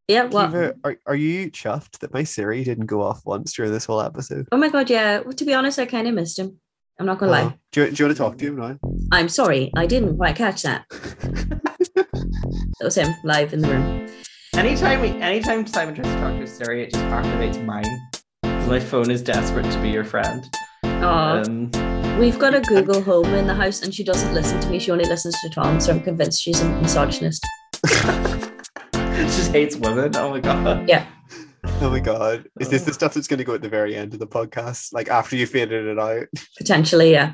[0.07, 0.47] Yeah, what?
[0.51, 4.01] Kiva, are, are you chuffed that my Siri didn't go off once during this whole
[4.01, 4.47] episode?
[4.51, 5.21] Oh my god, yeah.
[5.21, 6.59] Well, to be honest, I kind of missed him.
[6.99, 7.35] I'm not gonna Oh.
[7.35, 7.57] lie.
[7.71, 8.77] Do, you, do you want to talk to him now?
[9.11, 10.85] I'm sorry, I didn't quite catch that.
[12.79, 14.07] That was him live in the room.
[14.53, 17.85] Anytime, we, anytime Simon tries to talk to Siri, it just activates mine.
[18.67, 20.43] My phone is desperate to be your friend.
[20.83, 21.71] Oh, Um,
[22.19, 24.79] we've got a Google Home in the house, and she doesn't listen to me.
[24.79, 27.45] She only listens to Tom, so I'm convinced she's a misogynist.
[27.85, 27.91] she
[28.91, 30.15] just hates women.
[30.15, 30.87] Oh my god.
[30.87, 31.05] Yeah.
[31.81, 32.47] Oh my god.
[32.59, 32.93] Is this the oh.
[32.93, 34.93] stuff that's going to go at the very end of the podcast?
[34.93, 36.27] Like after you faded it out?
[36.57, 37.33] Potentially, yeah.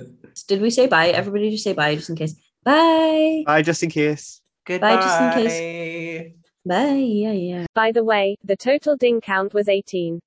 [0.48, 1.08] Did we say bye?
[1.08, 2.34] Everybody just say bye, just in case.
[2.64, 3.42] Bye.
[3.46, 4.40] Bye, just in case.
[4.64, 4.96] Goodbye.
[4.96, 6.32] just in case.
[6.64, 6.92] Bye.
[6.94, 7.66] Yeah, yeah.
[7.74, 10.20] By the way, the total ding count was 18.